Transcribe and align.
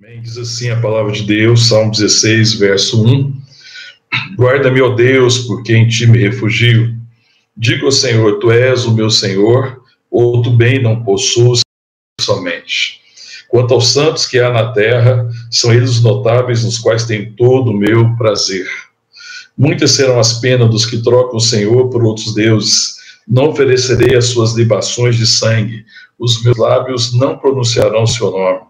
Amém. 0.00 0.22
Diz 0.22 0.38
assim 0.38 0.70
a 0.70 0.80
palavra 0.80 1.10
de 1.10 1.24
Deus, 1.24 1.66
Salmo 1.66 1.90
16, 1.90 2.54
verso 2.54 3.04
1. 3.04 3.32
Guarda-me, 4.36 4.80
ó 4.80 4.90
Deus, 4.90 5.38
porque 5.38 5.74
em 5.74 5.88
ti 5.88 6.06
me 6.06 6.18
refugio. 6.18 6.94
Digo 7.56 7.86
ao 7.86 7.90
Senhor, 7.90 8.38
tu 8.38 8.52
és 8.52 8.84
o 8.84 8.94
meu 8.94 9.10
Senhor, 9.10 9.82
outro 10.08 10.52
bem 10.52 10.80
não 10.80 11.02
possuo 11.02 11.54
somente. 12.20 13.00
Quanto 13.48 13.74
aos 13.74 13.88
santos 13.88 14.24
que 14.24 14.38
há 14.38 14.52
na 14.52 14.70
terra, 14.72 15.28
são 15.50 15.74
eles 15.74 15.90
os 15.90 16.02
notáveis 16.02 16.62
nos 16.62 16.78
quais 16.78 17.04
tem 17.04 17.32
todo 17.32 17.72
o 17.72 17.76
meu 17.76 18.14
prazer. 18.14 18.68
Muitas 19.56 19.90
serão 19.92 20.20
as 20.20 20.34
penas 20.34 20.70
dos 20.70 20.86
que 20.86 21.02
trocam 21.02 21.38
o 21.38 21.40
Senhor 21.40 21.90
por 21.90 22.04
outros 22.04 22.32
deuses. 22.34 22.94
Não 23.26 23.48
oferecerei 23.48 24.16
as 24.16 24.26
suas 24.26 24.54
libações 24.54 25.16
de 25.16 25.26
sangue, 25.26 25.84
os 26.16 26.40
meus 26.44 26.56
lábios 26.56 27.12
não 27.12 27.36
pronunciarão 27.36 28.04
o 28.04 28.06
seu 28.06 28.30
nome. 28.30 28.68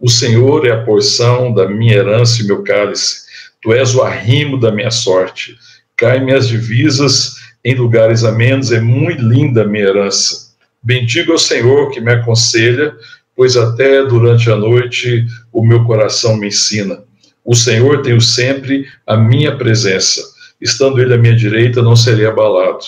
O 0.00 0.08
Senhor 0.08 0.66
é 0.66 0.72
a 0.72 0.82
porção 0.82 1.52
da 1.52 1.68
minha 1.68 1.94
herança 1.94 2.42
e 2.42 2.46
meu 2.46 2.62
cálice. 2.62 3.24
Tu 3.62 3.72
és 3.72 3.94
o 3.94 4.02
arrimo 4.02 4.58
da 4.58 4.70
minha 4.70 4.90
sorte. 4.90 5.56
Cai 5.96 6.20
minhas 6.22 6.48
divisas 6.48 7.36
em 7.64 7.74
lugares 7.74 8.24
amenos, 8.24 8.70
é 8.70 8.80
muito 8.80 9.22
linda 9.22 9.62
a 9.62 9.66
minha 9.66 9.84
herança. 9.84 10.52
Bendigo 10.82 11.32
ao 11.32 11.38
Senhor 11.38 11.90
que 11.90 12.00
me 12.00 12.12
aconselha, 12.12 12.94
pois 13.34 13.56
até 13.56 14.04
durante 14.04 14.50
a 14.50 14.56
noite 14.56 15.24
o 15.50 15.64
meu 15.64 15.84
coração 15.84 16.36
me 16.36 16.48
ensina. 16.48 17.02
O 17.44 17.54
Senhor 17.54 18.02
tem 18.02 18.18
sempre 18.20 18.86
a 19.06 19.16
minha 19.16 19.56
presença. 19.56 20.22
Estando 20.60 21.00
ele 21.00 21.14
à 21.14 21.18
minha 21.18 21.34
direita, 21.34 21.82
não 21.82 21.96
serei 21.96 22.26
abalado. 22.26 22.84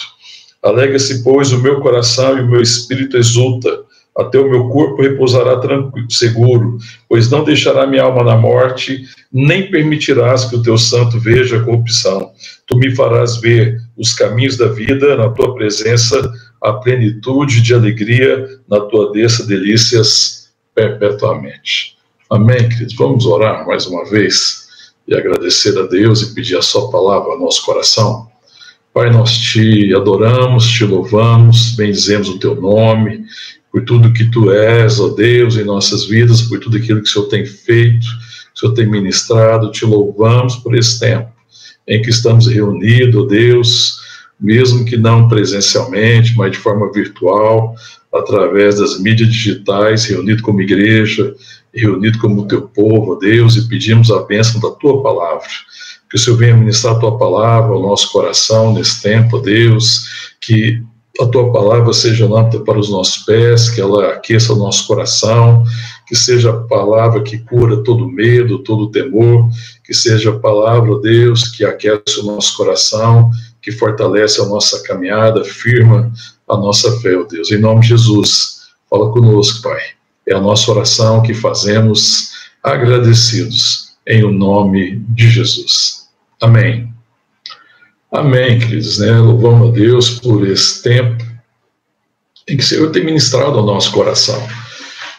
Alega-se, 0.62 1.23
pois, 1.23 1.53
o 1.53 1.62
meu 1.62 1.81
coração 1.81 2.37
e 2.37 2.41
o 2.43 2.48
meu 2.48 2.61
espírito 2.61 3.17
exulta 3.17 3.86
até 4.16 4.38
o 4.38 4.48
meu 4.48 4.69
corpo 4.69 5.02
repousará 5.02 5.59
tranquilo, 5.59 6.11
seguro, 6.11 6.78
pois 7.09 7.31
não 7.31 7.45
deixará 7.45 7.86
minha 7.86 8.03
alma 8.03 8.25
na 8.25 8.36
morte, 8.36 9.05
nem 9.31 9.70
permitirás 9.70 10.47
que 10.47 10.56
o 10.56 10.62
teu 10.62 10.78
santo 10.78 11.20
veja 11.20 11.59
a 11.59 11.62
corrupção. 11.62 12.31
Tu 12.67 12.77
me 12.78 12.94
farás 12.94 13.37
ver 13.37 13.78
os 13.97 14.14
caminhos 14.14 14.56
da 14.56 14.69
vida, 14.69 15.17
na 15.17 15.28
tua 15.28 15.55
presença, 15.55 16.33
a 16.62 16.72
plenitude 16.72 17.61
de 17.61 17.75
alegria, 17.75 18.48
na 18.69 18.81
tua 18.81 19.12
desça 19.12 19.47
delícias 19.47 20.50
perpetuamente. 20.75 21.97
Amém, 22.31 22.69
queridos? 22.69 22.94
Vamos 22.97 23.27
orar 23.27 23.67
mais 23.67 23.87
uma 23.87 24.05
vez 24.06 24.67
e 25.06 25.14
agradecer 25.14 25.78
a 25.78 25.83
Deus 25.83 26.22
e 26.22 26.34
pedir 26.34 26.56
a 26.56 26.62
sua 26.62 26.91
palavra 26.91 27.33
ao 27.33 27.39
nosso 27.39 27.64
coração. 27.64 28.27
Pai, 28.92 29.11
nós 29.11 29.37
te 29.37 29.94
adoramos, 29.94 30.67
te 30.67 30.84
louvamos, 30.84 31.77
bendizemos 31.77 32.31
o 32.31 32.39
teu 32.39 32.59
nome 32.59 33.27
por 33.77 33.84
tudo 33.84 34.10
que 34.10 34.24
tu 34.24 34.50
és, 34.50 34.98
ó 34.98 35.08
Deus, 35.08 35.58
em 35.58 35.64
nossas 35.64 36.06
vidas, 36.06 36.41
por 36.41 36.58
tudo 36.58 36.78
aquilo 36.78 37.02
que 37.02 37.10
o 37.10 37.12
Senhor 37.12 37.27
tem 37.27 37.44
feito, 37.44 38.06
que 38.06 38.56
o 38.56 38.60
Senhor 38.60 38.72
tem 38.72 38.86
ministrado. 38.86 39.70
Te 39.70 39.84
louvamos 39.84 40.56
por 40.56 40.74
esse 40.74 40.98
tempo 40.98 41.28
em 41.86 42.00
que 42.00 42.08
estamos 42.08 42.47
reunidos, 42.47 43.22
ó 43.22 43.27
Deus, 43.27 43.98
mesmo 44.41 44.82
que 44.86 44.97
não 44.97 45.28
presencialmente, 45.28 46.34
mas 46.38 46.52
de 46.52 46.58
forma 46.58 46.91
virtual, 46.91 47.74
através 48.14 48.78
das 48.78 48.98
mídias 48.98 49.28
digitais, 49.28 50.06
reunido 50.06 50.42
como 50.42 50.62
igreja, 50.62 51.34
reunido 51.74 52.19
como 52.19 52.48
teu 52.48 52.62
povo, 52.62 53.12
ó 53.12 53.19
Deus, 53.19 53.56
e 53.56 53.69
pedimos 53.69 54.10
a 54.10 54.22
bênção 54.22 54.58
da 54.58 54.70
tua 54.70 55.02
palavra. 55.02 55.48
Que 56.08 56.16
o 56.16 56.19
Senhor 56.19 56.38
venha 56.38 56.56
ministrar 56.56 56.97
a 56.97 56.98
tua 56.98 57.19
palavra 57.19 57.74
ao 57.74 57.82
nosso 57.82 58.10
coração 58.10 58.72
nesse 58.72 59.02
tempo, 59.02 59.36
ó 59.36 59.41
Deus, 59.41 60.32
que 60.41 60.82
a 61.20 61.27
tua 61.27 61.53
palavra 61.53 61.92
seja 61.92 62.27
lâmpada 62.27 62.61
para 62.61 62.78
os 62.78 62.91
nossos 62.91 63.19
pés, 63.25 63.70
que 63.70 63.81
ela 63.81 64.12
aqueça 64.12 64.53
o 64.53 64.56
nosso 64.56 64.86
coração, 64.86 65.64
que 66.06 66.14
seja 66.14 66.50
a 66.50 66.61
palavra 66.61 67.22
que 67.22 67.39
cura 67.39 67.83
todo 67.83 68.09
medo, 68.09 68.61
todo 68.61 68.91
temor, 68.91 69.48
que 69.84 69.94
seja 69.94 70.31
a 70.31 70.39
palavra, 70.39 70.99
Deus, 71.00 71.49
que 71.49 71.65
aquece 71.65 72.21
o 72.21 72.25
nosso 72.25 72.56
coração, 72.56 73.31
que 73.60 73.72
fortalece 73.72 74.41
a 74.41 74.47
nossa 74.47 74.82
caminhada, 74.82 75.44
firma 75.44 76.12
a 76.49 76.56
nossa 76.56 77.00
fé, 77.00 77.16
ó 77.16 77.25
Deus. 77.25 77.50
Em 77.50 77.59
nome 77.59 77.81
de 77.81 77.88
Jesus, 77.88 78.69
fala 78.88 79.10
conosco, 79.10 79.62
Pai. 79.62 79.81
É 80.27 80.34
a 80.34 80.41
nossa 80.41 80.71
oração 80.71 81.22
que 81.22 81.34
fazemos 81.34 82.31
agradecidos 82.62 83.97
em 84.06 84.25
o 84.25 84.33
nome 84.33 85.03
de 85.09 85.28
Jesus. 85.31 86.09
Amém. 86.41 86.96
Amém, 88.11 88.59
queridos, 88.59 88.99
né? 88.99 89.19
Louvamos 89.19 89.69
a 89.69 89.72
Deus 89.72 90.11
por 90.21 90.47
esse 90.47 90.83
tempo 90.83 91.25
em 92.49 92.56
que 92.56 92.62
o 92.62 92.67
Senhor 92.67 92.91
tem 92.93 93.05
ministrado 93.05 93.59
ao 93.59 93.67
nosso 93.67 93.91
coração. 93.91 94.41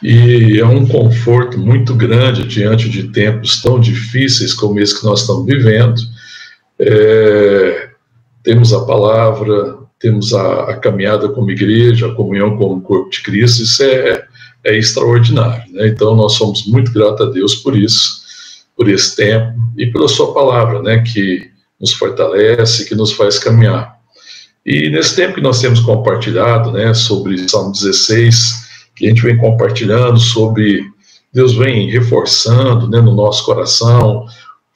E 0.01 0.59
é 0.59 0.65
um 0.65 0.87
conforto 0.87 1.57
muito 1.57 1.93
grande 1.93 2.47
diante 2.47 2.89
de 2.89 3.09
tempos 3.09 3.61
tão 3.61 3.79
difíceis 3.79 4.53
como 4.53 4.79
esse 4.79 4.97
que 4.97 5.05
nós 5.05 5.21
estamos 5.21 5.45
vivendo. 5.45 5.99
É, 6.79 7.89
temos 8.43 8.71
a 8.71 8.85
palavra, 8.85 9.79
temos 9.99 10.33
a, 10.33 10.71
a, 10.71 10.77
caminhada 10.77 11.27
como 11.29 11.51
igreja, 11.51 12.07
a 12.07 12.15
comunhão 12.15 12.55
como 12.57 12.81
corpo 12.81 13.09
de 13.09 13.21
Cristo, 13.21 13.63
isso 13.63 13.83
é, 13.83 14.25
é 14.63 14.77
extraordinário. 14.77 15.73
Né? 15.73 15.87
Então, 15.87 16.15
nós 16.15 16.33
somos 16.33 16.65
muito 16.67 16.93
gratos 16.93 17.27
a 17.27 17.29
Deus 17.31 17.55
por 17.55 17.75
isso, 17.75 18.21
por 18.77 18.87
esse 18.87 19.15
tempo 19.15 19.53
e 19.75 19.87
pela 19.87 20.07
Sua 20.07 20.33
palavra, 20.33 20.81
né? 20.81 20.99
que 20.99 21.56
nos 21.79 21.93
fortalece, 21.93 22.85
que 22.85 22.95
nos 22.95 23.11
faz 23.11 23.39
caminhar. 23.39 23.97
E 24.65 24.89
nesse 24.89 25.15
tempo 25.15 25.35
que 25.35 25.41
nós 25.41 25.61
temos 25.61 25.79
compartilhado, 25.79 26.71
né, 26.71 26.93
sobre 26.93 27.47
Salmo 27.47 27.71
16, 27.71 28.67
que 28.95 29.05
a 29.05 29.09
gente 29.09 29.21
vem 29.21 29.37
compartilhando 29.37 30.19
sobre, 30.19 30.83
Deus 31.33 31.55
vem 31.55 31.89
reforçando, 31.89 32.89
né, 32.89 32.99
no 32.99 33.15
nosso 33.15 33.45
coração, 33.45 34.25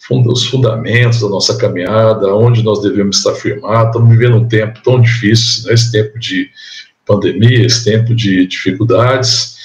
os 0.09 0.45
fundamentos 0.45 1.21
da 1.21 1.29
nossa 1.29 1.57
caminhada, 1.57 2.35
onde 2.35 2.63
nós 2.63 2.81
devemos 2.81 3.17
estar 3.17 3.33
firmados. 3.33 3.87
Estamos 3.87 4.09
vivendo 4.09 4.37
um 4.37 4.47
tempo 4.47 4.79
tão 4.83 5.01
difícil, 5.01 5.67
né, 5.67 5.73
esse 5.73 5.91
tempo 5.91 6.17
de 6.19 6.49
pandemia, 7.05 7.65
esse 7.65 7.83
tempo 7.83 8.13
de 8.15 8.45
dificuldades, 8.45 9.55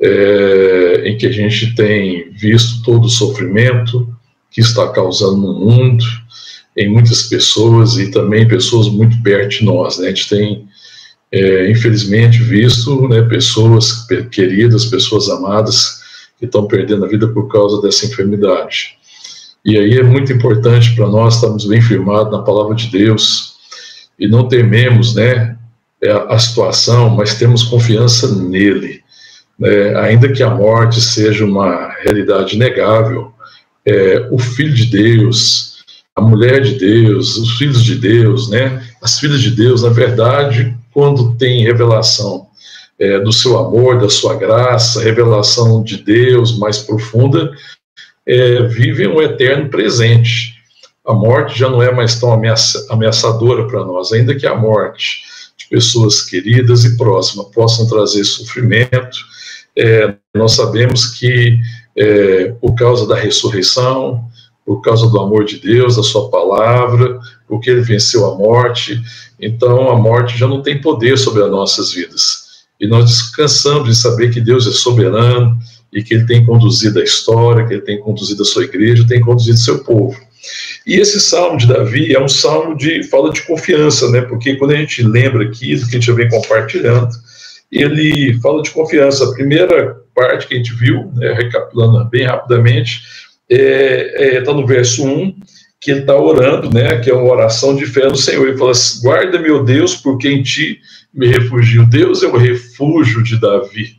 é, 0.00 1.02
em 1.06 1.16
que 1.16 1.26
a 1.26 1.32
gente 1.32 1.74
tem 1.74 2.30
visto 2.32 2.82
todo 2.82 3.04
o 3.04 3.10
sofrimento 3.10 4.08
que 4.50 4.60
está 4.60 4.88
causando 4.88 5.36
no 5.36 5.52
mundo, 5.52 6.04
em 6.76 6.88
muitas 6.88 7.22
pessoas 7.22 7.96
e 7.96 8.10
também 8.10 8.46
pessoas 8.46 8.88
muito 8.88 9.20
perto 9.22 9.58
de 9.58 9.64
nós. 9.64 9.98
Né? 9.98 10.06
A 10.06 10.08
gente 10.10 10.28
tem, 10.28 10.68
é, 11.32 11.70
infelizmente, 11.70 12.38
visto 12.42 13.08
né, 13.08 13.22
pessoas 13.22 14.06
queridas, 14.30 14.84
pessoas 14.84 15.28
amadas 15.28 16.02
que 16.38 16.44
estão 16.44 16.66
perdendo 16.66 17.04
a 17.04 17.08
vida 17.08 17.28
por 17.28 17.48
causa 17.48 17.80
dessa 17.80 18.04
enfermidade. 18.04 18.96
E 19.64 19.76
aí 19.78 19.98
é 19.98 20.02
muito 20.02 20.32
importante 20.32 20.94
para 20.94 21.06
nós 21.06 21.36
estarmos 21.36 21.66
bem 21.66 21.80
firmados 21.80 22.30
na 22.30 22.42
palavra 22.42 22.74
de 22.74 22.88
Deus 22.88 23.56
e 24.18 24.28
não 24.28 24.46
tememos 24.46 25.14
né, 25.14 25.56
é, 26.02 26.10
a 26.10 26.38
situação, 26.38 27.10
mas 27.10 27.34
temos 27.34 27.62
confiança 27.62 28.32
nele. 28.34 29.00
Né? 29.58 29.98
Ainda 30.00 30.30
que 30.30 30.42
a 30.42 30.50
morte 30.50 31.00
seja 31.00 31.44
uma 31.44 31.90
realidade 32.02 32.58
negável, 32.58 33.32
é, 33.84 34.28
o 34.30 34.38
Filho 34.38 34.74
de 34.74 34.86
Deus, 34.86 35.75
a 36.16 36.22
mulher 36.22 36.62
de 36.62 36.76
Deus, 36.76 37.36
os 37.36 37.58
filhos 37.58 37.84
de 37.84 37.94
Deus, 37.94 38.48
né? 38.48 38.82
As 39.02 39.20
filhas 39.20 39.42
de 39.42 39.50
Deus, 39.50 39.82
na 39.82 39.90
verdade, 39.90 40.74
quando 40.92 41.36
tem 41.36 41.62
revelação 41.62 42.46
é, 42.98 43.20
do 43.20 43.30
seu 43.30 43.58
amor, 43.58 44.00
da 44.00 44.08
sua 44.08 44.34
graça, 44.34 45.02
revelação 45.02 45.84
de 45.84 45.98
Deus 45.98 46.58
mais 46.58 46.78
profunda, 46.78 47.52
é, 48.26 48.62
vivem 48.62 49.06
um 49.06 49.20
eterno 49.20 49.68
presente. 49.68 50.54
A 51.06 51.12
morte 51.12 51.58
já 51.58 51.68
não 51.68 51.82
é 51.82 51.92
mais 51.92 52.18
tão 52.18 52.32
ameaça, 52.32 52.86
ameaçadora 52.88 53.66
para 53.68 53.84
nós, 53.84 54.10
ainda 54.10 54.34
que 54.34 54.46
a 54.46 54.54
morte 54.54 55.20
de 55.58 55.68
pessoas 55.68 56.22
queridas 56.22 56.84
e 56.84 56.96
próximas 56.96 57.46
possam 57.48 57.86
trazer 57.86 58.24
sofrimento. 58.24 59.18
É, 59.76 60.14
nós 60.34 60.52
sabemos 60.52 61.06
que 61.18 61.58
é, 61.94 62.52
por 62.60 62.74
causa 62.74 63.06
da 63.06 63.14
ressurreição, 63.14 64.24
por 64.66 64.80
causa 64.82 65.08
do 65.08 65.20
amor 65.20 65.44
de 65.44 65.60
Deus, 65.60 65.94
da 65.94 66.02
sua 66.02 66.28
palavra, 66.28 67.20
porque 67.46 67.70
ele 67.70 67.82
venceu 67.82 68.26
a 68.26 68.36
morte. 68.36 69.00
Então 69.40 69.88
a 69.88 69.96
morte 69.96 70.36
já 70.36 70.48
não 70.48 70.60
tem 70.60 70.80
poder 70.80 71.16
sobre 71.16 71.44
as 71.44 71.50
nossas 71.50 71.92
vidas. 71.92 72.44
E 72.80 72.86
nós 72.88 73.08
descansamos 73.08 73.88
em 73.88 73.94
saber 73.94 74.32
que 74.32 74.40
Deus 74.40 74.66
é 74.66 74.72
soberano 74.72 75.56
e 75.92 76.02
que 76.02 76.14
ele 76.14 76.26
tem 76.26 76.44
conduzido 76.44 76.98
a 76.98 77.04
história, 77.04 77.64
que 77.64 77.74
ele 77.74 77.82
tem 77.82 78.00
conduzido 78.00 78.42
a 78.42 78.44
sua 78.44 78.64
igreja, 78.64 79.06
tem 79.06 79.20
conduzido 79.20 79.56
seu 79.56 79.84
povo. 79.84 80.18
E 80.86 80.94
esse 80.94 81.20
salmo 81.20 81.56
de 81.56 81.66
Davi 81.66 82.12
é 82.12 82.22
um 82.22 82.28
salmo 82.28 82.76
de 82.76 83.02
fala 83.04 83.32
de 83.32 83.42
confiança, 83.42 84.10
né? 84.10 84.20
Porque 84.22 84.56
quando 84.56 84.72
a 84.72 84.76
gente 84.76 85.02
lembra 85.02 85.44
aqui 85.44 85.76
do 85.76 85.86
que 85.86 85.96
a 85.96 86.00
gente 86.00 86.12
vem 86.12 86.28
compartilhando, 86.28 87.10
ele 87.70 88.38
fala 88.40 88.62
de 88.62 88.70
confiança. 88.70 89.24
A 89.24 89.32
primeira 89.32 89.96
parte 90.14 90.46
que 90.46 90.54
a 90.54 90.56
gente 90.56 90.74
viu, 90.74 91.10
né, 91.14 91.32
recapitulando 91.32 92.08
bem 92.08 92.26
rapidamente, 92.26 93.02
está 93.48 93.62
é, 93.62 94.36
é, 94.36 94.40
tá 94.42 94.52
no 94.52 94.66
verso 94.66 95.04
1, 95.04 95.34
que 95.80 95.90
ele 95.90 96.00
está 96.00 96.16
orando, 96.16 96.72
né, 96.72 96.98
que 96.98 97.10
é 97.10 97.14
uma 97.14 97.30
oração 97.30 97.76
de 97.76 97.86
fé 97.86 98.08
no 98.08 98.16
Senhor. 98.16 98.48
Ele 98.48 98.58
fala 98.58 98.72
assim: 98.72 99.02
guarda, 99.02 99.38
meu 99.38 99.64
Deus, 99.64 99.94
porque 99.94 100.28
em 100.28 100.42
ti 100.42 100.80
me 101.12 101.26
refugio. 101.26 101.86
Deus 101.86 102.22
é 102.22 102.26
o 102.26 102.36
refúgio 102.36 103.22
de 103.22 103.40
Davi. 103.40 103.96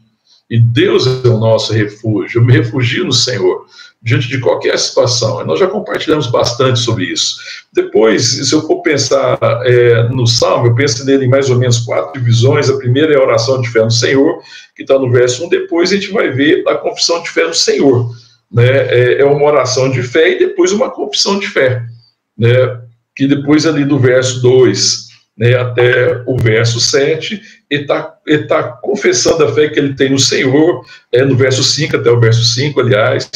E 0.50 0.60
Deus 0.60 1.06
é 1.06 1.28
o 1.28 1.38
nosso 1.38 1.74
refúgio. 1.74 2.40
Eu 2.40 2.46
me 2.46 2.54
refugio 2.54 3.04
no 3.04 3.12
Senhor 3.12 3.66
diante 4.02 4.30
de 4.30 4.40
qualquer 4.40 4.78
situação. 4.80 5.44
Nós 5.46 5.60
já 5.60 5.68
compartilhamos 5.68 6.28
bastante 6.28 6.80
sobre 6.80 7.06
isso. 7.06 7.38
Depois, 7.74 8.48
se 8.48 8.54
eu 8.54 8.66
for 8.66 8.82
pensar 8.82 9.38
é, 9.66 10.08
no 10.10 10.26
Salmo, 10.26 10.68
eu 10.68 10.76
penso 10.76 11.04
nele 11.06 11.26
em 11.26 11.30
mais 11.30 11.50
ou 11.50 11.58
menos 11.58 11.80
quatro 11.80 12.14
divisões. 12.14 12.70
A 12.70 12.78
primeira 12.78 13.14
é 13.14 13.18
a 13.18 13.24
oração 13.24 13.60
de 13.60 13.70
fé 13.70 13.84
no 13.84 13.92
Senhor, 13.92 14.42
que 14.76 14.84
está 14.84 14.98
no 14.98 15.12
verso 15.12 15.46
1. 15.46 15.50
Depois 15.50 15.92
a 15.92 15.96
gente 15.96 16.12
vai 16.12 16.30
ver 16.32 16.64
a 16.68 16.76
confissão 16.76 17.22
de 17.22 17.30
fé 17.30 17.46
no 17.46 17.54
Senhor. 17.54 18.10
Né? 18.52 18.88
É, 18.88 19.22
é 19.22 19.26
uma 19.26 19.44
oração 19.44 19.90
de 19.90 20.02
fé 20.04 20.32
e 20.32 20.40
depois 20.40 20.72
uma 20.72 20.90
confissão 20.90 21.40
de 21.40 21.48
fé. 21.48 21.84
Né? 22.38 22.50
Que 23.16 23.28
depois 23.28 23.66
ali 23.66 23.84
do 23.84 24.00
verso 24.00 24.42
2 24.42 25.08
né, 25.38 25.56
até 25.56 26.24
o 26.26 26.36
verso 26.38 26.80
7, 26.80 27.40
ele 27.70 27.84
está 27.84 28.18
tá 28.48 28.64
confessando 28.64 29.44
a 29.44 29.54
fé 29.54 29.70
que 29.70 29.78
ele 29.78 29.94
tem 29.94 30.10
no 30.10 30.20
Senhor, 30.20 30.84
é, 31.12 31.24
no 31.24 31.36
verso 31.36 31.64
5 31.64 31.96
até 31.96 32.10
o 32.10 32.20
verso 32.20 32.44
5, 32.44 32.80
aliás, 32.80 33.30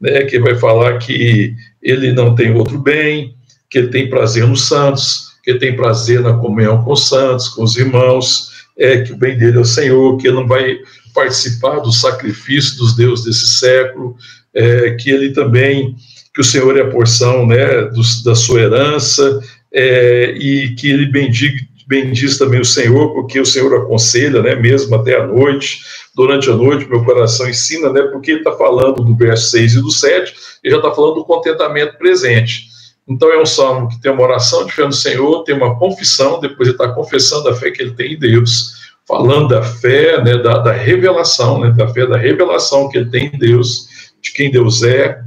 né, 0.00 0.22
que 0.22 0.38
vai 0.38 0.54
falar 0.54 0.98
que 0.98 1.54
ele 1.82 2.12
não 2.12 2.34
tem 2.34 2.54
outro 2.54 2.78
bem, 2.78 3.34
que 3.68 3.78
ele 3.78 3.88
tem 3.88 4.08
prazer 4.08 4.46
nos 4.46 4.66
santos, 4.66 5.34
que 5.42 5.50
ele 5.50 5.58
tem 5.58 5.76
prazer 5.76 6.20
na 6.20 6.32
comunhão 6.32 6.82
com 6.82 6.92
os 6.92 7.08
santos, 7.08 7.48
com 7.48 7.62
os 7.62 7.76
irmãos, 7.76 8.48
é, 8.78 9.02
que 9.02 9.12
o 9.12 9.16
bem 9.16 9.36
dele 9.36 9.58
é 9.58 9.60
o 9.60 9.64
Senhor, 9.64 10.16
que 10.16 10.26
ele 10.26 10.36
não 10.36 10.46
vai 10.46 10.78
participar 11.14 11.78
do 11.80 11.92
sacrifício 11.92 12.78
dos 12.78 12.96
deuses 12.96 13.24
desse 13.24 13.46
século, 13.46 14.16
é, 14.54 14.90
que 14.92 15.10
ele 15.10 15.32
também, 15.32 15.96
que 16.34 16.40
o 16.40 16.44
Senhor 16.44 16.76
é 16.76 16.82
a 16.82 16.90
porção 16.90 17.46
né, 17.46 17.82
do, 17.82 18.00
da 18.24 18.34
sua 18.34 18.60
herança, 18.60 19.40
é, 19.72 20.32
e 20.38 20.74
que 20.76 20.88
ele 20.88 21.06
bendiga, 21.06 21.60
bendiz 21.86 22.38
também 22.38 22.60
o 22.60 22.64
Senhor, 22.64 23.12
porque 23.12 23.38
o 23.40 23.46
Senhor 23.46 23.74
aconselha, 23.74 24.42
né, 24.42 24.54
mesmo 24.54 24.94
até 24.94 25.20
a 25.20 25.26
noite, 25.26 25.80
durante 26.14 26.48
a 26.48 26.54
noite, 26.54 26.88
meu 26.88 27.04
coração 27.04 27.48
ensina, 27.48 27.92
né, 27.92 28.02
porque 28.02 28.30
ele 28.30 28.40
está 28.40 28.52
falando 28.52 29.02
do 29.02 29.14
verso 29.16 29.50
6 29.50 29.74
e 29.74 29.82
do 29.82 29.90
7, 29.90 30.34
ele 30.62 30.72
já 30.72 30.80
está 30.80 30.90
falando 30.92 31.16
do 31.16 31.24
contentamento 31.24 31.98
presente. 31.98 32.72
Então 33.06 33.30
é 33.30 33.40
um 33.40 33.44
salmo 33.44 33.88
que 33.88 34.00
tem 34.00 34.10
uma 34.10 34.22
oração 34.22 34.64
de 34.64 34.72
fé 34.72 34.84
no 34.86 34.92
Senhor, 34.92 35.44
tem 35.44 35.54
uma 35.54 35.78
confissão, 35.78 36.40
depois 36.40 36.68
ele 36.68 36.76
está 36.76 36.88
confessando 36.88 37.48
a 37.48 37.54
fé 37.54 37.70
que 37.70 37.82
ele 37.82 37.92
tem 37.92 38.14
em 38.14 38.18
Deus, 38.18 38.72
falando 39.06 39.48
da 39.48 39.62
fé, 39.62 40.22
né, 40.22 40.38
da, 40.38 40.58
da 40.58 40.72
revelação, 40.72 41.60
né, 41.60 41.70
da 41.70 41.86
fé 41.88 42.06
da 42.06 42.16
revelação 42.16 42.88
que 42.88 42.96
ele 42.96 43.10
tem 43.10 43.26
em 43.26 43.38
Deus, 43.38 43.88
de 44.24 44.32
quem 44.32 44.50
Deus 44.50 44.82
é, 44.82 45.20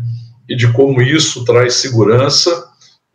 e 0.49 0.55
de 0.55 0.67
como 0.73 1.01
isso 1.01 1.45
traz 1.45 1.75
segurança, 1.75 2.65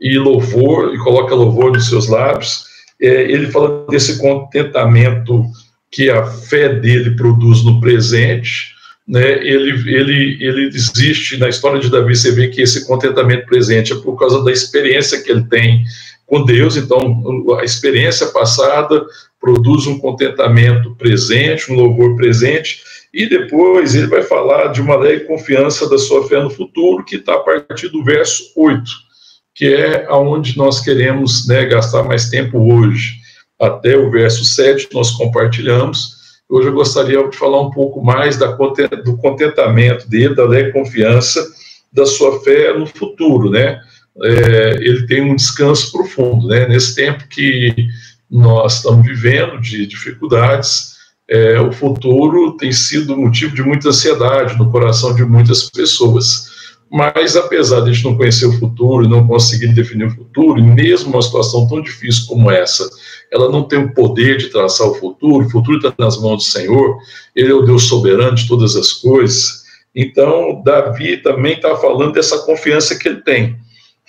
e 0.00 0.19
louvor, 0.19 0.94
e 0.94 0.99
coloca 0.99 1.34
louvor 1.34 1.73
nos 1.73 1.88
seus 1.88 2.08
lábios. 2.08 2.64
É, 3.00 3.23
ele 3.31 3.50
fala 3.50 3.87
desse 3.88 4.19
contentamento 4.19 5.44
que 5.90 6.08
a 6.08 6.25
fé 6.25 6.69
dele 6.69 7.11
produz 7.17 7.62
no 7.62 7.81
presente, 7.81 8.73
né, 9.06 9.44
ele, 9.44 9.70
ele, 9.93 10.38
ele 10.40 10.69
existe 10.69 11.37
na 11.37 11.49
história 11.49 11.81
de 11.81 11.90
Davi, 11.90 12.17
você 12.17 12.31
vê 12.32 12.49
que 12.49 12.62
esse 12.62 12.87
contentamento 12.87 13.46
presente 13.46 13.93
é 13.93 13.96
por 13.96 14.17
causa 14.17 14.43
da 14.44 14.52
experiência 14.52 15.20
que 15.20 15.31
ele 15.31 15.44
tem 15.44 15.84
com 16.25 16.44
Deus, 16.44 16.76
então 16.76 17.23
a 17.58 17.64
experiência 17.64 18.29
passada 18.29 19.05
produz 19.40 19.87
um 19.87 19.99
contentamento 19.99 20.94
presente, 20.94 21.70
um 21.70 21.75
louvor 21.75 22.17
presente, 22.17 22.81
e 23.12 23.26
depois 23.26 23.94
ele 23.94 24.06
vai 24.06 24.22
falar 24.22 24.68
de 24.68 24.80
uma 24.80 24.96
leve 24.96 25.24
confiança 25.24 25.88
da 25.88 25.98
sua 25.98 26.26
fé 26.28 26.42
no 26.42 26.50
futuro, 26.50 27.04
que 27.04 27.16
está 27.16 27.34
a 27.34 27.40
partir 27.40 27.88
do 27.88 28.02
verso 28.02 28.44
8 28.56 29.12
que 29.54 29.66
é 29.66 30.06
aonde 30.06 30.56
nós 30.56 30.80
queremos 30.80 31.46
né, 31.46 31.64
gastar 31.66 32.02
mais 32.04 32.28
tempo 32.28 32.58
hoje. 32.58 33.20
Até 33.60 33.96
o 33.96 34.10
verso 34.10 34.44
7 34.44 34.88
nós 34.92 35.10
compartilhamos. 35.12 36.22
Hoje 36.48 36.68
eu 36.68 36.72
gostaria 36.72 37.28
de 37.28 37.36
falar 37.36 37.60
um 37.60 37.70
pouco 37.70 38.02
mais 38.02 38.36
da, 38.36 38.46
do 38.46 39.16
contentamento 39.18 40.08
dele, 40.08 40.34
da 40.34 40.44
leve 40.44 40.72
confiança, 40.72 41.46
da 41.92 42.06
sua 42.06 42.42
fé 42.42 42.76
no 42.76 42.86
futuro, 42.86 43.50
né? 43.50 43.80
É, 44.22 44.76
ele 44.80 45.06
tem 45.06 45.22
um 45.22 45.36
descanso 45.36 45.90
profundo, 45.92 46.48
né? 46.48 46.66
Nesse 46.66 46.94
tempo 46.94 47.26
que 47.28 47.88
nós 48.30 48.76
estamos 48.76 49.06
vivendo 49.06 49.60
de 49.60 49.86
dificuldades, 49.86 50.91
é, 51.28 51.60
o 51.60 51.72
futuro 51.72 52.56
tem 52.56 52.72
sido 52.72 53.16
motivo 53.16 53.54
de 53.54 53.62
muita 53.62 53.88
ansiedade 53.88 54.58
no 54.58 54.70
coração 54.70 55.14
de 55.14 55.24
muitas 55.24 55.70
pessoas. 55.70 56.50
Mas, 56.90 57.36
apesar 57.36 57.80
de 57.80 57.90
a 57.90 57.92
gente 57.92 58.04
não 58.04 58.16
conhecer 58.16 58.44
o 58.44 58.58
futuro, 58.58 59.08
não 59.08 59.26
conseguir 59.26 59.69
definir 59.69 60.08
o 60.08 60.10
futuro, 60.10 60.58
e 60.58 60.62
mesmo 60.62 61.10
uma 61.10 61.22
situação 61.22 61.66
tão 61.66 61.80
difícil 61.80 62.26
como 62.26 62.50
essa, 62.50 62.86
ela 63.32 63.50
não 63.50 63.62
tem 63.62 63.78
o 63.78 63.94
poder 63.94 64.36
de 64.36 64.48
traçar 64.48 64.86
o 64.86 64.94
futuro, 64.94 65.46
o 65.46 65.50
futuro 65.50 65.78
está 65.78 65.94
nas 65.98 66.20
mãos 66.20 66.36
do 66.36 66.42
Senhor, 66.42 66.98
Ele 67.34 67.50
é 67.50 67.54
o 67.54 67.62
Deus 67.62 67.84
soberano 67.84 68.34
de 68.34 68.46
todas 68.46 68.76
as 68.76 68.92
coisas. 68.92 69.62
Então, 69.94 70.62
Davi 70.62 71.16
também 71.16 71.54
está 71.54 71.74
falando 71.76 72.12
dessa 72.12 72.38
confiança 72.40 72.98
que 72.98 73.08
ele 73.08 73.22
tem. 73.22 73.56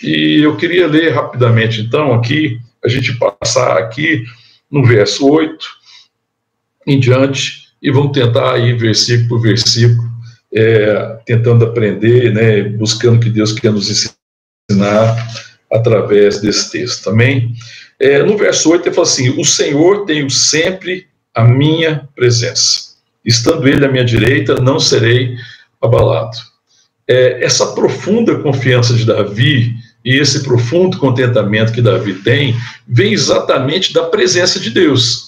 E 0.02 0.42
eu 0.44 0.58
queria 0.58 0.88
ler 0.88 1.14
rapidamente, 1.14 1.80
então, 1.80 2.14
aqui, 2.14 2.60
a 2.84 2.90
gente 2.90 3.18
passar 3.18 3.78
aqui 3.78 4.26
no 4.70 4.84
verso 4.84 5.26
8 5.30 5.83
em 6.86 7.00
diante, 7.00 7.64
e 7.82 7.92
vamos 7.92 8.12
tentar 8.12 8.58
ir 8.58 8.78
versículo 8.78 9.28
por 9.30 9.42
versículo 9.42 10.14
é, 10.54 11.18
tentando 11.26 11.66
aprender, 11.66 12.32
né, 12.32 12.64
buscando 12.64 13.20
que 13.20 13.30
Deus 13.30 13.52
quer 13.54 13.72
nos 13.72 13.90
ensinar 13.90 15.28
através 15.72 16.40
desse 16.40 16.72
texto. 16.72 17.04
Também, 17.04 17.54
é, 18.00 18.22
no 18.22 18.38
verso 18.38 18.70
8, 18.72 18.88
ele 18.88 18.96
fala 18.96 19.08
assim: 19.08 19.30
O 19.40 19.44
Senhor 19.44 20.06
tem 20.06 20.30
sempre 20.30 21.08
a 21.34 21.44
minha 21.44 22.08
presença. 22.16 22.94
Estando 23.26 23.68
Ele 23.68 23.86
à 23.86 23.92
minha 23.92 24.06
direita, 24.06 24.56
não 24.56 24.80
serei 24.80 25.36
abalado. 25.82 26.38
É, 27.08 27.44
essa 27.44 27.74
profunda 27.74 28.40
confiança 28.40 28.94
de 28.94 29.06
Davi 29.06 29.74
e 30.06 30.18
esse 30.18 30.44
profundo 30.44 30.98
contentamento 30.98 31.72
que 31.72 31.82
Davi 31.82 32.14
tem 32.16 32.56
vem 32.88 33.14
exatamente 33.14 33.94
da 33.94 34.04
presença 34.04 34.60
de 34.60 34.70
Deus, 34.70 35.23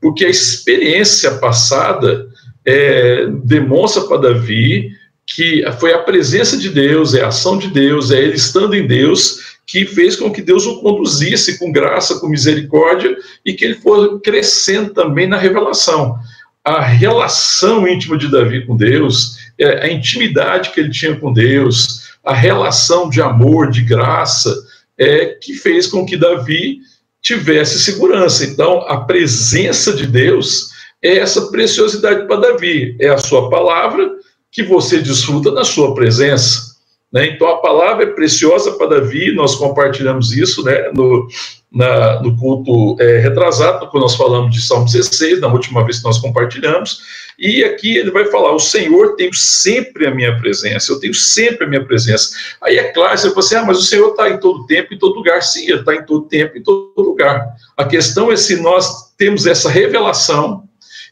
porque 0.00 0.24
a 0.24 0.30
experiência 0.30 1.32
passada 1.38 2.26
é, 2.64 3.26
demonstra 3.44 4.02
para 4.02 4.32
Davi 4.32 4.90
que 5.26 5.64
foi 5.80 5.92
a 5.92 5.98
presença 5.98 6.56
de 6.56 6.70
Deus, 6.70 7.12
é 7.12 7.22
a 7.22 7.28
ação 7.28 7.58
de 7.58 7.68
Deus, 7.68 8.10
é 8.10 8.20
ele 8.20 8.36
estando 8.36 8.74
em 8.74 8.86
Deus 8.86 9.56
que 9.66 9.84
fez 9.84 10.14
com 10.14 10.32
que 10.32 10.40
Deus 10.40 10.64
o 10.64 10.80
conduzisse 10.80 11.58
com 11.58 11.72
graça, 11.72 12.20
com 12.20 12.28
misericórdia 12.28 13.16
e 13.44 13.52
que 13.52 13.64
ele 13.64 13.74
fosse 13.74 14.20
crescendo 14.20 14.94
também 14.94 15.26
na 15.26 15.36
revelação. 15.36 16.16
A 16.64 16.80
relação 16.80 17.86
íntima 17.88 18.16
de 18.16 18.30
Davi 18.30 18.64
com 18.64 18.76
Deus, 18.76 19.36
é, 19.58 19.84
a 19.84 19.92
intimidade 19.92 20.70
que 20.70 20.78
ele 20.78 20.90
tinha 20.90 21.16
com 21.16 21.32
Deus, 21.32 22.10
a 22.24 22.32
relação 22.32 23.10
de 23.10 23.20
amor, 23.20 23.70
de 23.70 23.82
graça, 23.82 24.54
é 24.96 25.26
que 25.26 25.54
fez 25.54 25.88
com 25.88 26.06
que 26.06 26.16
Davi 26.16 26.78
tivesse 27.26 27.80
segurança. 27.80 28.44
Então, 28.44 28.82
a 28.86 29.00
presença 29.00 29.92
de 29.92 30.06
Deus 30.06 30.68
é 31.02 31.18
essa 31.18 31.48
preciosidade 31.48 32.24
para 32.28 32.36
Davi, 32.40 32.96
é 33.00 33.08
a 33.08 33.18
sua 33.18 33.50
palavra 33.50 34.12
que 34.52 34.62
você 34.62 35.00
desfruta 35.00 35.50
na 35.50 35.64
sua 35.64 35.92
presença. 35.92 36.75
Né? 37.16 37.28
Então 37.28 37.48
a 37.48 37.56
palavra 37.62 38.04
é 38.04 38.08
preciosa 38.08 38.72
para 38.72 39.00
Davi, 39.00 39.32
nós 39.32 39.54
compartilhamos 39.54 40.32
isso 40.32 40.62
né, 40.62 40.90
no, 40.92 41.26
na, 41.72 42.20
no 42.20 42.36
culto 42.36 43.02
é, 43.02 43.20
retrasado, 43.20 43.88
quando 43.88 44.02
nós 44.02 44.14
falamos 44.14 44.54
de 44.54 44.60
Salmo 44.60 44.84
16, 44.84 45.40
na 45.40 45.48
última 45.48 45.82
vez 45.82 45.96
que 45.96 46.04
nós 46.04 46.18
compartilhamos, 46.18 47.00
e 47.38 47.64
aqui 47.64 47.96
ele 47.96 48.10
vai 48.10 48.26
falar: 48.26 48.52
O 48.52 48.58
Senhor 48.58 49.16
tem 49.16 49.32
sempre 49.32 50.06
a 50.06 50.14
minha 50.14 50.38
presença, 50.38 50.92
eu 50.92 51.00
tenho 51.00 51.14
sempre 51.14 51.64
a 51.64 51.68
minha 51.68 51.82
presença. 51.82 52.36
Aí 52.62 52.76
é 52.76 52.92
claro, 52.92 53.16
você 53.16 53.28
fala 53.30 53.40
assim: 53.40 53.54
ah, 53.54 53.64
mas 53.64 53.78
o 53.78 53.82
Senhor 53.82 54.10
está 54.10 54.28
em 54.28 54.38
todo 54.38 54.66
tempo, 54.66 54.92
em 54.92 54.98
todo 54.98 55.14
lugar. 55.14 55.42
Sim, 55.42 55.70
ele 55.70 55.80
está 55.80 55.94
em 55.94 56.04
todo 56.04 56.28
tempo, 56.28 56.58
em 56.58 56.62
todo 56.62 56.92
lugar. 56.98 57.46
A 57.78 57.84
questão 57.86 58.30
é 58.30 58.36
se 58.36 58.60
nós 58.60 59.14
temos 59.16 59.46
essa 59.46 59.70
revelação 59.70 60.64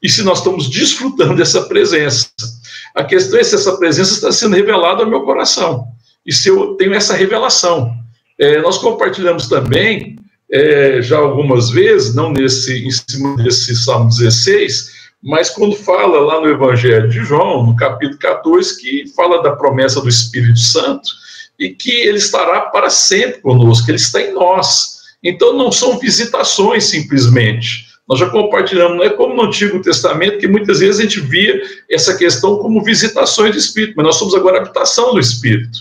e 0.02 0.08
se 0.10 0.22
nós 0.22 0.38
estamos 0.38 0.68
desfrutando 0.68 1.34
dessa 1.34 1.62
presença. 1.62 2.28
A 2.94 3.04
questão 3.04 3.40
é 3.40 3.42
se 3.42 3.54
essa 3.54 3.78
presença 3.78 4.12
está 4.12 4.30
sendo 4.30 4.54
revelada 4.54 5.02
ao 5.02 5.08
meu 5.08 5.22
coração, 5.22 5.93
e 6.24 6.32
se 6.32 6.48
eu 6.48 6.74
tenho 6.74 6.94
essa 6.94 7.14
revelação. 7.14 7.94
É, 8.38 8.60
nós 8.60 8.78
compartilhamos 8.78 9.48
também, 9.48 10.18
é, 10.50 11.00
já 11.00 11.18
algumas 11.18 11.70
vezes, 11.70 12.14
não 12.14 12.32
nesse, 12.32 12.86
em 12.86 12.90
cima 12.90 13.36
desse 13.36 13.76
Salmo 13.76 14.08
16, 14.08 14.92
mas 15.22 15.50
quando 15.50 15.76
fala 15.76 16.20
lá 16.20 16.40
no 16.40 16.48
Evangelho 16.48 17.08
de 17.08 17.20
João, 17.24 17.66
no 17.66 17.76
capítulo 17.76 18.18
14, 18.18 18.80
que 18.80 19.08
fala 19.14 19.42
da 19.42 19.52
promessa 19.52 20.00
do 20.00 20.08
Espírito 20.08 20.58
Santo, 20.58 21.08
e 21.58 21.70
que 21.70 21.90
ele 21.90 22.18
estará 22.18 22.62
para 22.62 22.90
sempre 22.90 23.40
conosco, 23.40 23.88
ele 23.88 23.96
está 23.96 24.20
em 24.20 24.34
nós. 24.34 24.98
Então 25.22 25.56
não 25.56 25.70
são 25.70 25.98
visitações 25.98 26.84
simplesmente, 26.84 27.84
nós 28.08 28.18
já 28.18 28.28
compartilhamos, 28.28 28.98
não 28.98 29.04
é 29.04 29.10
como 29.10 29.34
no 29.34 29.44
Antigo 29.44 29.80
Testamento, 29.80 30.38
que 30.38 30.46
muitas 30.46 30.80
vezes 30.80 31.00
a 31.00 31.02
gente 31.02 31.20
via 31.20 31.62
essa 31.90 32.16
questão 32.16 32.58
como 32.58 32.84
visitações 32.84 33.52
do 33.52 33.58
Espírito, 33.58 33.94
mas 33.96 34.04
nós 34.04 34.16
somos 34.16 34.34
agora 34.34 34.58
habitação 34.58 35.14
do 35.14 35.20
Espírito. 35.20 35.78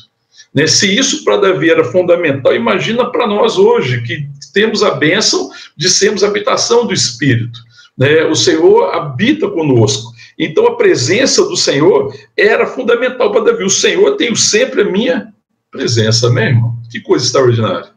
Né? 0.54 0.68
Se 0.68 0.94
isso 0.94 1.24
para 1.24 1.38
Davi 1.38 1.70
era 1.70 1.84
fundamental, 1.84 2.56
imagina 2.56 3.10
para 3.10 3.28
nós 3.28 3.58
hoje, 3.58 4.02
que 4.02 4.28
temos 4.54 4.84
a 4.84 4.92
bênção 4.92 5.50
de 5.76 5.90
sermos 5.90 6.24
habitação 6.24 6.86
do 6.86 6.94
Espírito. 6.94 7.60
Né? 7.98 8.24
O 8.26 8.36
Senhor 8.36 8.94
habita 8.94 9.50
conosco. 9.50 10.12
Então 10.38 10.66
a 10.68 10.76
presença 10.76 11.44
do 11.44 11.56
Senhor 11.56 12.14
era 12.38 12.66
fundamental 12.66 13.32
para 13.32 13.46
Davi. 13.46 13.64
O 13.64 13.70
Senhor 13.70 14.16
tem 14.16 14.34
sempre 14.36 14.82
a 14.82 14.86
minha 14.86 15.34
presença, 15.72 16.30
mesmo. 16.30 16.78
Que 16.92 17.00
coisa 17.00 17.26
extraordinária. 17.26 17.92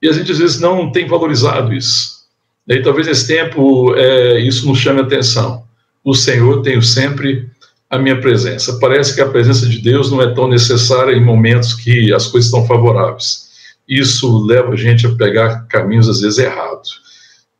E 0.00 0.08
a 0.08 0.12
gente 0.12 0.30
às 0.30 0.38
vezes 0.38 0.60
não 0.60 0.92
tem 0.92 1.06
valorizado 1.06 1.72
isso. 1.72 2.18
E 2.68 2.82
talvez 2.82 3.06
nesse 3.06 3.26
tempo 3.26 3.94
é, 3.96 4.40
isso 4.40 4.66
nos 4.66 4.78
chame 4.78 5.00
a 5.00 5.02
atenção. 5.02 5.64
O 6.04 6.14
Senhor 6.14 6.62
tem 6.62 6.80
sempre 6.80 7.48
a 7.90 7.98
minha 7.98 8.20
presença. 8.20 8.78
Parece 8.78 9.14
que 9.14 9.20
a 9.20 9.28
presença 9.28 9.66
de 9.66 9.78
Deus 9.78 10.10
não 10.10 10.20
é 10.20 10.34
tão 10.34 10.48
necessária 10.48 11.12
em 11.12 11.24
momentos 11.24 11.74
que 11.74 12.12
as 12.12 12.26
coisas 12.26 12.50
estão 12.50 12.66
favoráveis. 12.66 13.48
Isso 13.88 14.44
leva 14.44 14.72
a 14.72 14.76
gente 14.76 15.06
a 15.06 15.14
pegar 15.14 15.66
caminhos 15.68 16.08
às 16.08 16.20
vezes 16.20 16.38
errados. 16.38 17.00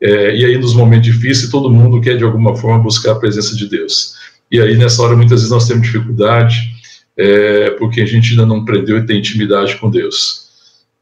É, 0.01 0.35
e 0.35 0.45
aí, 0.45 0.57
nos 0.57 0.73
momentos 0.73 1.11
difíceis, 1.11 1.49
todo 1.49 1.69
mundo 1.69 1.99
quer 1.99 2.15
de 2.15 2.23
alguma 2.23 2.55
forma 2.55 2.79
buscar 2.79 3.13
a 3.13 3.19
presença 3.19 3.55
de 3.55 3.67
Deus. 3.67 4.13
E 4.51 4.61
aí, 4.61 4.77
nessa 4.77 5.01
hora, 5.01 5.15
muitas 5.15 5.41
vezes 5.41 5.49
nós 5.49 5.67
temos 5.67 5.87
dificuldade, 5.87 6.73
é, 7.17 7.71
porque 7.71 8.01
a 8.01 8.05
gente 8.05 8.31
ainda 8.31 8.45
não 8.45 8.57
aprendeu 8.57 8.97
e 8.97 9.05
tem 9.05 9.17
intimidade 9.17 9.75
com 9.77 9.89
Deus. 9.89 10.47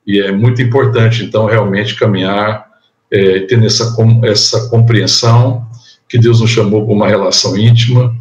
E 0.06 0.20
é 0.20 0.32
muito 0.32 0.62
importante, 0.62 1.24
então, 1.24 1.46
realmente 1.46 1.96
caminhar, 1.96 2.66
é, 3.12 3.42
tendo 3.42 3.66
essa, 3.66 3.96
essa 4.24 4.70
compreensão 4.70 5.68
que 6.10 6.18
Deus 6.18 6.40
nos 6.40 6.50
chamou 6.50 6.86
para 6.86 6.96
uma 6.96 7.08
relação 7.08 7.58
íntima, 7.58 8.16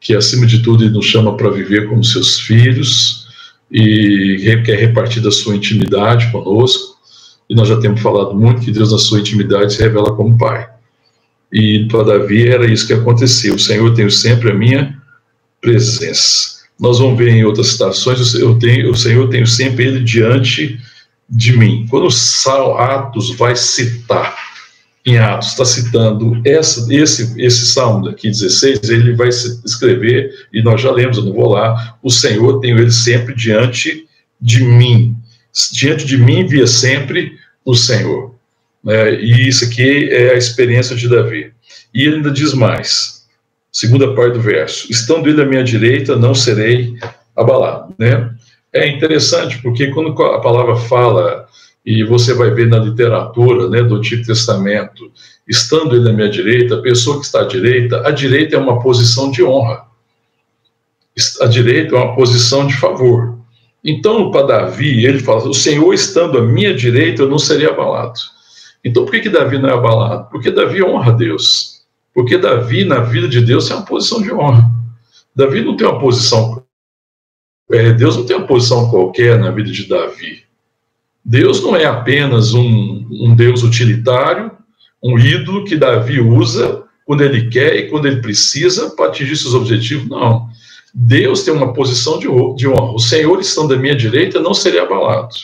que 0.00 0.14
acima 0.14 0.46
de 0.46 0.62
tudo 0.62 0.84
Ele 0.84 0.92
nos 0.92 1.06
chama 1.06 1.36
para 1.36 1.50
viver 1.50 1.88
como 1.88 2.04
seus 2.04 2.40
filhos 2.40 3.26
e 3.70 4.36
quer 4.64 4.78
repartir 4.78 5.22
da 5.22 5.30
sua 5.30 5.56
intimidade 5.56 6.30
conosco. 6.30 6.96
E 7.48 7.54
nós 7.54 7.68
já 7.68 7.78
temos 7.78 8.00
falado 8.00 8.34
muito 8.34 8.62
que 8.62 8.70
Deus, 8.70 8.92
na 8.92 8.98
sua 8.98 9.20
intimidade, 9.20 9.74
se 9.74 9.82
revela 9.82 10.14
como 10.14 10.36
Pai. 10.36 10.68
E 11.52 11.86
para 11.90 12.04
Davi 12.04 12.46
era 12.46 12.70
isso 12.70 12.86
que 12.86 12.92
aconteceu. 12.92 13.54
O 13.54 13.58
Senhor 13.58 13.94
tem 13.94 14.08
sempre 14.10 14.50
a 14.50 14.54
minha 14.54 15.00
presença. 15.60 16.58
Nós 16.78 16.98
vamos 16.98 17.18
ver 17.18 17.30
em 17.30 17.44
outras 17.44 17.68
citações, 17.68 18.34
eu 18.34 18.58
tenho, 18.58 18.90
o 18.90 18.96
Senhor 18.96 19.28
tem 19.28 19.44
sempre 19.44 19.86
Ele 19.86 20.00
diante 20.00 20.78
de 21.28 21.56
mim. 21.56 21.86
Quando 21.90 22.06
o 22.06 22.74
Atos 22.76 23.34
vai 23.34 23.56
citar 23.56 24.36
em 25.04 25.18
Atos 25.18 25.48
está 25.48 25.64
citando 25.64 26.40
essa, 26.44 26.92
esse, 26.92 27.40
esse 27.40 27.66
salmo 27.66 28.08
aqui, 28.08 28.28
16, 28.28 28.90
ele 28.90 29.14
vai 29.14 29.28
escrever, 29.28 30.30
e 30.52 30.62
nós 30.62 30.80
já 30.80 30.90
lemos, 30.90 31.16
eu 31.16 31.24
não 31.24 31.32
vou 31.32 31.50
lá, 31.50 31.96
o 32.02 32.10
Senhor 32.10 32.60
tem 32.60 32.72
ele 32.72 32.90
sempre 32.90 33.34
diante 33.34 34.06
de 34.40 34.62
mim. 34.62 35.16
Diante 35.72 36.04
de 36.04 36.18
mim 36.18 36.46
via 36.46 36.66
sempre 36.66 37.38
o 37.64 37.74
Senhor. 37.74 38.34
Né? 38.84 39.14
E 39.14 39.48
isso 39.48 39.64
aqui 39.64 40.08
é 40.10 40.32
a 40.32 40.36
experiência 40.36 40.94
de 40.94 41.08
Davi. 41.08 41.52
E 41.94 42.02
ele 42.04 42.16
ainda 42.16 42.30
diz 42.30 42.52
mais, 42.52 43.26
segunda 43.72 44.14
parte 44.14 44.34
do 44.34 44.40
verso, 44.40 44.90
estando 44.90 45.28
ele 45.28 45.40
à 45.40 45.46
minha 45.46 45.64
direita, 45.64 46.16
não 46.16 46.34
serei 46.34 46.94
abalado. 47.34 47.94
Né? 47.98 48.30
É 48.72 48.88
interessante, 48.88 49.58
porque 49.62 49.88
quando 49.88 50.10
a 50.22 50.40
palavra 50.40 50.76
fala 50.76 51.46
e 51.88 52.04
você 52.04 52.34
vai 52.34 52.50
ver 52.50 52.68
na 52.68 52.76
literatura 52.76 53.66
né, 53.70 53.82
do 53.82 53.94
Antigo 53.94 54.22
Testamento, 54.22 55.10
estando 55.48 55.96
ele 55.96 56.10
à 56.10 56.12
minha 56.12 56.28
direita, 56.28 56.74
a 56.74 56.82
pessoa 56.82 57.18
que 57.18 57.24
está 57.24 57.40
à 57.40 57.44
direita, 57.44 58.06
a 58.06 58.10
direita 58.10 58.56
é 58.56 58.58
uma 58.58 58.78
posição 58.78 59.30
de 59.30 59.42
honra. 59.42 59.86
A 61.40 61.46
direita 61.46 61.96
é 61.96 61.98
uma 61.98 62.14
posição 62.14 62.66
de 62.66 62.76
favor. 62.76 63.38
Então, 63.82 64.30
para 64.30 64.46
Davi, 64.46 65.06
ele 65.06 65.20
fala: 65.20 65.48
o 65.48 65.54
Senhor 65.54 65.94
estando 65.94 66.36
à 66.36 66.42
minha 66.42 66.74
direita, 66.74 67.22
eu 67.22 67.28
não 67.30 67.38
seria 67.38 67.70
abalado. 67.70 68.20
Então, 68.84 69.06
por 69.06 69.12
que, 69.12 69.20
que 69.20 69.30
Davi 69.30 69.56
não 69.56 69.70
é 69.70 69.72
abalado? 69.72 70.28
Porque 70.30 70.50
Davi 70.50 70.82
honra 70.82 71.12
Deus. 71.12 71.86
Porque 72.12 72.36
Davi, 72.36 72.84
na 72.84 73.00
vida 73.00 73.28
de 73.28 73.40
Deus, 73.40 73.70
é 73.70 73.74
uma 73.74 73.86
posição 73.86 74.20
de 74.20 74.30
honra. 74.30 74.70
Davi 75.34 75.64
não 75.64 75.74
tem 75.74 75.86
uma 75.86 75.98
posição. 75.98 76.62
É, 77.72 77.94
Deus 77.94 78.14
não 78.14 78.26
tem 78.26 78.36
uma 78.36 78.46
posição 78.46 78.90
qualquer 78.90 79.38
na 79.38 79.50
vida 79.50 79.72
de 79.72 79.88
Davi. 79.88 80.47
Deus 81.28 81.62
não 81.62 81.76
é 81.76 81.84
apenas 81.84 82.54
um, 82.54 83.06
um 83.10 83.34
Deus 83.36 83.62
utilitário, 83.62 84.50
um 85.04 85.18
ídolo 85.18 85.66
que 85.66 85.76
Davi 85.76 86.22
usa 86.22 86.84
quando 87.04 87.20
ele 87.20 87.50
quer 87.50 87.76
e 87.76 87.90
quando 87.90 88.06
ele 88.06 88.22
precisa 88.22 88.88
para 88.96 89.08
atingir 89.08 89.36
seus 89.36 89.52
objetivos, 89.52 90.08
não. 90.08 90.48
Deus 90.94 91.42
tem 91.42 91.52
uma 91.52 91.74
posição 91.74 92.18
de, 92.18 92.26
honra. 92.26 92.94
O 92.94 92.98
Senhor 92.98 93.38
estando 93.40 93.74
à 93.74 93.76
minha 93.76 93.94
direita 93.94 94.40
não 94.40 94.54
seria 94.54 94.84
abalado. 94.84 95.34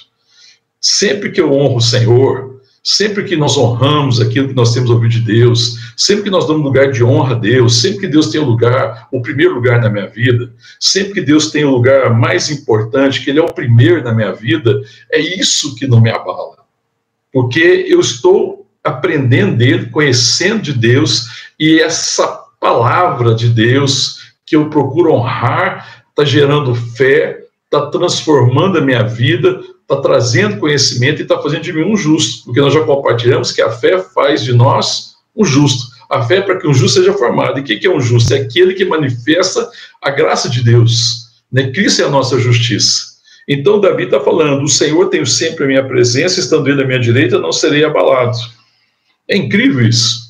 Sempre 0.81 1.31
que 1.31 1.41
eu 1.41 1.53
honro 1.53 1.76
o 1.76 1.83
Senhor, 1.83 2.54
Sempre 2.87 3.25
que 3.25 3.35
nós 3.35 3.57
honramos 3.57 4.21
aquilo 4.21 4.49
que 4.49 4.55
nós 4.55 4.75
temos 4.75 4.91
ouvido 4.91 5.12
de 5.12 5.21
Deus, 5.21 5.95
sempre 5.97 6.25
que 6.25 6.31
nós 6.31 6.47
damos 6.47 6.62
lugar 6.62 6.93
de 6.93 7.03
honra 7.03 7.35
a 7.35 7.38
Deus, 7.38 7.81
sempre 7.81 8.00
que 8.00 8.09
Deus 8.09 8.29
tem 8.29 8.38
o 8.38 8.45
lugar, 8.45 9.09
o 9.11 9.23
primeiro 9.23 9.55
lugar 9.55 9.81
na 9.81 9.88
minha 9.88 10.07
vida, 10.07 10.53
sempre 10.79 11.14
que 11.14 11.21
Deus 11.23 11.50
tem 11.50 11.64
o 11.64 11.71
lugar 11.71 12.12
mais 12.12 12.50
importante, 12.50 13.25
que 13.25 13.31
Ele 13.31 13.38
é 13.38 13.43
o 13.43 13.55
primeiro 13.55 14.05
na 14.05 14.12
minha 14.12 14.35
vida, 14.35 14.83
é 15.11 15.19
isso 15.19 15.75
que 15.76 15.87
não 15.87 15.99
me 15.99 16.11
abala. 16.11 16.59
Porque 17.33 17.87
eu 17.88 18.00
estou 18.00 18.67
aprendendo 18.85 19.57
dele, 19.57 19.88
conhecendo 19.88 20.61
de 20.61 20.75
Deus, 20.75 21.53
e 21.59 21.81
essa 21.81 22.45
palavra 22.61 23.35
de 23.35 23.49
Deus 23.49 24.35
que 24.45 24.57
eu 24.57 24.69
procuro 24.69 25.14
honrar, 25.14 26.05
está 26.11 26.23
gerando 26.23 26.75
fé, 26.75 27.45
está 27.64 27.87
transformando 27.87 28.76
a 28.76 28.83
minha 28.83 29.03
vida, 29.05 29.59
está 29.85 30.00
trazendo 30.00 30.59
conhecimento 30.59 31.21
e 31.21 31.23
está 31.23 31.41
fazendo 31.41 31.62
de 31.62 31.73
mim 31.73 31.85
um 31.85 31.97
justo, 31.97 32.45
porque 32.45 32.61
nós 32.61 32.73
já 32.73 32.81
compartilhamos 32.85 33.53
que 33.53 33.62
a 33.62 33.71
fé 33.71 33.99
faz 33.99 34.43
de 34.43 34.53
nós 34.53 35.14
um 35.37 35.45
justo. 35.45 35.95
A 36.11 36.23
fé 36.23 36.37
é 36.37 36.43
para 36.43 36.59
que 36.59 36.67
um 36.67 36.75
justo 36.75 37.00
seja 37.00 37.12
formado. 37.12 37.59
E 37.59 37.62
o 37.62 37.64
que 37.64 37.87
é 37.87 37.91
um 37.91 38.00
justo? 38.00 38.33
É 38.35 38.38
aquele 38.38 38.75
que 38.75 38.85
manifesta 38.85 39.69
a 40.03 40.11
graça 40.11 40.49
de 40.49 40.62
Deus. 40.62 41.25
Né? 41.50 41.71
Cristo 41.71 42.03
é 42.03 42.05
a 42.05 42.11
nossa 42.11 42.38
justiça. 42.38 43.14
Então, 43.49 43.81
Davi 43.81 44.05
está 44.05 44.21
falando: 44.21 44.62
O 44.62 44.69
Senhor 44.69 45.09
tem 45.09 45.25
sempre 45.25 45.64
a 45.64 45.67
minha 45.67 45.85
presença, 45.85 46.41
estando 46.41 46.69
ele 46.69 46.83
à 46.83 46.87
minha 46.87 47.00
direita, 47.00 47.38
não 47.38 47.53
serei 47.53 47.85
abalado. 47.85 48.37
É 49.29 49.37
incrível 49.37 49.87
isso. 49.87 50.25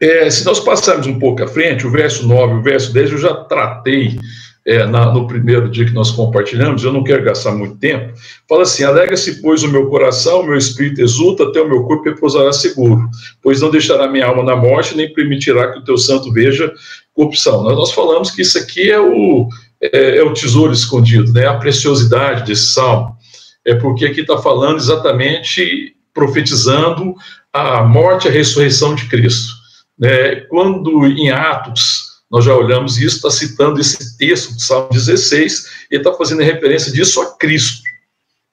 É, 0.00 0.30
se 0.30 0.44
nós 0.44 0.60
passarmos 0.60 1.06
um 1.06 1.18
pouco 1.18 1.42
à 1.42 1.46
frente, 1.46 1.86
o 1.86 1.90
verso 1.90 2.26
9, 2.26 2.54
o 2.54 2.62
verso 2.62 2.92
10, 2.92 3.12
eu 3.12 3.18
já 3.18 3.34
tratei 3.34 4.18
é, 4.66 4.84
na, 4.86 5.12
no 5.12 5.26
primeiro 5.26 5.70
dia 5.70 5.86
que 5.86 5.92
nós 5.92 6.10
compartilhamos, 6.10 6.84
eu 6.84 6.92
não 6.92 7.02
quero 7.02 7.24
gastar 7.24 7.52
muito 7.52 7.76
tempo, 7.76 8.12
fala 8.48 8.62
assim: 8.62 8.84
alegra-se, 8.84 9.40
pois, 9.40 9.62
o 9.62 9.68
meu 9.68 9.88
coração, 9.88 10.40
o 10.40 10.46
meu 10.46 10.56
espírito 10.56 11.00
exulta, 11.00 11.44
até 11.44 11.60
o 11.60 11.68
meu 11.68 11.82
corpo 11.84 12.04
repousará 12.04 12.52
seguro, 12.52 13.08
pois 13.42 13.60
não 13.60 13.70
deixará 13.70 14.08
minha 14.08 14.26
alma 14.26 14.42
na 14.42 14.56
morte, 14.56 14.96
nem 14.96 15.12
permitirá 15.12 15.72
que 15.72 15.78
o 15.78 15.84
teu 15.84 15.96
santo 15.96 16.32
veja 16.32 16.72
corrupção. 17.14 17.62
Nós, 17.62 17.76
nós 17.76 17.92
falamos 17.92 18.30
que 18.30 18.42
isso 18.42 18.58
aqui 18.58 18.90
é 18.90 19.00
o, 19.00 19.48
é, 19.80 20.18
é 20.18 20.22
o 20.22 20.32
tesouro 20.32 20.72
escondido, 20.72 21.32
né, 21.32 21.46
a 21.46 21.54
preciosidade 21.54 22.46
desse 22.46 22.66
salmo, 22.66 23.16
é 23.64 23.74
porque 23.74 24.04
aqui 24.04 24.20
está 24.20 24.38
falando 24.38 24.78
exatamente, 24.78 25.94
profetizando 26.12 27.14
a 27.52 27.82
morte 27.82 28.26
e 28.26 28.28
a 28.28 28.32
ressurreição 28.32 28.94
de 28.94 29.06
Cristo. 29.06 29.54
Né? 29.98 30.36
Quando 30.48 31.06
em 31.06 31.30
Atos 31.30 31.99
nós 32.30 32.44
já 32.44 32.54
olhamos 32.54 32.96
isso, 32.98 33.16
está 33.16 33.30
citando 33.30 33.80
esse 33.80 34.16
texto 34.16 34.54
de 34.54 34.62
Salmo 34.62 34.88
16, 34.90 35.66
ele 35.90 36.00
está 36.00 36.14
fazendo 36.14 36.42
referência 36.42 36.92
disso 36.92 37.20
a 37.20 37.36
Cristo. 37.36 37.82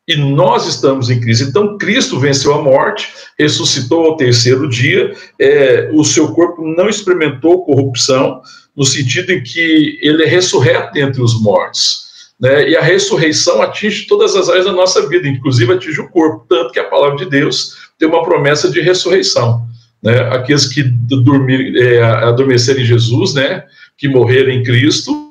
E 0.07 0.15
nós 0.15 0.65
estamos 0.65 1.10
em 1.10 1.19
Cristo. 1.19 1.43
Então, 1.43 1.77
Cristo 1.77 2.17
venceu 2.19 2.53
a 2.53 2.62
morte, 2.62 3.13
ressuscitou 3.38 4.05
ao 4.05 4.17
terceiro 4.17 4.67
dia, 4.67 5.13
é, 5.39 5.89
o 5.93 6.03
seu 6.03 6.29
corpo 6.29 6.65
não 6.65 6.89
experimentou 6.89 7.65
corrupção, 7.65 8.41
no 8.75 8.86
sentido 8.86 9.31
em 9.31 9.43
que 9.43 10.00
ele 10.01 10.24
é 10.24 10.27
ressurreto 10.27 10.98
entre 10.98 11.22
os 11.22 11.39
mortos. 11.39 12.07
Né? 12.39 12.69
E 12.69 12.77
a 12.77 12.81
ressurreição 12.81 13.62
atinge 13.62 14.07
todas 14.07 14.36
as 14.36 14.50
áreas 14.50 14.65
da 14.65 14.72
nossa 14.72 15.07
vida, 15.07 15.27
inclusive 15.27 15.74
atinge 15.74 16.00
o 16.00 16.10
corpo, 16.10 16.46
tanto 16.48 16.72
que 16.72 16.79
a 16.79 16.86
palavra 16.86 17.17
de 17.17 17.25
Deus 17.25 17.75
tem 18.00 18.07
uma 18.07 18.24
promessa 18.24 18.72
de 18.72 18.79
ressurreição 18.79 19.67
né, 20.01 20.20
aqueles 20.32 20.68
que 20.68 20.84
dormir, 20.84 21.75
é, 21.77 22.04
adormecerem 22.04 22.84
em 22.84 22.88
Jesus, 22.88 23.34
né, 23.34 23.63
que 23.98 24.08
morreram 24.08 24.51
em 24.51 24.63
Cristo, 24.63 25.27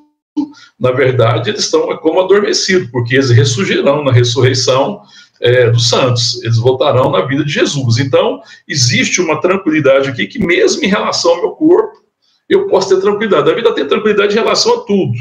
na 0.79 0.91
verdade, 0.93 1.51
eles 1.51 1.63
estão 1.63 1.97
como 1.99 2.21
adormecidos, 2.21 2.91
porque 2.91 3.15
eles 3.15 3.31
ressurgirão 3.31 4.05
na 4.05 4.13
ressurreição 4.13 5.01
é, 5.41 5.71
dos 5.71 5.89
santos, 5.89 6.43
eles 6.43 6.59
voltarão 6.59 7.11
na 7.11 7.25
vida 7.25 7.45
de 7.45 7.53
Jesus. 7.53 7.99
Então, 7.99 8.41
existe 8.69 9.21
uma 9.21 9.41
tranquilidade 9.41 10.09
aqui 10.09 10.27
que, 10.27 10.39
mesmo 10.39 10.85
em 10.85 10.89
relação 10.89 11.33
ao 11.33 11.41
meu 11.41 11.51
corpo, 11.51 12.05
eu 12.49 12.67
posso 12.69 12.89
ter 12.89 13.01
tranquilidade. 13.01 13.51
A 13.51 13.55
vida 13.55 13.75
tem 13.75 13.87
tranquilidade 13.87 14.35
em 14.35 14.39
relação 14.39 14.75
a 14.75 14.81
tudo. 14.81 15.15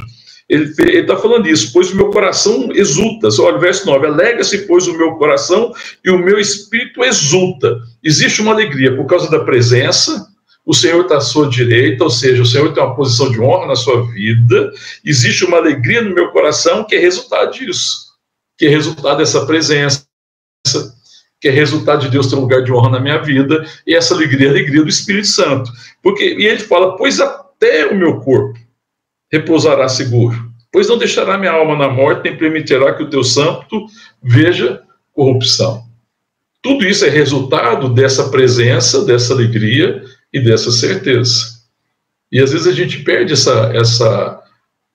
Ele 0.48 0.72
está 1.00 1.18
falando 1.18 1.48
isso, 1.48 1.74
pois 1.74 1.92
o 1.92 1.96
meu 1.96 2.12
coração 2.12 2.70
exulta. 2.72 3.30
Olha 3.40 3.58
verso 3.58 3.86
9: 3.88 4.06
Alega-se, 4.06 4.60
pois, 4.68 4.88
o 4.88 4.96
meu 4.96 5.16
coração 5.16 5.74
e 6.04 6.10
o 6.12 6.20
meu 6.20 6.40
espírito 6.40 7.04
exulta. 7.04 7.80
Existe 8.04 8.42
uma 8.42 8.52
alegria 8.52 8.96
por 8.96 9.08
causa 9.08 9.30
da 9.30 9.44
presença, 9.44 10.28
o 10.64 10.74
Senhor 10.74 11.02
está 11.02 11.18
à 11.18 11.22
sua 11.22 11.50
direita, 11.50 12.04
ou 12.04 12.10
seja, 12.12 12.42
o 12.42 12.46
Senhor 12.46 12.74
tem 12.74 12.84
uma 12.84 12.96
posição 12.96 13.32
de 13.32 13.40
honra 13.40 13.68
na 13.68 13.76
sua 13.76 14.06
vida. 14.12 14.72
Existe 15.04 15.46
uma 15.46 15.58
alegria 15.58 16.02
no 16.02 16.14
meu 16.14 16.32
coração 16.32 16.84
que 16.84 16.96
é 16.96 17.00
resultado 17.00 17.52
disso, 17.52 18.14
que 18.58 18.68
é 18.68 18.70
resultado 18.70 19.18
dessa 19.18 19.46
presença, 19.48 20.06
que 21.42 21.48
é 21.48 21.52
resultado 21.52 22.02
de 22.02 22.10
Deus 22.10 22.28
ter 22.28 22.36
um 22.36 22.42
lugar 22.42 22.64
de 22.64 22.72
honra 22.72 22.92
na 22.92 23.00
minha 23.00 23.18
vida, 23.18 23.64
e 23.86 23.96
essa 23.96 24.14
alegria 24.14 24.48
é 24.48 24.50
a 24.50 24.54
alegria 24.54 24.84
do 24.84 24.90
Espírito 24.90 25.28
Santo. 25.28 25.72
Porque, 26.04 26.36
e 26.36 26.46
ele 26.46 26.60
fala, 26.60 26.96
pois 26.98 27.20
até 27.20 27.88
o 27.88 27.96
meu 27.96 28.20
corpo 28.20 28.65
repousará 29.36 29.88
seguro, 29.90 30.50
pois 30.72 30.88
não 30.88 30.98
deixará 30.98 31.38
minha 31.38 31.52
alma 31.52 31.76
na 31.78 31.90
morte, 31.90 32.24
nem 32.24 32.38
permitirá 32.38 32.94
que 32.94 33.04
o 33.04 33.10
teu 33.10 33.24
santo 33.24 33.86
veja 34.24 34.82
corrupção. 35.14 35.84
Tudo 36.62 36.86
isso 36.86 37.06
é 37.06 37.10
resultado 37.10 37.90
dessa 37.90 38.30
presença, 38.30 39.06
dessa 39.06 39.34
alegria 39.34 40.02
e 40.34 40.40
dessa 40.40 40.72
certeza. 40.72 41.56
E 42.32 42.42
às 42.42 42.52
vezes 42.52 42.68
a 42.68 42.72
gente 42.72 43.00
perde 43.04 43.34
essa, 43.34 43.72
essa 43.74 44.42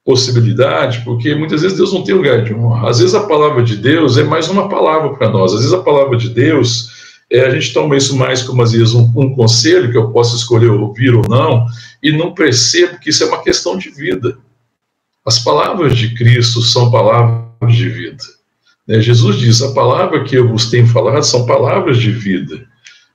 possibilidade, 0.04 1.02
porque 1.04 1.34
muitas 1.34 1.62
vezes 1.62 1.76
Deus 1.76 1.92
não 1.92 2.02
tem 2.02 2.14
lugar 2.14 2.42
de 2.42 2.52
honra. 2.52 2.90
Às 2.90 2.98
vezes 2.98 3.14
a 3.14 3.26
palavra 3.26 3.62
de 3.62 3.76
Deus 3.76 4.18
é 4.18 4.24
mais 4.24 4.48
uma 4.48 4.68
palavra 4.68 5.14
para 5.14 5.30
nós. 5.30 5.52
Às 5.52 5.60
vezes 5.60 5.72
a 5.72 5.82
palavra 5.82 6.16
de 6.16 6.30
Deus, 6.30 6.90
é, 7.30 7.46
a 7.46 7.50
gente 7.50 7.72
toma 7.72 7.96
isso 7.96 8.16
mais 8.16 8.42
como 8.42 8.60
às 8.62 8.72
vezes 8.72 8.92
um, 8.92 9.10
um 9.16 9.34
conselho 9.34 9.90
que 9.90 9.96
eu 9.96 10.10
posso 10.10 10.36
escolher 10.36 10.70
ouvir 10.70 11.14
ou 11.14 11.26
não, 11.28 11.66
e 12.02 12.10
não 12.10 12.34
percebo 12.34 12.98
que 12.98 13.10
isso 13.10 13.22
é 13.22 13.26
uma 13.26 13.42
questão 13.42 13.78
de 13.78 13.90
vida. 13.90 14.36
As 15.24 15.38
palavras 15.38 15.96
de 15.96 16.14
Cristo 16.14 16.60
são 16.62 16.90
palavras 16.90 17.76
de 17.76 17.88
vida. 17.88 18.24
Né? 18.86 19.00
Jesus 19.00 19.36
diz: 19.36 19.62
a 19.62 19.72
palavra 19.72 20.24
que 20.24 20.36
eu 20.36 20.48
vos 20.48 20.68
tenho 20.70 20.86
falado 20.86 21.22
são 21.22 21.46
palavras 21.46 21.98
de 21.98 22.10
vida. 22.10 22.66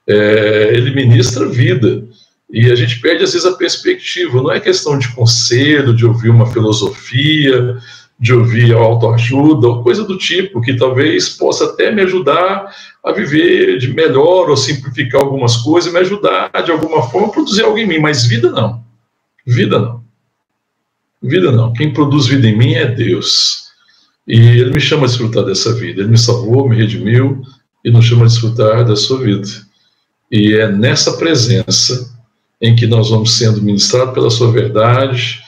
É, 0.07 0.71
ele 0.73 0.95
ministra 0.95 1.47
vida. 1.47 2.03
E 2.51 2.71
a 2.71 2.75
gente 2.75 3.01
perde, 3.01 3.23
às 3.23 3.33
vezes, 3.33 3.45
a 3.45 3.57
perspectiva. 3.57 4.41
Não 4.41 4.51
é 4.51 4.59
questão 4.59 4.99
de 4.99 5.09
conselho, 5.15 5.95
de 5.95 6.05
ouvir 6.05 6.29
uma 6.29 6.45
filosofia, 6.45 7.75
de 8.19 8.33
ouvir 8.33 8.73
autoajuda, 8.73 9.67
ou 9.67 9.83
coisa 9.83 10.03
do 10.03 10.17
tipo, 10.17 10.61
que 10.61 10.75
talvez 10.75 11.29
possa 11.29 11.65
até 11.65 11.91
me 11.91 12.01
ajudar 12.01 12.73
a 13.03 13.11
viver 13.11 13.77
de 13.77 13.93
melhor 13.93 14.49
ou 14.49 14.57
simplificar 14.57 15.21
algumas 15.21 15.57
coisas, 15.57 15.91
me 15.91 15.99
ajudar 15.99 16.49
de 16.63 16.71
alguma 16.71 17.03
forma 17.09 17.27
a 17.27 17.31
produzir 17.31 17.63
algo 17.63 17.77
em 17.77 17.87
mim, 17.87 17.99
mas 17.99 18.25
vida 18.25 18.49
não. 18.51 18.83
Vida 19.45 19.79
não. 19.79 20.03
Vida 21.21 21.51
não. 21.51 21.73
Quem 21.73 21.93
produz 21.93 22.27
vida 22.27 22.47
em 22.47 22.57
mim 22.57 22.73
é 22.73 22.85
Deus. 22.85 23.65
E 24.27 24.39
Ele 24.39 24.71
me 24.71 24.79
chama 24.79 25.03
a 25.03 25.07
desfrutar 25.07 25.43
dessa 25.43 25.73
vida. 25.73 26.01
Ele 26.01 26.11
me 26.11 26.17
salvou, 26.17 26.67
me 26.67 26.75
redimiu 26.75 27.41
e 27.83 27.91
nos 27.91 28.05
chama 28.05 28.23
a 28.23 28.27
desfrutar 28.27 28.85
da 28.85 28.95
sua 28.95 29.19
vida. 29.19 29.47
E 30.31 30.53
é 30.53 30.71
nessa 30.71 31.17
presença 31.17 32.15
em 32.61 32.75
que 32.75 32.87
nós 32.87 33.09
vamos 33.09 33.37
sendo 33.37 33.61
ministrados 33.61 34.13
pela 34.13 34.29
Sua 34.29 34.51
verdade, 34.51 35.39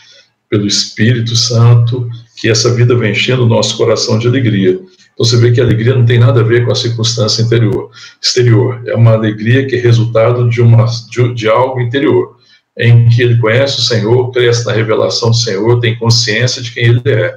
pelo 0.49 0.67
Espírito 0.67 1.35
Santo, 1.35 2.07
que 2.37 2.47
essa 2.47 2.71
vida 2.73 2.95
vem 2.95 3.11
enchendo 3.11 3.43
o 3.43 3.49
nosso 3.49 3.75
coração 3.75 4.19
de 4.19 4.27
alegria. 4.27 4.73
Então 5.13 5.25
você 5.25 5.35
vê 5.37 5.51
que 5.51 5.59
a 5.59 5.63
alegria 5.63 5.95
não 5.95 6.05
tem 6.05 6.19
nada 6.19 6.41
a 6.41 6.43
ver 6.43 6.63
com 6.63 6.71
a 6.71 6.75
circunstância 6.75 7.41
interior, 7.41 7.89
exterior. 8.21 8.79
É 8.85 8.95
uma 8.95 9.13
alegria 9.13 9.65
que 9.65 9.75
é 9.75 9.79
resultado 9.79 10.47
de, 10.47 10.61
uma, 10.61 10.85
de, 11.09 11.33
de 11.33 11.49
algo 11.49 11.81
interior, 11.81 12.37
em 12.77 13.09
que 13.09 13.23
ele 13.23 13.39
conhece 13.39 13.79
o 13.79 13.81
Senhor, 13.81 14.31
cresce 14.31 14.63
na 14.67 14.71
revelação 14.71 15.31
do 15.31 15.35
Senhor, 15.35 15.79
tem 15.79 15.97
consciência 15.97 16.61
de 16.61 16.71
quem 16.71 16.85
ele 16.85 17.01
é. 17.05 17.35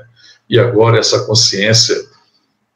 E 0.51 0.59
agora 0.59 0.99
essa 0.99 1.25
consciência 1.25 1.97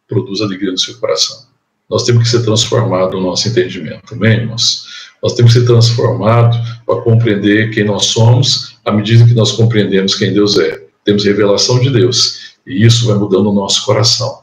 produz 0.09 0.41
alegria 0.41 0.73
no 0.73 0.79
seu 0.79 0.95
coração. 0.95 1.45
Nós 1.91 2.05
temos 2.05 2.23
que 2.23 2.31
ser 2.31 2.43
transformados 2.43 3.15
no 3.15 3.21
nosso 3.21 3.47
entendimento, 3.47 4.15
amém, 4.15 4.39
irmãos? 4.39 5.13
Nós 5.23 5.35
temos 5.35 5.53
que 5.53 5.61
ser 5.61 5.67
transformados 5.67 6.57
para 6.87 7.03
compreender 7.03 7.71
quem 7.71 7.85
nós 7.85 8.07
somos, 8.07 8.79
à 8.83 8.91
medida 8.91 9.27
que 9.27 9.35
nós 9.35 9.53
compreendemos 9.53 10.15
quem 10.15 10.33
Deus 10.33 10.59
é. 10.59 10.84
Temos 11.05 11.25
revelação 11.25 11.81
de 11.81 11.91
Deus, 11.91 12.55
e 12.67 12.85
isso 12.85 13.07
vai 13.07 13.17
mudando 13.17 13.51
o 13.51 13.55
nosso 13.55 13.85
coração. 13.85 14.43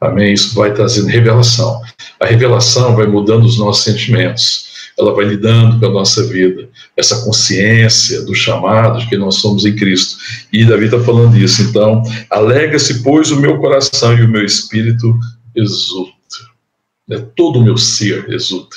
Amém? 0.00 0.32
Isso 0.32 0.54
vai 0.54 0.74
trazendo 0.74 1.06
revelação. 1.06 1.80
A 2.20 2.26
revelação 2.26 2.96
vai 2.96 3.06
mudando 3.06 3.44
os 3.44 3.56
nossos 3.56 3.84
sentimentos, 3.84 4.72
ela 4.98 5.14
vai 5.14 5.24
lidando 5.24 5.78
com 5.78 5.86
a 5.86 5.90
nossa 5.90 6.26
vida, 6.26 6.68
essa 6.96 7.24
consciência 7.24 8.22
do 8.22 8.34
chamado 8.34 8.98
de 8.98 9.08
que 9.08 9.16
nós 9.16 9.36
somos 9.36 9.64
em 9.64 9.74
Cristo. 9.74 10.18
E 10.52 10.64
Davi 10.64 10.86
está 10.86 11.00
falando 11.00 11.36
isso. 11.38 11.62
Então, 11.62 12.02
alega-se, 12.30 13.02
pois, 13.02 13.30
o 13.30 13.40
meu 13.40 13.58
coração 13.58 14.16
e 14.18 14.22
o 14.22 14.28
meu 14.28 14.44
espírito 14.44 15.18
exulta. 15.54 16.12
É 17.10 17.18
Todo 17.18 17.58
o 17.58 17.62
meu 17.62 17.76
ser 17.76 18.28
exulta. 18.30 18.76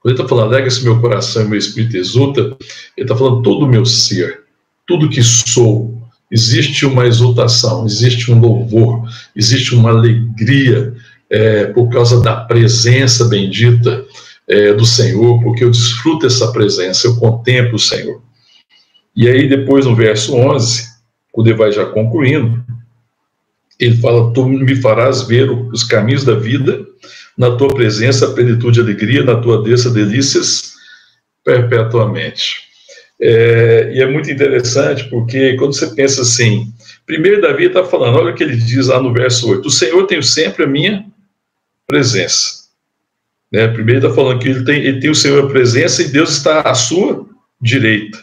Quando 0.00 0.14
ele 0.14 0.22
está 0.22 0.28
falando, 0.28 0.54
alega-se 0.54 0.84
meu 0.84 1.00
coração 1.00 1.42
e 1.42 1.48
meu 1.48 1.58
espírito 1.58 1.96
exulta, 1.96 2.40
ele 2.40 2.58
está 2.96 3.16
falando 3.16 3.42
todo 3.42 3.64
o 3.64 3.68
meu 3.68 3.84
ser, 3.84 4.44
tudo 4.86 5.08
que 5.08 5.22
sou. 5.22 5.95
Existe 6.30 6.84
uma 6.84 7.06
exultação, 7.06 7.86
existe 7.86 8.32
um 8.32 8.40
louvor, 8.40 9.08
existe 9.34 9.74
uma 9.74 9.90
alegria 9.90 10.94
é, 11.30 11.66
por 11.66 11.88
causa 11.88 12.20
da 12.20 12.36
presença 12.36 13.26
bendita 13.26 14.04
é, 14.48 14.72
do 14.72 14.84
Senhor, 14.84 15.42
porque 15.42 15.64
eu 15.64 15.70
desfruto 15.70 16.26
essa 16.26 16.52
presença, 16.52 17.06
eu 17.06 17.16
contemplo 17.16 17.76
o 17.76 17.80
Senhor. 17.80 18.20
E 19.14 19.28
aí, 19.28 19.48
depois, 19.48 19.86
no 19.86 19.94
verso 19.94 20.34
11, 20.34 20.84
o 21.32 21.42
ele 21.42 21.54
vai 21.54 21.70
já 21.70 21.86
concluindo, 21.86 22.64
ele 23.78 23.96
fala: 23.98 24.32
Tu 24.32 24.46
me 24.46 24.76
farás 24.76 25.22
ver 25.22 25.50
os 25.50 25.84
caminhos 25.84 26.24
da 26.24 26.34
vida 26.34 26.84
na 27.36 27.54
tua 27.56 27.68
presença, 27.68 28.32
plenitude 28.32 28.80
e 28.80 28.82
alegria, 28.82 29.22
na 29.22 29.36
tua 29.36 29.62
desça, 29.62 29.90
delícias 29.90 30.72
perpetuamente. 31.44 32.65
É, 33.20 33.92
e 33.94 34.02
é 34.02 34.06
muito 34.06 34.30
interessante 34.30 35.04
porque 35.08 35.54
quando 35.56 35.74
você 35.74 35.94
pensa 35.94 36.20
assim, 36.20 36.70
primeiro 37.06 37.40
Davi 37.40 37.64
está 37.64 37.82
falando, 37.82 38.18
olha 38.18 38.32
o 38.32 38.34
que 38.34 38.42
ele 38.42 38.56
diz 38.56 38.88
lá 38.88 39.00
no 39.00 39.12
verso 39.12 39.50
8: 39.50 39.66
O 39.66 39.70
Senhor 39.70 40.06
tem 40.06 40.20
sempre 40.22 40.64
a 40.64 40.66
minha 40.66 41.06
presença. 41.86 42.66
Né? 43.50 43.68
Primeiro 43.68 44.04
está 44.04 44.14
falando 44.14 44.40
que 44.40 44.48
ele 44.48 44.64
tem, 44.64 44.84
ele 44.84 45.00
tem 45.00 45.10
o 45.10 45.14
Senhor 45.14 45.44
a 45.44 45.48
presença 45.48 46.02
e 46.02 46.08
Deus 46.08 46.30
está 46.36 46.60
à 46.60 46.74
sua 46.74 47.26
direita. 47.60 48.22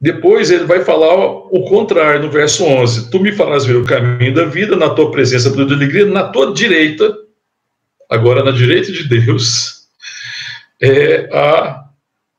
Depois 0.00 0.50
ele 0.50 0.64
vai 0.64 0.84
falar 0.84 1.14
o 1.16 1.64
contrário, 1.68 2.22
no 2.22 2.30
verso 2.30 2.62
11: 2.64 3.10
Tu 3.10 3.18
me 3.18 3.32
farás 3.32 3.64
ver 3.64 3.76
o 3.76 3.84
caminho 3.84 4.34
da 4.34 4.44
vida, 4.44 4.76
na 4.76 4.90
tua 4.90 5.10
presença, 5.10 5.50
de 5.50 5.60
alegria, 5.60 6.06
na 6.06 6.24
tua 6.24 6.52
direita 6.52 7.26
Agora, 8.08 8.44
na 8.44 8.52
direita 8.52 8.92
de 8.92 9.08
Deus, 9.08 9.88
é 10.80 11.28
a, 11.32 11.85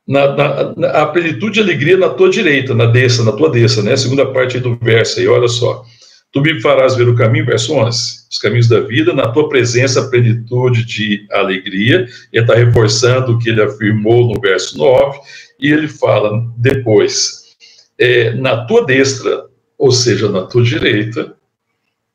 na, 0.08 0.74
na, 0.74 0.90
a 1.02 1.06
plenitude 1.06 1.60
e 1.60 1.62
alegria 1.62 1.98
na 1.98 2.08
tua 2.08 2.30
direita, 2.30 2.74
na 2.74 2.86
desça, 2.86 3.22
na 3.22 3.32
tua 3.32 3.50
desça, 3.50 3.82
né? 3.82 3.94
Segunda 3.94 4.24
parte 4.32 4.58
do 4.58 4.74
verso 4.76 5.20
aí, 5.20 5.28
olha 5.28 5.48
só. 5.48 5.84
Tu 6.32 6.40
me 6.40 6.60
farás 6.60 6.96
ver 6.96 7.08
o 7.08 7.14
caminho, 7.14 7.44
verso 7.44 7.74
11, 7.74 8.26
os 8.30 8.38
caminhos 8.38 8.68
da 8.68 8.80
vida, 8.80 9.12
na 9.12 9.28
tua 9.28 9.48
presença, 9.48 10.00
a 10.00 10.08
plenitude 10.08 10.84
de 10.84 11.26
alegria. 11.30 12.06
Ele 12.32 12.42
está 12.42 12.54
reforçando 12.54 13.32
o 13.32 13.38
que 13.38 13.50
ele 13.50 13.62
afirmou 13.62 14.32
no 14.32 14.40
verso 14.40 14.78
9, 14.78 15.18
e 15.60 15.70
ele 15.70 15.88
fala 15.88 16.42
depois, 16.56 17.56
é, 17.98 18.30
na 18.32 18.64
tua 18.64 18.86
destra, 18.86 19.44
ou 19.76 19.90
seja, 19.90 20.28
na 20.30 20.42
tua 20.42 20.62
direita, 20.62 21.34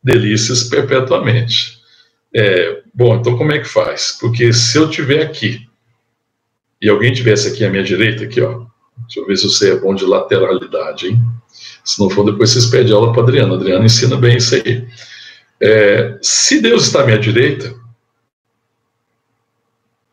delícias 0.04 0.64
perpetuamente. 0.64 1.78
É, 2.36 2.82
bom, 2.94 3.16
então 3.16 3.38
como 3.38 3.52
é 3.52 3.60
que 3.60 3.68
faz? 3.68 4.18
Porque 4.20 4.52
se 4.52 4.78
eu 4.78 4.90
tiver 4.90 5.22
aqui 5.22 5.68
e 6.84 6.89
alguém 6.89 7.13
tivesse 7.13 7.48
aqui 7.48 7.63
à 7.63 7.69
minha 7.69 7.82
direita, 7.84 8.26
aqui, 8.26 8.41
ó, 8.41 8.65
deixa 9.04 9.22
eu 9.22 9.26
ver 9.26 9.38
se 9.38 9.46
você 9.46 9.72
é 9.72 9.76
bom 9.78 9.96
de 9.96 10.06
lateralidade, 10.06 11.08
hein? 11.08 11.22
Se 11.82 11.98
não 11.98 12.10
for, 12.10 12.26
depois 12.26 12.50
vocês 12.50 12.65
pedem 12.65 12.93
aula 12.93 13.13
para 13.13 13.24
Adriana. 13.24 13.56
Adriana 13.56 13.86
ensina 13.86 14.17
bem 14.17 14.36
isso 14.36 14.56
aí. 14.56 14.86
É, 15.62 16.17
se 16.22 16.62
Deus 16.62 16.88
está 16.88 17.02
à 17.02 17.06
minha 17.06 17.17
direita, 17.17 17.74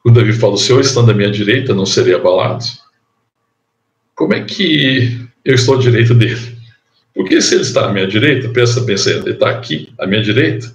o 0.04 0.10
Davi 0.12 0.32
fala: 0.32 0.54
o 0.54 0.58
Senhor 0.58 0.80
estando 0.80 1.10
à 1.10 1.14
minha 1.14 1.30
direita, 1.30 1.74
não 1.74 1.84
serei 1.84 2.14
abalado. 2.14 2.64
Como 4.14 4.32
é 4.32 4.44
que 4.44 5.28
eu 5.44 5.56
estou 5.56 5.74
à 5.74 5.80
direita 5.80 6.14
dele? 6.14 6.56
Porque 7.12 7.40
se 7.40 7.54
ele 7.54 7.62
está 7.62 7.88
à 7.88 7.92
minha 7.92 8.06
direita, 8.06 8.48
pensa 8.50 8.80
bem, 8.82 8.94
ele 8.94 9.30
está 9.30 9.50
aqui 9.50 9.92
à 9.98 10.06
minha 10.06 10.22
direita, 10.22 10.72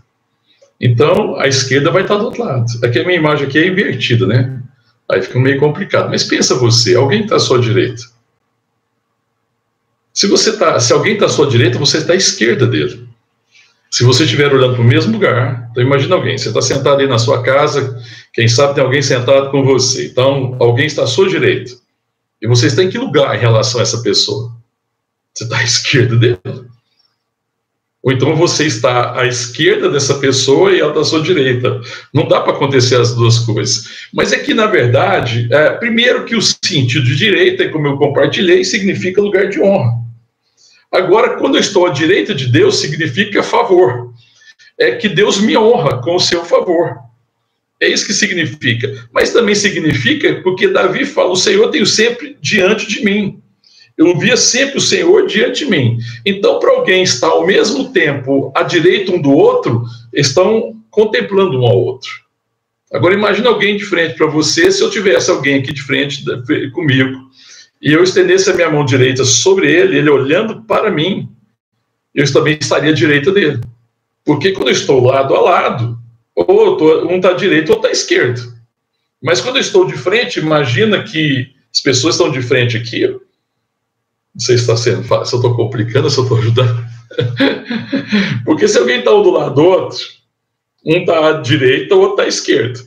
então, 0.79 1.37
a 1.37 1.47
esquerda 1.47 1.89
vai 1.89 2.01
estar 2.01 2.17
do 2.17 2.25
outro 2.25 2.43
lado. 2.43 2.65
Aqui 2.83 2.99
a 2.99 3.05
minha 3.05 3.17
imagem 3.17 3.47
aqui 3.47 3.59
é 3.59 3.67
invertida, 3.67 4.27
né? 4.27 4.61
Aí 5.09 5.21
fica 5.21 5.39
meio 5.39 5.59
complicado. 5.59 6.09
Mas 6.09 6.23
pensa 6.23 6.55
você, 6.55 6.95
alguém 6.95 7.23
está 7.23 7.35
à 7.35 7.39
sua 7.39 7.59
direita. 7.59 8.01
Se 10.13 10.27
você 10.27 10.57
tá, 10.57 10.79
se 10.79 10.93
alguém 10.93 11.13
está 11.13 11.25
à 11.25 11.29
sua 11.29 11.47
direita, 11.47 11.77
você 11.77 11.97
está 11.97 12.13
à 12.13 12.15
esquerda 12.15 12.65
dele. 12.65 13.07
Se 13.91 14.03
você 14.03 14.23
estiver 14.23 14.53
olhando 14.53 14.73
para 14.73 14.81
o 14.81 14.87
mesmo 14.87 15.13
lugar, 15.13 15.69
então 15.71 15.83
imagina 15.83 16.15
alguém, 16.15 16.37
você 16.37 16.49
está 16.49 16.61
sentado 16.61 16.99
aí 16.99 17.07
na 17.07 17.19
sua 17.19 17.41
casa, 17.43 18.01
quem 18.33 18.47
sabe 18.47 18.75
tem 18.75 18.83
alguém 18.83 19.01
sentado 19.01 19.51
com 19.51 19.63
você. 19.63 20.07
Então, 20.07 20.57
alguém 20.59 20.85
está 20.85 21.03
à 21.03 21.07
sua 21.07 21.29
direita. 21.29 21.71
E 22.41 22.47
você 22.47 22.67
está 22.67 22.83
em 22.83 22.89
que 22.89 22.97
lugar 22.97 23.35
em 23.35 23.39
relação 23.39 23.79
a 23.79 23.83
essa 23.83 24.01
pessoa? 24.01 24.51
Você 25.33 25.45
está 25.45 25.57
à 25.57 25.63
esquerda 25.63 26.15
dele. 26.17 26.39
Ou 28.05 28.11
então 28.11 28.35
você 28.35 28.67
está 28.67 29.19
à 29.19 29.25
esquerda 29.25 29.89
dessa 29.89 30.13
pessoa 30.19 30.71
e 30.71 30.79
ela 30.79 31.01
à 31.01 31.03
sua 31.03 31.23
direita. 31.23 31.81
Não 32.13 32.27
dá 32.27 32.39
para 32.39 32.53
acontecer 32.53 33.01
as 33.01 33.15
duas 33.15 33.39
coisas. 33.39 34.07
Mas 34.13 34.31
é 34.31 34.37
que, 34.37 34.53
na 34.53 34.67
verdade, 34.67 35.49
é, 35.51 35.71
primeiro 35.71 36.23
que 36.23 36.35
o 36.35 36.41
sentido 36.41 37.03
de 37.03 37.15
direita, 37.15 37.67
como 37.69 37.87
eu 37.87 37.97
compartilhei, 37.97 38.63
significa 38.63 39.19
lugar 39.19 39.49
de 39.49 39.59
honra. 39.59 39.91
Agora, 40.91 41.37
quando 41.39 41.55
eu 41.55 41.61
estou 41.61 41.87
à 41.87 41.89
direita 41.89 42.35
de 42.35 42.45
Deus, 42.45 42.79
significa 42.79 43.41
favor. 43.41 44.13
É 44.79 44.91
que 44.91 45.09
Deus 45.09 45.41
me 45.41 45.57
honra 45.57 45.99
com 45.99 46.15
o 46.15 46.19
seu 46.19 46.45
favor. 46.45 46.97
É 47.81 47.89
isso 47.89 48.05
que 48.05 48.13
significa. 48.13 49.07
Mas 49.11 49.33
também 49.33 49.55
significa 49.55 50.41
porque 50.43 50.67
Davi 50.67 51.05
fala: 51.05 51.31
o 51.31 51.35
Senhor 51.35 51.71
tem 51.71 51.83
sempre 51.85 52.37
diante 52.39 52.87
de 52.87 53.03
mim. 53.03 53.41
Eu 53.97 54.17
via 54.17 54.35
sempre 54.35 54.77
o 54.77 54.81
Senhor 54.81 55.25
diante 55.25 55.63
de 55.63 55.71
mim. 55.71 55.97
Então, 56.25 56.59
para 56.59 56.71
alguém 56.71 57.03
estar 57.03 57.27
ao 57.27 57.45
mesmo 57.45 57.91
tempo 57.91 58.51
à 58.53 58.63
direita 58.63 59.11
um 59.11 59.21
do 59.21 59.31
outro, 59.31 59.83
estão 60.13 60.75
contemplando 60.89 61.59
um 61.59 61.65
ao 61.65 61.77
outro. 61.77 62.11
Agora, 62.91 63.13
imagine 63.13 63.47
alguém 63.47 63.77
de 63.77 63.85
frente 63.85 64.15
para 64.15 64.27
você, 64.27 64.71
se 64.71 64.81
eu 64.81 64.89
tivesse 64.89 65.29
alguém 65.31 65.59
aqui 65.59 65.73
de 65.73 65.81
frente 65.81 66.23
comigo, 66.71 67.29
e 67.81 67.91
eu 67.91 68.03
estendesse 68.03 68.49
a 68.49 68.53
minha 68.53 68.69
mão 68.69 68.85
direita 68.85 69.23
sobre 69.23 69.71
ele, 69.71 69.97
ele 69.97 70.09
olhando 70.09 70.61
para 70.63 70.91
mim, 70.91 71.29
eu 72.13 72.31
também 72.31 72.57
estaria 72.59 72.91
à 72.91 72.93
direita 72.93 73.31
dele. 73.31 73.59
Porque 74.23 74.51
quando 74.53 74.69
eu 74.69 74.73
estou 74.73 75.03
lado 75.03 75.35
a 75.35 75.41
lado, 75.41 75.99
ou 76.33 76.77
tô, 76.77 77.07
um 77.07 77.17
está 77.17 77.29
à 77.29 77.33
direita 77.33 77.71
ou 77.71 77.77
está 77.77 77.89
à 77.89 77.91
esquerda. 77.91 78.41
Mas 79.21 79.41
quando 79.41 79.57
eu 79.57 79.61
estou 79.61 79.85
de 79.85 79.93
frente, 79.93 80.39
imagina 80.39 81.03
que 81.03 81.47
as 81.73 81.81
pessoas 81.81 82.15
estão 82.15 82.31
de 82.31 82.41
frente 82.41 82.77
aqui. 82.77 83.15
Não 84.35 84.39
sei 84.39 84.57
se 84.57 84.63
está 84.63 84.75
sendo 84.75 85.03
fácil, 85.03 85.25
se 85.25 85.33
eu 85.35 85.39
estou 85.39 85.55
complicando, 85.55 86.09
se 86.09 86.17
eu 86.17 86.23
estou 86.23 86.37
ajudando. 86.37 86.85
Porque 88.43 88.67
se 88.67 88.77
alguém 88.77 88.99
está 88.99 89.15
um 89.15 89.23
do 89.23 89.31
lado 89.31 89.55
do 89.55 89.63
outro, 89.63 89.97
um 90.85 90.97
está 90.97 91.29
à 91.29 91.33
direita, 91.41 91.95
o 91.95 91.99
outro 91.99 92.15
está 92.15 92.23
à 92.23 92.27
esquerda. 92.27 92.79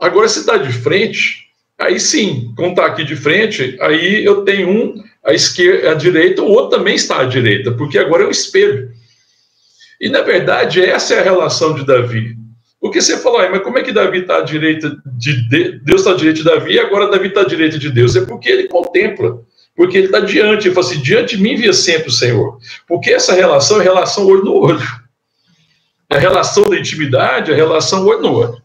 Agora, 0.00 0.28
se 0.28 0.40
está 0.40 0.56
de 0.56 0.72
frente, 0.72 1.46
aí 1.78 1.98
sim, 1.98 2.52
quando 2.56 2.70
está 2.70 2.86
aqui 2.86 3.04
de 3.04 3.16
frente, 3.16 3.76
aí 3.80 4.24
eu 4.24 4.44
tenho 4.44 4.70
um 4.70 5.02
à 5.24 5.34
esquerda, 5.34 5.90
à 5.90 5.94
direita, 5.94 6.42
o 6.42 6.50
outro 6.50 6.78
também 6.78 6.94
está 6.94 7.20
à 7.20 7.24
direita, 7.24 7.72
porque 7.72 7.98
agora 7.98 8.22
é 8.22 8.26
um 8.28 8.30
espelho. 8.30 8.90
E, 10.00 10.08
na 10.08 10.22
verdade, 10.22 10.80
essa 10.80 11.14
é 11.14 11.20
a 11.20 11.24
relação 11.24 11.74
de 11.74 11.84
Davi. 11.84 12.36
Porque 12.80 13.00
você 13.00 13.18
falou, 13.18 13.40
mas 13.50 13.62
como 13.62 13.78
é 13.78 13.82
que 13.82 13.90
Davi 13.90 14.18
está 14.18 14.38
à 14.38 14.42
direita 14.42 14.96
de 15.18 15.80
Deus 15.82 16.02
está 16.02 16.12
à 16.12 16.14
direita 16.14 16.38
de 16.38 16.44
Davi 16.44 16.74
e 16.74 16.78
agora 16.78 17.10
Davi 17.10 17.28
está 17.28 17.40
à 17.40 17.46
direita 17.46 17.78
de 17.78 17.90
Deus? 17.90 18.14
É 18.14 18.24
porque 18.24 18.48
ele 18.48 18.68
contempla, 18.68 19.40
porque 19.76 19.98
ele 19.98 20.06
está 20.06 20.20
diante, 20.20 20.66
ele 20.66 20.74
fala 20.74 20.86
assim, 20.86 21.00
diante 21.00 21.36
de 21.36 21.42
mim 21.42 21.54
via 21.54 21.72
sempre 21.72 22.08
o 22.08 22.12
Senhor. 22.12 22.58
Porque 22.88 23.12
essa 23.12 23.34
relação 23.34 23.78
é 23.80 23.84
relação 23.84 24.26
olho 24.26 24.44
no 24.44 24.54
olho. 24.54 24.82
A 26.08 26.18
relação 26.18 26.64
da 26.64 26.78
intimidade, 26.78 27.52
a 27.52 27.54
relação 27.54 28.06
olho 28.06 28.22
no 28.22 28.32
olho. 28.32 28.62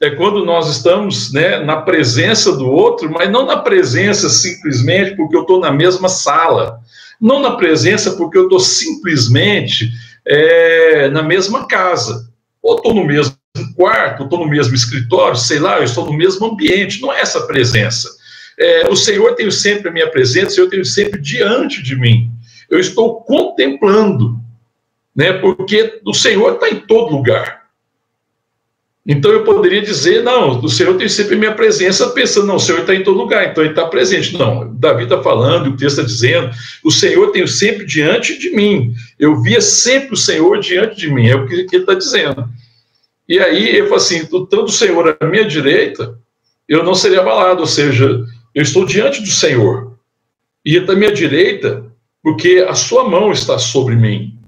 É 0.00 0.10
quando 0.10 0.44
nós 0.44 0.68
estamos 0.68 1.32
né, 1.32 1.58
na 1.58 1.82
presença 1.82 2.52
do 2.52 2.66
outro, 2.70 3.10
mas 3.10 3.30
não 3.30 3.44
na 3.44 3.58
presença 3.58 4.30
simplesmente 4.30 5.16
porque 5.16 5.36
eu 5.36 5.42
estou 5.42 5.58
na 5.60 5.72
mesma 5.72 6.08
sala. 6.08 6.78
Não 7.20 7.40
na 7.40 7.56
presença 7.56 8.12
porque 8.12 8.38
eu 8.38 8.44
estou 8.44 8.60
simplesmente 8.60 9.90
é, 10.26 11.08
na 11.10 11.22
mesma 11.22 11.66
casa, 11.66 12.30
ou 12.62 12.76
estou 12.76 12.94
no 12.94 13.04
mesmo 13.04 13.36
quarto, 13.76 14.24
estou 14.24 14.38
no 14.38 14.48
mesmo 14.48 14.74
escritório, 14.74 15.36
sei 15.36 15.58
lá, 15.58 15.78
eu 15.78 15.84
estou 15.84 16.06
no 16.06 16.12
mesmo 16.12 16.46
ambiente, 16.46 17.00
não 17.02 17.12
é 17.12 17.20
essa 17.20 17.46
presença. 17.46 18.08
É, 18.58 18.88
o 18.88 18.96
Senhor 18.96 19.34
tem 19.34 19.50
sempre 19.50 19.88
a 19.88 19.92
minha 19.92 20.10
presença, 20.10 20.60
eu 20.60 20.68
tenho 20.68 20.84
sempre 20.84 21.20
diante 21.20 21.82
de 21.82 21.96
mim. 21.96 22.30
Eu 22.68 22.78
estou 22.78 23.22
contemplando, 23.22 24.38
né? 25.14 25.32
Porque 25.32 26.00
o 26.04 26.14
Senhor 26.14 26.54
está 26.54 26.68
em 26.68 26.80
todo 26.80 27.14
lugar. 27.14 27.60
Então 29.06 29.32
eu 29.32 29.44
poderia 29.44 29.80
dizer, 29.80 30.22
não, 30.22 30.60
o 30.60 30.68
Senhor 30.68 30.96
tem 30.96 31.08
sempre 31.08 31.34
a 31.34 31.38
minha 31.38 31.54
presença, 31.54 32.10
pensando, 32.10 32.46
não, 32.46 32.56
o 32.56 32.60
Senhor 32.60 32.82
está 32.82 32.94
em 32.94 33.02
todo 33.02 33.18
lugar, 33.18 33.50
então 33.50 33.64
ele 33.64 33.72
está 33.72 33.86
presente. 33.86 34.36
Não, 34.36 34.72
Davi 34.74 35.04
está 35.04 35.22
falando, 35.22 35.68
o 35.68 35.76
texto 35.76 35.98
está 35.98 36.02
dizendo, 36.02 36.50
o 36.84 36.90
Senhor 36.90 37.32
tem 37.32 37.46
sempre 37.46 37.86
diante 37.86 38.38
de 38.38 38.50
mim. 38.50 38.94
Eu 39.18 39.40
via 39.42 39.60
sempre 39.60 40.14
o 40.14 40.16
Senhor 40.16 40.60
diante 40.60 40.96
de 40.96 41.10
mim, 41.10 41.26
é 41.26 41.34
o 41.34 41.46
que 41.46 41.54
ele 41.54 41.66
está 41.72 41.94
dizendo. 41.94 42.48
E 43.28 43.38
aí 43.38 43.68
ele 43.68 43.84
fala 43.84 43.96
assim, 43.96 44.24
tanto 44.26 44.64
o 44.64 44.68
Senhor 44.68 45.16
à 45.18 45.26
minha 45.26 45.44
direita, 45.44 46.18
eu 46.68 46.84
não 46.84 46.94
seria 46.94 47.20
abalado, 47.20 47.62
ou 47.62 47.66
seja, 47.66 48.24
eu 48.54 48.62
estou 48.62 48.84
diante 48.84 49.20
do 49.20 49.28
Senhor. 49.28 49.98
E 50.64 50.78
à 50.78 50.94
minha 50.94 51.12
direita, 51.12 51.86
porque 52.22 52.64
a 52.68 52.74
sua 52.74 53.08
mão 53.08 53.32
está 53.32 53.58
sobre 53.58 53.94
mim, 53.94 54.38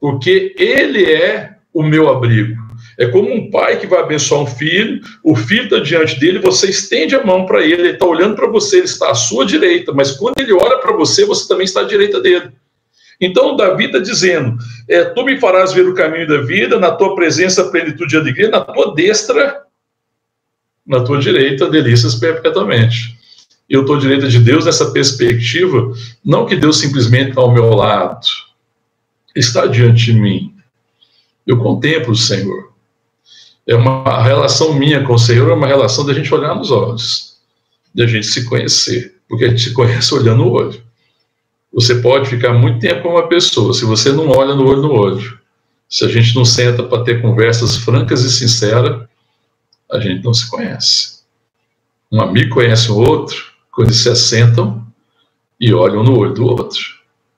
porque 0.00 0.54
ele 0.58 1.04
é 1.04 1.56
o 1.72 1.82
meu 1.82 2.08
abrigo. 2.08 2.60
É 2.98 3.06
como 3.06 3.32
um 3.32 3.50
pai 3.50 3.78
que 3.78 3.86
vai 3.86 4.00
abençoar 4.00 4.42
um 4.42 4.46
filho, 4.46 5.00
o 5.22 5.36
filho 5.36 5.64
está 5.64 5.78
diante 5.78 6.18
dele, 6.18 6.38
você 6.38 6.68
estende 6.68 7.14
a 7.14 7.24
mão 7.24 7.46
para 7.46 7.62
ele, 7.62 7.82
ele 7.82 7.90
está 7.90 8.06
olhando 8.06 8.34
para 8.34 8.48
você, 8.48 8.78
ele 8.78 8.86
está 8.86 9.10
à 9.10 9.14
sua 9.14 9.46
direita, 9.46 9.92
mas 9.92 10.12
quando 10.12 10.38
ele 10.38 10.52
olha 10.52 10.78
para 10.78 10.96
você, 10.96 11.24
você 11.24 11.46
também 11.46 11.64
está 11.64 11.80
à 11.80 11.84
direita 11.84 12.20
dele. 12.20 12.50
Então, 13.20 13.54
Davi 13.54 13.84
está 13.84 13.98
dizendo: 13.98 14.56
é, 14.88 15.04
Tu 15.04 15.24
me 15.24 15.38
farás 15.38 15.72
ver 15.72 15.86
o 15.86 15.94
caminho 15.94 16.26
da 16.26 16.40
vida, 16.40 16.78
na 16.78 16.90
tua 16.90 17.14
presença, 17.14 17.70
plenitude 17.70 18.08
de 18.08 18.16
alegria, 18.16 18.48
na 18.48 18.60
tua 18.62 18.94
destra, 18.94 19.62
na 20.86 21.04
tua 21.04 21.18
direita, 21.18 21.68
delícias 21.68 22.14
perpetuamente. 22.14 23.19
Eu 23.70 23.82
estou 23.82 23.96
à 23.96 23.98
direita 24.00 24.28
de 24.28 24.40
Deus 24.40 24.66
nessa 24.66 24.90
perspectiva, 24.90 25.92
não 26.24 26.44
que 26.44 26.56
Deus 26.56 26.78
simplesmente 26.78 27.30
está 27.30 27.40
ao 27.40 27.52
meu 27.52 27.72
lado, 27.72 28.26
está 29.34 29.66
diante 29.66 30.06
de 30.06 30.12
mim. 30.12 30.54
Eu 31.46 31.56
contemplo 31.58 32.12
o 32.12 32.16
Senhor 32.16 32.70
é 33.70 33.76
uma 33.76 34.20
relação 34.20 34.74
minha 34.74 35.04
com 35.04 35.14
o 35.14 35.18
Senhor, 35.18 35.48
é 35.48 35.54
uma 35.54 35.66
relação 35.66 36.04
da 36.04 36.12
gente 36.12 36.34
olhar 36.34 36.56
nos 36.56 36.72
olhos, 36.72 37.36
da 37.94 38.04
gente 38.04 38.26
se 38.26 38.44
conhecer, 38.44 39.14
porque 39.28 39.44
a 39.44 39.48
gente 39.48 39.62
se 39.62 39.72
conhece 39.72 40.12
olhando 40.12 40.38
no 40.38 40.50
olho. 40.50 40.82
Você 41.72 41.94
pode 41.96 42.28
ficar 42.28 42.52
muito 42.52 42.80
tempo 42.80 43.02
com 43.02 43.10
uma 43.10 43.28
pessoa, 43.28 43.72
se 43.72 43.84
você 43.84 44.10
não 44.10 44.28
olha 44.28 44.56
no 44.56 44.66
olho 44.66 44.82
no 44.82 44.92
olho, 44.92 45.38
se 45.88 46.04
a 46.04 46.08
gente 46.08 46.34
não 46.34 46.44
senta 46.44 46.82
para 46.82 47.04
ter 47.04 47.22
conversas 47.22 47.76
francas 47.76 48.24
e 48.24 48.30
sinceras, 48.32 49.06
a 49.88 50.00
gente 50.00 50.24
não 50.24 50.34
se 50.34 50.50
conhece. 50.50 51.20
Um 52.10 52.20
amigo 52.20 52.54
conhece 52.54 52.90
o 52.90 52.96
outro 52.96 53.49
quando 53.80 53.94
se 53.94 54.10
assentam 54.10 54.86
e 55.58 55.72
olham 55.72 56.04
no 56.04 56.18
olho 56.18 56.34
do 56.34 56.44
outro. 56.44 56.78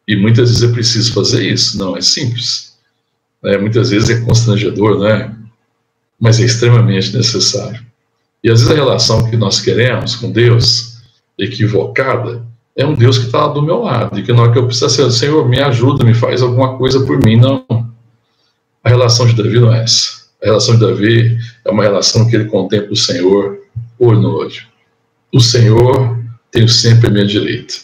E 0.08 0.16
muitas 0.16 0.48
vezes 0.48 0.68
é 0.68 0.72
preciso 0.72 1.12
fazer 1.12 1.48
isso, 1.48 1.78
não 1.78 1.96
é 1.96 2.00
simples. 2.00 2.76
É, 3.44 3.56
muitas 3.56 3.90
vezes 3.90 4.10
é 4.10 4.20
constrangedor, 4.22 4.98
né? 4.98 5.32
mas 6.18 6.40
é 6.40 6.44
extremamente 6.44 7.16
necessário. 7.16 7.80
E 8.42 8.50
às 8.50 8.58
vezes 8.58 8.72
a 8.72 8.74
relação 8.74 9.30
que 9.30 9.36
nós 9.36 9.60
queremos 9.60 10.16
com 10.16 10.32
Deus, 10.32 10.96
equivocada, 11.38 12.44
é 12.74 12.84
um 12.84 12.94
Deus 12.94 13.18
que 13.18 13.26
está 13.26 13.46
do 13.46 13.62
meu 13.62 13.82
lado, 13.82 14.18
e 14.18 14.24
que 14.24 14.32
na 14.32 14.42
hora 14.42 14.52
que 14.52 14.58
eu 14.58 14.66
preciso 14.66 14.90
ser, 14.90 15.12
Senhor, 15.12 15.48
me 15.48 15.60
ajuda, 15.60 16.04
me 16.04 16.12
faz 16.12 16.42
alguma 16.42 16.76
coisa 16.76 17.06
por 17.06 17.22
mim. 17.22 17.36
Não. 17.36 17.64
A 18.82 18.88
relação 18.88 19.26
de 19.26 19.40
Davi 19.40 19.60
não 19.60 19.72
é 19.72 19.84
essa. 19.84 20.22
A 20.42 20.46
relação 20.46 20.74
de 20.74 20.80
Davi 20.80 21.38
é 21.64 21.70
uma 21.70 21.84
relação 21.84 22.28
que 22.28 22.34
ele 22.34 22.46
contempla 22.46 22.90
o 22.90 22.96
Senhor 22.96 23.60
olho 23.96 24.20
no 24.20 24.34
olho. 24.38 24.62
O 25.32 25.40
Senhor 25.40 26.21
tenho 26.52 26.68
sempre 26.68 27.08
a 27.08 27.10
minha 27.10 27.26
direita. 27.26 27.74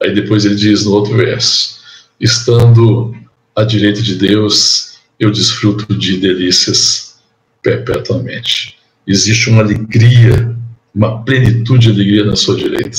Aí 0.00 0.14
depois 0.14 0.44
ele 0.44 0.54
diz 0.54 0.84
no 0.84 0.92
outro 0.92 1.16
verso: 1.16 1.80
estando 2.20 3.12
à 3.56 3.64
direita 3.64 4.00
de 4.00 4.14
Deus, 4.14 4.98
eu 5.18 5.32
desfruto 5.32 5.92
de 5.94 6.18
delícias 6.18 7.16
perpetuamente. 7.60 8.78
Existe 9.06 9.50
uma 9.50 9.62
alegria, 9.62 10.56
uma 10.94 11.24
plenitude 11.24 11.86
de 11.86 11.92
alegria 11.92 12.24
na 12.24 12.36
sua 12.36 12.56
direita. 12.56 12.98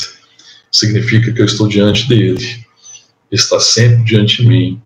Significa 0.71 1.31
que 1.31 1.41
eu 1.41 1.45
estou 1.45 1.67
diante 1.67 2.07
dele, 2.09 2.65
está 3.31 3.59
sempre 3.59 4.03
diante 4.03 4.41
de 4.41 4.47
mim. 4.47 4.81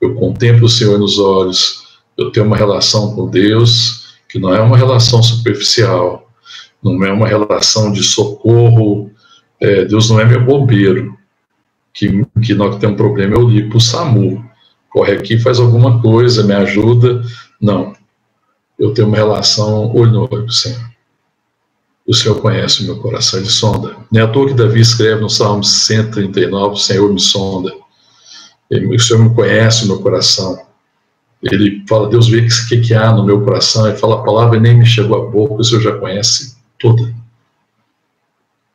Eu 0.00 0.14
contemplo 0.14 0.64
o 0.64 0.70
Senhor 0.70 0.98
nos 0.98 1.18
olhos, 1.18 1.82
eu 2.16 2.30
tenho 2.30 2.46
uma 2.46 2.56
relação 2.56 3.14
com 3.14 3.28
Deus 3.28 4.16
que 4.28 4.38
não 4.38 4.54
é 4.54 4.60
uma 4.60 4.76
relação 4.76 5.22
superficial, 5.22 6.30
não 6.82 7.04
é 7.04 7.12
uma 7.12 7.26
relação 7.26 7.92
de 7.92 8.02
socorro. 8.02 9.09
É, 9.60 9.84
Deus 9.84 10.08
não 10.10 10.20
é 10.20 10.24
meu 10.24 10.44
bombeiro, 10.44 11.18
que, 11.92 12.24
que 12.42 12.54
nós 12.54 12.76
temos 12.76 12.94
um 12.94 12.96
problema, 12.96 13.36
eu 13.36 13.48
ligo 13.48 13.70
para 13.70 13.78
o 13.78 13.80
SAMU. 13.80 14.44
Corre 14.88 15.12
aqui, 15.12 15.38
faz 15.38 15.60
alguma 15.60 16.00
coisa, 16.00 16.42
me 16.42 16.54
ajuda. 16.54 17.22
Não 17.60 17.92
eu 18.80 18.94
tenho 18.94 19.06
uma 19.06 19.16
relação 19.16 19.94
olho 19.94 20.10
no 20.10 20.20
olho 20.22 20.44
com 20.44 20.46
o 20.46 20.50
Senhor. 20.50 20.90
O 22.06 22.14
Senhor 22.14 22.40
conhece 22.40 22.82
o 22.82 22.86
meu 22.86 22.96
coração, 22.96 23.38
ele 23.38 23.48
sonda. 23.50 23.94
Nem 24.10 24.22
é 24.22 24.24
à 24.24 24.28
toa 24.28 24.48
que 24.48 24.54
Davi 24.54 24.80
escreve 24.80 25.20
no 25.20 25.28
Salmo 25.28 25.62
139, 25.62 26.72
o 26.72 26.76
Senhor 26.76 27.12
me 27.12 27.20
sonda. 27.20 27.72
Ele, 28.70 28.96
o 28.96 28.98
Senhor 28.98 29.22
me 29.22 29.34
conhece 29.34 29.84
o 29.84 29.88
meu 29.88 30.00
coração. 30.00 30.58
Ele 31.42 31.84
fala, 31.86 32.08
Deus 32.08 32.28
vê 32.28 32.38
o 32.38 32.48
que, 32.68 32.80
que 32.80 32.94
há 32.94 33.12
no 33.12 33.24
meu 33.24 33.44
coração. 33.44 33.86
Ele 33.86 33.98
fala, 33.98 34.16
a 34.16 34.22
palavra 34.22 34.58
nem 34.58 34.78
me 34.78 34.86
chegou 34.86 35.22
à 35.22 35.30
boca, 35.30 35.60
o 35.60 35.64
Senhor 35.64 35.82
já 35.82 35.92
conhece 35.98 36.56
toda. 36.78 37.14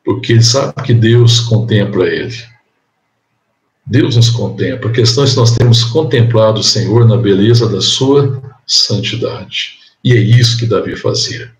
Porque 0.06 0.34
ele 0.34 0.42
sabe 0.42 0.72
que 0.84 0.94
Deus 0.94 1.40
contempla 1.40 2.06
ele. 2.06 2.36
Deus 3.84 4.14
nos 4.14 4.30
contempla. 4.30 4.88
A 4.88 4.94
questão 4.94 5.24
é 5.24 5.26
se 5.26 5.36
nós 5.36 5.56
temos 5.56 5.82
contemplado 5.82 6.60
o 6.60 6.64
Senhor 6.64 7.04
na 7.08 7.16
beleza 7.16 7.68
da 7.68 7.80
sua 7.80 8.40
santidade. 8.64 9.78
E 10.04 10.12
é 10.12 10.16
isso 10.16 10.56
que 10.58 10.64
Davi 10.64 10.94
fazia. 10.94 11.50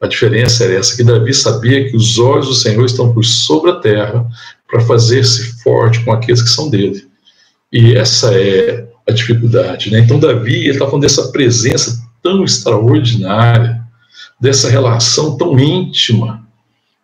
A 0.00 0.06
diferença 0.06 0.64
era 0.64 0.76
essa, 0.76 0.96
que 0.96 1.04
Davi 1.04 1.34
sabia 1.34 1.90
que 1.90 1.94
os 1.94 2.18
olhos 2.18 2.46
do 2.46 2.54
Senhor 2.54 2.86
estão 2.86 3.12
por 3.12 3.22
sobre 3.22 3.70
a 3.70 3.76
terra 3.76 4.26
para 4.66 4.80
fazer-se 4.80 5.62
forte 5.62 6.02
com 6.02 6.10
aqueles 6.10 6.40
que 6.40 6.48
são 6.48 6.70
dele. 6.70 7.06
E 7.70 7.94
essa 7.94 8.34
é 8.34 8.88
a 9.06 9.12
dificuldade. 9.12 9.90
Né? 9.90 9.98
Então, 9.98 10.18
Davi 10.18 10.68
está 10.68 10.86
falando 10.86 11.02
dessa 11.02 11.28
presença 11.28 12.02
tão 12.22 12.44
extraordinária, 12.44 13.78
dessa 14.40 14.70
relação 14.70 15.36
tão 15.36 15.58
íntima 15.58 16.48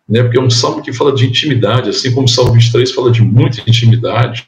né? 0.07 0.23
Porque 0.23 0.37
é 0.37 0.41
um 0.41 0.49
salmo 0.49 0.81
que 0.81 0.93
fala 0.93 1.13
de 1.13 1.25
intimidade, 1.25 1.89
assim 1.89 2.13
como 2.13 2.25
o 2.25 2.29
Salmo 2.29 2.53
23 2.53 2.91
fala 2.91 3.11
de 3.11 3.21
muita 3.21 3.61
intimidade, 3.67 4.45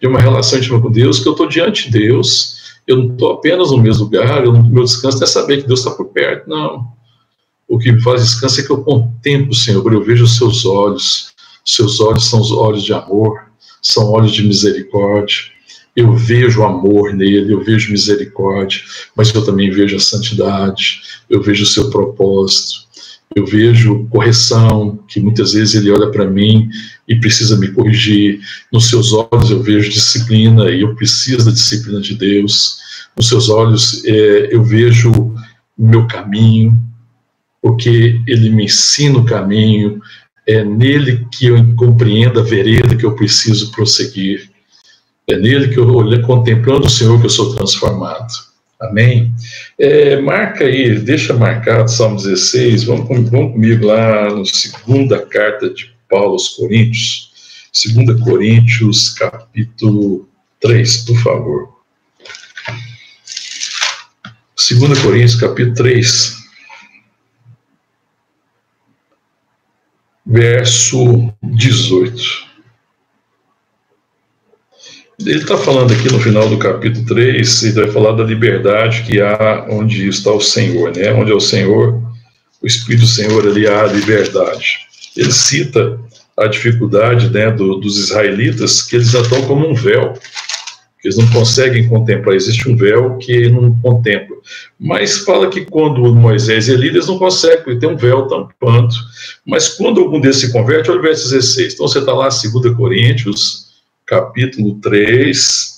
de 0.00 0.06
uma 0.06 0.20
relação 0.20 0.58
íntima 0.58 0.80
com 0.80 0.90
Deus, 0.90 1.20
que 1.20 1.28
eu 1.28 1.32
estou 1.32 1.48
diante 1.48 1.90
de 1.90 1.98
Deus, 1.98 2.56
eu 2.86 2.96
não 2.96 3.12
estou 3.12 3.32
apenas 3.32 3.70
no 3.70 3.78
mesmo 3.78 4.04
lugar, 4.04 4.46
o 4.46 4.62
meu 4.62 4.84
descanso 4.84 5.22
é 5.22 5.26
saber 5.26 5.62
que 5.62 5.68
Deus 5.68 5.80
está 5.80 5.90
por 5.90 6.06
perto, 6.06 6.48
não. 6.48 6.86
O 7.68 7.78
que 7.78 7.90
me 7.90 8.00
faz 8.00 8.22
descanso 8.22 8.60
é 8.60 8.64
que 8.64 8.70
eu 8.70 8.82
contemplo 8.82 9.50
o 9.50 9.54
Senhor, 9.54 9.92
eu 9.92 10.04
vejo 10.04 10.24
os 10.24 10.36
seus 10.36 10.64
olhos, 10.64 11.32
seus 11.64 12.00
olhos 12.00 12.28
são 12.30 12.40
os 12.40 12.52
olhos 12.52 12.84
de 12.84 12.92
amor, 12.92 13.40
são 13.82 14.10
olhos 14.12 14.32
de 14.32 14.44
misericórdia. 14.44 15.56
Eu 15.96 16.14
vejo 16.14 16.62
amor 16.62 17.14
nele, 17.14 17.52
eu 17.52 17.64
vejo 17.64 17.90
misericórdia, 17.90 18.82
mas 19.16 19.34
eu 19.34 19.44
também 19.44 19.70
vejo 19.70 19.96
a 19.96 20.00
santidade, 20.00 21.00
eu 21.28 21.42
vejo 21.42 21.64
o 21.64 21.66
seu 21.66 21.90
propósito, 21.90 22.85
eu 23.34 23.44
vejo 23.44 24.06
correção, 24.08 24.98
que 25.08 25.20
muitas 25.20 25.52
vezes 25.52 25.74
ele 25.74 25.90
olha 25.90 26.10
para 26.10 26.24
mim 26.24 26.68
e 27.08 27.16
precisa 27.16 27.56
me 27.58 27.68
corrigir. 27.68 28.40
Nos 28.72 28.88
seus 28.88 29.12
olhos 29.12 29.50
eu 29.50 29.62
vejo 29.62 29.90
disciplina 29.90 30.70
e 30.70 30.82
eu 30.82 30.94
preciso 30.94 31.44
da 31.44 31.50
disciplina 31.50 32.00
de 32.00 32.14
Deus. 32.14 32.78
Nos 33.16 33.28
seus 33.28 33.48
olhos 33.48 34.04
é, 34.04 34.54
eu 34.54 34.62
vejo 34.62 35.10
o 35.10 35.34
meu 35.76 36.06
caminho, 36.06 36.80
porque 37.60 38.20
ele 38.26 38.50
me 38.50 38.64
ensina 38.64 39.18
o 39.18 39.24
caminho, 39.24 40.00
é 40.46 40.62
nele 40.62 41.26
que 41.32 41.46
eu 41.46 41.74
compreendo 41.74 42.38
a 42.38 42.42
vereda 42.42 42.94
que 42.94 43.04
eu 43.04 43.16
preciso 43.16 43.72
prosseguir. 43.72 44.48
É 45.28 45.36
nele 45.36 45.68
que 45.68 45.78
eu, 45.78 46.22
contemplando 46.22 46.86
o 46.86 46.90
Senhor, 46.90 47.18
que 47.18 47.26
eu 47.26 47.30
sou 47.30 47.54
transformado. 47.54 48.32
Amém? 48.80 49.34
É, 49.78 50.20
marca 50.20 50.64
aí, 50.64 50.98
deixa 50.98 51.32
marcado 51.32 51.90
Salmo 51.90 52.16
16, 52.16 52.84
vamos, 52.84 53.30
vamos 53.30 53.52
comigo 53.52 53.86
lá 53.86 54.28
no 54.28 54.44
segunda 54.44 55.24
carta 55.24 55.70
de 55.70 55.94
Paulo 56.08 56.32
aos 56.32 56.50
Coríntios, 56.50 57.32
2 57.94 58.20
Coríntios, 58.20 59.08
capítulo 59.10 60.28
3, 60.60 60.96
por 60.98 61.22
favor. 61.22 61.76
2 64.56 64.98
Coríntios, 65.00 65.36
capítulo 65.36 65.74
3, 65.74 66.36
verso 70.26 71.32
18. 71.42 72.45
Ele 75.18 75.38
está 75.38 75.56
falando 75.56 75.92
aqui 75.94 76.12
no 76.12 76.20
final 76.20 76.46
do 76.48 76.58
capítulo 76.58 77.06
3, 77.06 77.62
ele 77.62 77.72
vai 77.72 77.90
falar 77.90 78.12
da 78.12 78.22
liberdade 78.22 79.02
que 79.02 79.20
há 79.20 79.66
onde 79.70 80.06
está 80.08 80.30
o 80.30 80.40
Senhor, 80.40 80.94
né? 80.94 81.12
Onde 81.12 81.32
é 81.32 81.34
o 81.34 81.40
Senhor, 81.40 82.02
o 82.62 82.66
Espírito 82.66 83.02
do 83.02 83.06
Senhor, 83.06 83.46
ali 83.46 83.66
há 83.66 83.84
a 83.84 83.92
liberdade. 83.92 84.80
Ele 85.16 85.32
cita 85.32 85.98
a 86.36 86.46
dificuldade 86.46 87.30
né, 87.30 87.50
do, 87.50 87.76
dos 87.76 87.98
israelitas, 87.98 88.82
que 88.82 88.96
eles 88.96 89.14
estão 89.14 89.40
como 89.46 89.66
um 89.66 89.74
véu, 89.74 90.12
eles 91.02 91.16
não 91.16 91.26
conseguem 91.28 91.88
contemplar. 91.88 92.36
Existe 92.36 92.68
um 92.68 92.76
véu 92.76 93.16
que 93.16 93.48
não 93.48 93.74
contempla. 93.80 94.36
Mas 94.78 95.18
fala 95.18 95.48
que 95.48 95.64
quando 95.64 96.14
Moisés 96.14 96.68
e 96.68 96.72
Elias 96.72 97.06
não 97.06 97.18
conseguem, 97.18 97.78
tem 97.78 97.88
um 97.88 97.96
véu 97.96 98.26
tampando. 98.26 98.94
Mas 99.46 99.68
quando 99.68 100.00
algum 100.00 100.20
desses 100.20 100.42
se 100.42 100.52
converte, 100.52 100.90
olha 100.90 100.98
o 100.98 101.02
verso 101.02 101.30
16. 101.30 101.74
Então 101.74 101.88
você 101.88 102.00
está 102.00 102.12
lá, 102.12 102.28
2 102.28 102.76
Coríntios 102.76 103.65
capítulo 104.06 104.80
3, 104.80 105.76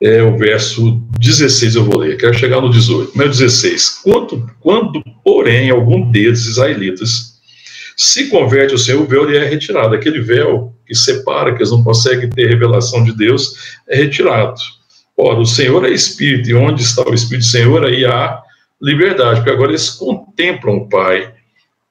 é 0.00 0.22
o 0.22 0.36
verso 0.36 1.02
16 1.18 1.74
eu 1.74 1.84
vou 1.84 1.98
ler, 1.98 2.16
quero 2.16 2.34
chegar 2.34 2.60
no 2.60 2.70
18, 2.70 3.12
mas 3.14 3.38
16. 3.38 4.00
Quando, 4.02 4.50
quando 4.60 5.02
porém, 5.24 5.70
algum 5.70 6.10
deles, 6.10 6.46
israelitas, 6.46 7.38
se 7.96 8.28
converte 8.28 8.72
ao 8.72 8.78
Senhor, 8.78 9.02
o 9.02 9.06
véu 9.06 9.24
lhe 9.24 9.36
é 9.36 9.44
retirado. 9.44 9.94
Aquele 9.94 10.20
véu 10.20 10.72
que 10.86 10.94
separa, 10.94 11.52
que 11.52 11.58
eles 11.58 11.72
não 11.72 11.82
conseguem 11.82 12.30
ter 12.30 12.48
revelação 12.48 13.02
de 13.02 13.12
Deus, 13.12 13.76
é 13.88 13.96
retirado. 13.96 14.60
Ora, 15.16 15.40
o 15.40 15.46
Senhor 15.46 15.84
é 15.84 15.90
Espírito, 15.90 16.48
e 16.48 16.54
onde 16.54 16.82
está 16.82 17.02
o 17.02 17.12
Espírito 17.12 17.44
do 17.44 17.50
Senhor, 17.50 17.84
aí 17.84 18.06
há 18.06 18.40
liberdade, 18.80 19.40
porque 19.40 19.50
agora 19.50 19.72
eles 19.72 19.90
contemplam 19.90 20.76
o 20.76 20.88
Pai 20.88 21.34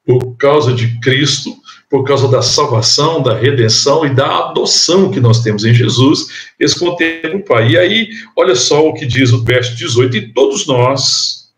por 0.06 0.38
causa 0.38 0.74
de 0.74 0.98
Cristo, 1.02 1.54
por 1.90 2.04
causa 2.04 2.28
da 2.28 2.42
salvação, 2.42 3.22
da 3.22 3.34
redenção 3.34 4.06
e 4.06 4.14
da 4.14 4.50
adoção 4.50 5.10
que 5.10 5.20
nós 5.20 5.42
temos 5.42 5.64
em 5.64 5.74
Jesus, 5.74 6.28
eles 6.60 6.74
contemplam 6.74 7.38
o 7.38 7.44
Pai. 7.44 7.72
E 7.72 7.78
aí, 7.78 8.10
olha 8.36 8.56
só 8.56 8.86
o 8.88 8.94
que 8.94 9.06
diz 9.06 9.32
o 9.32 9.44
verso 9.44 9.76
18: 9.76 10.18
E 10.18 10.34
todos 10.34 10.68
nós, 10.68 11.50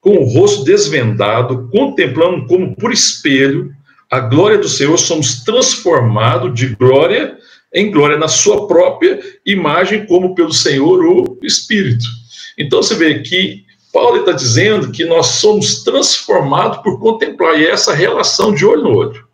com 0.00 0.16
o 0.16 0.24
rosto 0.24 0.64
desvendado, 0.64 1.68
contemplando 1.72 2.46
como 2.46 2.76
por 2.76 2.92
espelho 2.92 3.72
a 4.08 4.20
glória 4.20 4.58
do 4.58 4.68
Senhor, 4.68 4.96
somos 4.98 5.42
transformados 5.44 6.54
de 6.54 6.68
glória 6.76 7.36
em 7.72 7.90
glória 7.90 8.18
na 8.18 8.28
sua 8.28 8.66
própria 8.66 9.20
imagem, 9.46 10.04
como 10.06 10.34
pelo 10.34 10.52
Senhor 10.52 11.04
o 11.04 11.38
Espírito. 11.42 12.04
Então 12.58 12.82
você 12.82 12.94
vê 12.94 13.20
que 13.20 13.64
Paulo 13.92 14.18
está 14.18 14.32
dizendo 14.32 14.90
que 14.90 15.04
nós 15.04 15.26
somos 15.26 15.82
transformados 15.82 16.78
por 16.78 16.98
contemplar, 16.98 17.58
e 17.58 17.66
é 17.66 17.70
essa 17.70 17.94
relação 17.94 18.52
de 18.54 18.64
olho 18.64 18.82
no 18.82 18.96
olho. 18.96 19.29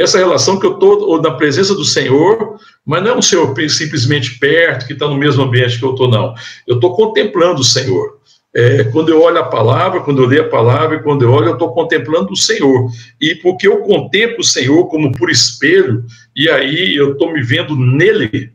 Essa 0.00 0.18
relação 0.18 0.58
que 0.58 0.66
eu 0.66 0.74
estou 0.74 1.20
na 1.20 1.32
presença 1.32 1.74
do 1.74 1.84
Senhor, 1.84 2.58
mas 2.84 3.02
não 3.02 3.10
é 3.10 3.16
um 3.16 3.22
Senhor 3.22 3.54
simplesmente 3.68 4.38
perto, 4.38 4.86
que 4.86 4.92
está 4.92 5.06
no 5.06 5.16
mesmo 5.16 5.42
ambiente 5.42 5.78
que 5.78 5.84
eu 5.84 5.90
estou, 5.90 6.08
não. 6.08 6.34
Eu 6.66 6.76
estou 6.76 6.94
contemplando 6.94 7.60
o 7.60 7.64
Senhor. 7.64 8.18
É, 8.52 8.84
quando 8.84 9.10
eu 9.10 9.22
olho 9.22 9.38
a 9.38 9.44
palavra, 9.44 10.00
quando 10.00 10.22
eu 10.22 10.26
leio 10.26 10.42
a 10.42 10.48
palavra, 10.48 10.96
e 10.96 11.02
quando 11.02 11.22
eu 11.22 11.30
olho, 11.30 11.48
eu 11.48 11.52
estou 11.52 11.72
contemplando 11.72 12.32
o 12.32 12.36
Senhor. 12.36 12.90
E 13.20 13.34
porque 13.36 13.68
eu 13.68 13.78
contemplo 13.82 14.40
o 14.40 14.44
Senhor 14.44 14.86
como 14.88 15.12
por 15.12 15.30
espelho, 15.30 16.04
e 16.34 16.48
aí 16.48 16.96
eu 16.96 17.12
estou 17.12 17.32
me 17.32 17.42
vendo 17.42 17.76
nele. 17.76 18.52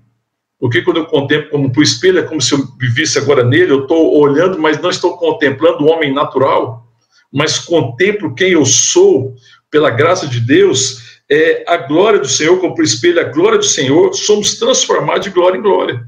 Porque 0.59 0.81
quando 0.81 0.97
eu 0.97 1.05
contemplo 1.05 1.51
como 1.51 1.71
por 1.71 1.83
espelho, 1.83 2.19
é 2.19 2.23
como 2.23 2.41
se 2.41 2.53
eu 2.53 2.59
vivesse 2.79 3.17
agora 3.17 3.43
nele, 3.43 3.71
eu 3.71 3.83
estou 3.83 4.17
olhando, 4.19 4.59
mas 4.59 4.81
não 4.81 4.89
estou 4.89 5.17
contemplando 5.17 5.83
o 5.83 5.89
homem 5.89 6.13
natural, 6.13 6.85
mas 7.31 7.59
contemplo 7.59 8.33
quem 8.33 8.51
eu 8.51 8.65
sou 8.65 9.35
pela 9.69 9.89
graça 9.89 10.27
de 10.27 10.39
Deus 10.39 11.14
é, 11.29 11.63
a 11.67 11.77
glória 11.77 12.19
do 12.19 12.27
Senhor, 12.27 12.59
como 12.59 12.75
por 12.75 12.83
espelho 12.83 13.19
a 13.19 13.23
glória 13.23 13.57
do 13.57 13.65
Senhor, 13.65 14.13
somos 14.13 14.59
transformados 14.59 15.25
de 15.25 15.31
glória 15.31 15.57
em 15.57 15.61
glória. 15.61 16.07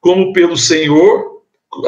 Como 0.00 0.32
pelo 0.32 0.56
Senhor, 0.56 1.38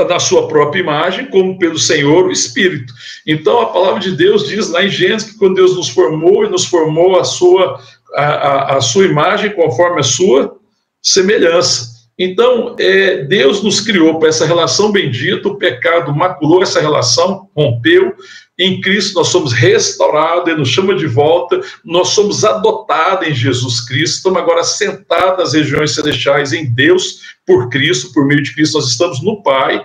na 0.09 0.19
sua 0.19 0.47
própria 0.49 0.81
imagem, 0.81 1.27
como 1.27 1.59
pelo 1.59 1.79
Senhor, 1.79 2.27
o 2.27 2.33
Espírito. 2.33 2.93
Então, 3.27 3.61
a 3.61 3.67
palavra 3.67 4.01
de 4.01 4.13
Deus 4.13 4.49
diz 4.49 4.69
lá 4.69 4.85
em 4.85 4.91
Gênesis 4.91 5.33
que 5.33 5.39
quando 5.39 5.55
Deus 5.55 5.77
nos 5.77 5.89
formou, 5.89 6.45
e 6.45 6.49
nos 6.49 6.65
formou 6.65 7.19
a 7.19 7.25
sua, 7.25 7.81
a, 8.15 8.25
a, 8.25 8.77
a 8.77 8.81
sua 8.81 9.07
imagem 9.07 9.55
conforme 9.55 10.01
a 10.01 10.05
sua 10.05 10.57
semelhança. 11.03 12.00
Então, 12.23 12.77
é, 12.79 13.25
Deus 13.25 13.63
nos 13.63 13.81
criou 13.81 14.19
para 14.19 14.29
essa 14.29 14.45
relação 14.45 14.93
bendita, 14.93 15.49
o 15.49 15.57
pecado 15.57 16.15
maculou 16.15 16.63
essa 16.63 16.79
relação, 16.79 17.49
rompeu, 17.57 18.15
em 18.59 18.79
Cristo 18.83 19.15
nós 19.15 19.29
somos 19.29 19.55
restaurados, 19.55 20.47
Ele 20.47 20.59
nos 20.59 20.69
chama 20.69 20.95
de 20.95 21.07
volta, 21.07 21.59
nós 21.83 22.09
somos 22.09 22.45
adotados 22.45 23.27
em 23.27 23.35
Jesus 23.35 23.81
Cristo, 23.81 24.17
estamos 24.17 24.39
agora 24.39 24.63
sentados 24.63 25.39
nas 25.39 25.55
regiões 25.55 25.95
celestiais 25.95 26.53
em 26.53 26.67
Deus, 26.67 27.21
por 27.47 27.71
Cristo, 27.71 28.13
por 28.13 28.27
meio 28.27 28.43
de 28.43 28.53
Cristo, 28.53 28.75
nós 28.75 28.89
estamos 28.89 29.23
no 29.23 29.43
Pai, 29.43 29.83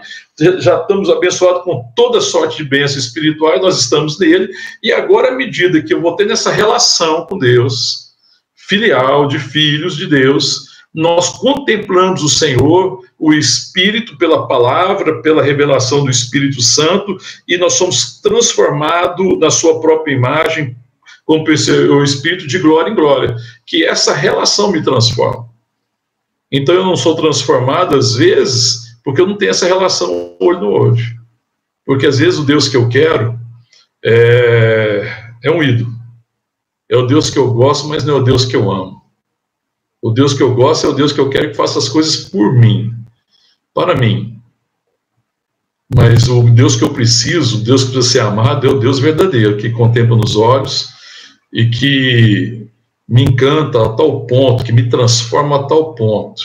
já 0.59 0.81
estamos 0.81 1.09
abençoados 1.09 1.63
com 1.63 1.89
toda 1.95 2.19
sorte 2.19 2.57
de 2.57 2.65
bênçãos 2.65 3.05
espirituais, 3.05 3.61
nós 3.61 3.79
estamos 3.79 4.19
nele, 4.19 4.49
e 4.83 4.91
agora, 4.91 5.29
à 5.29 5.31
medida 5.31 5.81
que 5.81 5.93
eu 5.93 6.01
vou 6.01 6.17
ter 6.17 6.25
nessa 6.25 6.51
relação 6.51 7.25
com 7.27 7.37
Deus, 7.37 8.07
filial, 8.57 9.25
de 9.25 9.39
filhos 9.39 9.95
de 9.95 10.05
Deus, 10.05 10.74
nós 10.95 11.38
contemplamos 11.39 12.23
o 12.23 12.29
Senhor, 12.29 13.03
o 13.19 13.34
Espírito, 13.34 14.17
pela 14.17 14.47
palavra, 14.47 15.21
pela 15.21 15.43
revelação 15.43 16.05
do 16.05 16.10
Espírito 16.10 16.62
Santo, 16.62 17.17
e 17.45 17.58
nós 17.58 17.73
somos 17.73 18.21
transformados 18.21 19.38
na 19.38 19.51
sua 19.51 19.81
própria 19.81 20.13
imagem, 20.13 20.73
como 21.25 21.43
o 21.43 22.03
Espírito 22.03 22.47
de 22.47 22.60
glória 22.60 22.89
em 22.89 22.95
glória, 22.95 23.36
que 23.65 23.84
essa 23.84 24.13
relação 24.13 24.71
me 24.71 24.81
transforma. 24.81 25.49
Então 26.49 26.73
eu 26.73 26.86
não 26.86 26.95
sou 26.95 27.13
transformado, 27.15 27.97
às 27.97 28.15
vezes, 28.15 28.97
porque 29.03 29.19
eu 29.19 29.27
não 29.27 29.38
tenho 29.38 29.51
essa 29.51 29.67
relação 29.67 30.38
olho 30.39 30.62
no 30.62 30.69
olho. 30.69 31.03
Porque 31.86 32.05
às 32.05 32.19
vezes 32.19 32.39
o 32.39 32.45
Deus 32.45 32.69
que 32.69 32.77
eu 32.77 32.88
quero 32.88 33.38
é, 34.03 35.34
é 35.43 35.51
um 35.51 35.62
ídolo. 35.62 35.91
É 36.89 36.95
o 36.95 37.05
Deus 37.05 37.29
que 37.29 37.38
eu 37.38 37.51
gosto, 37.53 37.88
mas 37.89 38.05
não 38.05 38.17
é 38.17 38.19
o 38.21 38.23
Deus 38.23 38.45
que 38.45 38.55
eu 38.55 38.71
amo. 38.71 38.94
O 40.05 40.11
Deus 40.11 40.35
que 40.35 40.43
eu 40.43 40.53
gosto 40.53 40.85
é 40.85 40.89
o 40.91 40.93
Deus 40.93 41.11
que 41.11 41.19
eu 41.19 41.31
quero 41.31 41.49
que 41.49 41.57
faça 41.57 41.79
as 41.79 41.89
coisas 41.89 42.17
por 42.17 42.53
mim, 42.53 42.93
para 43.73 43.95
mim. 43.95 44.39
Mas 45.95 46.27
o 46.27 46.43
Deus 46.43 46.75
que 46.75 46.83
eu 46.83 46.93
preciso, 46.93 47.57
o 47.57 47.63
Deus 47.63 47.85
que 47.85 47.91
precisa 47.91 48.13
ser 48.13 48.19
amado, 48.19 48.67
é 48.67 48.69
o 48.69 48.77
Deus 48.77 48.99
verdadeiro, 48.99 49.57
que 49.57 49.71
contempla 49.71 50.15
nos 50.15 50.35
olhos 50.35 50.89
e 51.51 51.65
que 51.65 52.67
me 53.09 53.23
encanta 53.23 53.83
a 53.83 53.93
tal 53.93 54.27
ponto, 54.27 54.63
que 54.63 54.71
me 54.71 54.87
transforma 54.87 55.55
a 55.55 55.63
tal 55.63 55.95
ponto, 55.95 56.43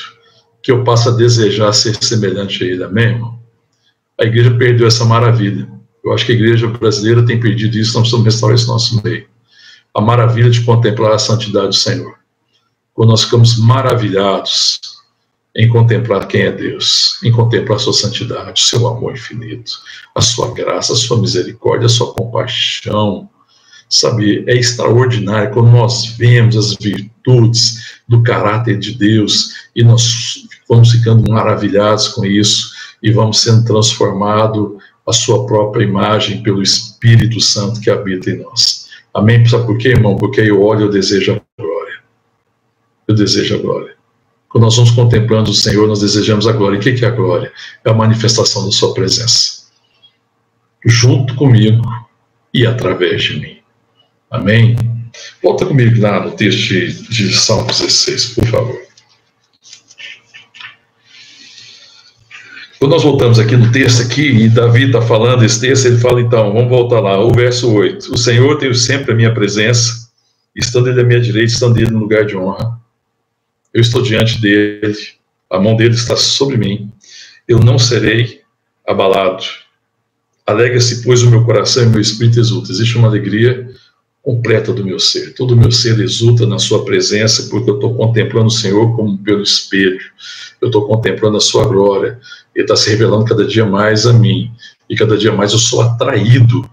que 0.62 0.72
eu 0.72 0.82
passo 0.82 1.10
a 1.10 1.12
desejar 1.12 1.74
ser 1.74 2.02
semelhante 2.02 2.64
a 2.64 2.66
Ele. 2.66 2.82
Amém, 2.82 3.08
irmão? 3.08 3.38
A 4.18 4.24
igreja 4.24 4.56
perdeu 4.56 4.86
essa 4.86 5.04
maravilha. 5.04 5.68
Eu 6.02 6.14
acho 6.14 6.24
que 6.24 6.32
a 6.32 6.34
igreja 6.34 6.66
brasileira 6.66 7.26
tem 7.26 7.38
perdido 7.38 7.76
isso, 7.76 7.92
nós 7.92 8.04
precisamos 8.04 8.24
restaurar 8.24 8.56
esse 8.56 8.66
nosso 8.66 9.02
meio. 9.04 9.28
a 9.94 10.00
maravilha 10.00 10.48
de 10.48 10.62
contemplar 10.62 11.12
a 11.12 11.18
santidade 11.18 11.66
do 11.66 11.74
Senhor. 11.74 12.19
Nós 13.06 13.24
ficamos 13.24 13.58
maravilhados 13.58 14.80
em 15.56 15.68
contemplar 15.68 16.26
quem 16.28 16.42
é 16.42 16.52
Deus, 16.52 17.18
em 17.24 17.32
contemplar 17.32 17.78
sua 17.78 17.92
santidade, 17.92 18.60
seu 18.60 18.86
amor 18.86 19.12
infinito, 19.14 19.72
a 20.14 20.20
sua 20.20 20.52
graça, 20.52 20.92
a 20.92 20.96
sua 20.96 21.20
misericórdia, 21.20 21.86
a 21.86 21.90
sua 21.90 22.12
compaixão. 22.14 23.28
Sabe, 23.88 24.44
é 24.46 24.56
extraordinário 24.56 25.52
quando 25.52 25.70
nós 25.70 26.06
vemos 26.06 26.56
as 26.56 26.74
virtudes 26.74 27.98
do 28.08 28.22
caráter 28.22 28.78
de 28.78 28.94
Deus 28.94 29.50
e 29.74 29.82
nós 29.82 30.46
vamos 30.68 30.92
ficando 30.92 31.28
maravilhados 31.28 32.06
com 32.08 32.24
isso 32.24 32.70
e 33.02 33.10
vamos 33.10 33.40
sendo 33.40 33.64
transformados 33.64 34.80
a 35.04 35.12
sua 35.12 35.44
própria 35.44 35.82
imagem 35.82 36.42
pelo 36.42 36.62
Espírito 36.62 37.40
Santo 37.40 37.80
que 37.80 37.90
habita 37.90 38.30
em 38.30 38.38
nós. 38.38 38.88
Amém? 39.12 39.44
Sabe 39.44 39.66
por 39.66 39.76
quê, 39.76 39.88
irmão? 39.88 40.16
Porque 40.16 40.40
eu 40.40 40.62
olho 40.62 40.82
e 40.82 40.84
eu 40.84 40.90
desejo. 40.90 41.40
Eu 43.10 43.14
desejo 43.14 43.56
a 43.56 43.58
glória. 43.58 43.96
Quando 44.48 44.62
nós 44.62 44.76
vamos 44.76 44.92
contemplando 44.92 45.50
o 45.50 45.54
Senhor, 45.54 45.88
nós 45.88 45.98
desejamos 45.98 46.46
a 46.46 46.52
glória. 46.52 46.76
E 46.76 46.78
o 46.78 46.80
que 46.80 47.04
é 47.04 47.08
a 47.08 47.10
glória? 47.10 47.52
É 47.84 47.90
a 47.90 47.92
manifestação 47.92 48.64
da 48.64 48.70
Sua 48.70 48.94
presença. 48.94 49.64
Junto 50.86 51.34
comigo 51.34 51.82
e 52.54 52.64
através 52.64 53.24
de 53.24 53.40
mim. 53.40 53.56
Amém? 54.30 54.76
Volta 55.42 55.66
comigo 55.66 56.00
lá 56.00 56.24
no 56.24 56.30
texto 56.30 56.68
de, 56.68 57.02
de 57.08 57.36
Salmo 57.36 57.66
16, 57.66 58.26
por 58.26 58.46
favor. 58.46 58.80
Quando 62.78 62.92
nós 62.92 63.02
voltamos 63.02 63.40
aqui 63.40 63.56
no 63.56 63.72
texto 63.72 64.02
aqui, 64.02 64.22
e 64.22 64.48
Davi 64.48 64.84
está 64.84 65.02
falando 65.02 65.44
esse 65.44 65.60
texto, 65.60 65.86
ele 65.86 65.98
fala 65.98 66.20
então, 66.20 66.52
vamos 66.52 66.68
voltar 66.68 67.00
lá, 67.00 67.18
o 67.18 67.32
verso 67.32 67.72
8. 67.74 68.14
O 68.14 68.16
Senhor 68.16 68.56
tem 68.56 68.72
sempre 68.72 69.10
a 69.12 69.16
minha 69.16 69.34
presença, 69.34 70.08
estando 70.54 70.88
ele 70.88 71.00
à 71.00 71.04
minha 71.04 71.20
direita, 71.20 71.52
estando 71.52 71.76
ele 71.76 71.90
no 71.90 71.98
lugar 71.98 72.24
de 72.24 72.36
honra. 72.36 72.78
Eu 73.72 73.80
estou 73.80 74.02
diante 74.02 74.40
dele, 74.40 74.96
a 75.48 75.58
mão 75.58 75.76
dele 75.76 75.94
está 75.94 76.16
sobre 76.16 76.56
mim, 76.56 76.90
eu 77.46 77.58
não 77.58 77.78
serei 77.78 78.40
abalado. 78.86 79.44
Alegra-se, 80.46 81.02
pois, 81.02 81.22
o 81.22 81.30
meu 81.30 81.44
coração 81.44 81.84
e 81.84 81.86
o 81.86 81.90
meu 81.90 82.00
espírito 82.00 82.40
exulta. 82.40 82.72
Existe 82.72 82.98
uma 82.98 83.08
alegria 83.08 83.70
completa 84.22 84.72
do 84.72 84.84
meu 84.84 84.98
ser. 84.98 85.34
Todo 85.34 85.52
o 85.52 85.56
meu 85.56 85.70
ser 85.70 85.98
exulta 86.00 86.46
na 86.46 86.58
sua 86.58 86.84
presença, 86.84 87.48
porque 87.48 87.70
eu 87.70 87.76
estou 87.76 87.94
contemplando 87.94 88.48
o 88.48 88.50
Senhor 88.50 88.94
como 88.96 89.16
pelo 89.18 89.42
espelho. 89.42 90.00
Eu 90.60 90.68
estou 90.68 90.86
contemplando 90.86 91.36
a 91.36 91.40
sua 91.40 91.64
glória. 91.64 92.20
Ele 92.54 92.64
está 92.64 92.76
se 92.76 92.90
revelando 92.90 93.24
cada 93.24 93.46
dia 93.46 93.64
mais 93.64 94.06
a 94.06 94.12
mim. 94.12 94.50
E 94.88 94.96
cada 94.96 95.16
dia 95.16 95.32
mais 95.32 95.52
eu 95.52 95.58
sou 95.58 95.80
atraído 95.82 96.68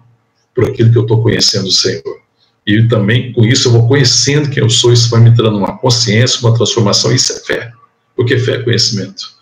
por 0.53 0.65
aquilo 0.65 0.91
que 0.91 0.97
eu 0.97 1.03
estou 1.03 1.21
conhecendo 1.21 1.67
o 1.67 1.71
Senhor. 1.71 2.26
E 2.67 2.85
também 2.85 3.31
com 3.31 3.45
isso 3.45 3.69
eu 3.69 3.71
vou 3.71 3.87
conhecendo 3.87 4.49
quem 4.49 4.61
eu 4.61 4.69
sou, 4.69 4.91
isso 4.91 5.09
vai 5.09 5.21
me 5.21 5.29
dando 5.29 5.57
uma 5.57 5.77
consciência, 5.77 6.41
uma 6.41 6.53
transformação, 6.53 7.13
isso 7.15 7.31
é 7.31 7.39
fé. 7.39 7.71
Porque 8.13 8.37
fé 8.37 8.55
é 8.55 8.63
conhecimento. 8.63 9.37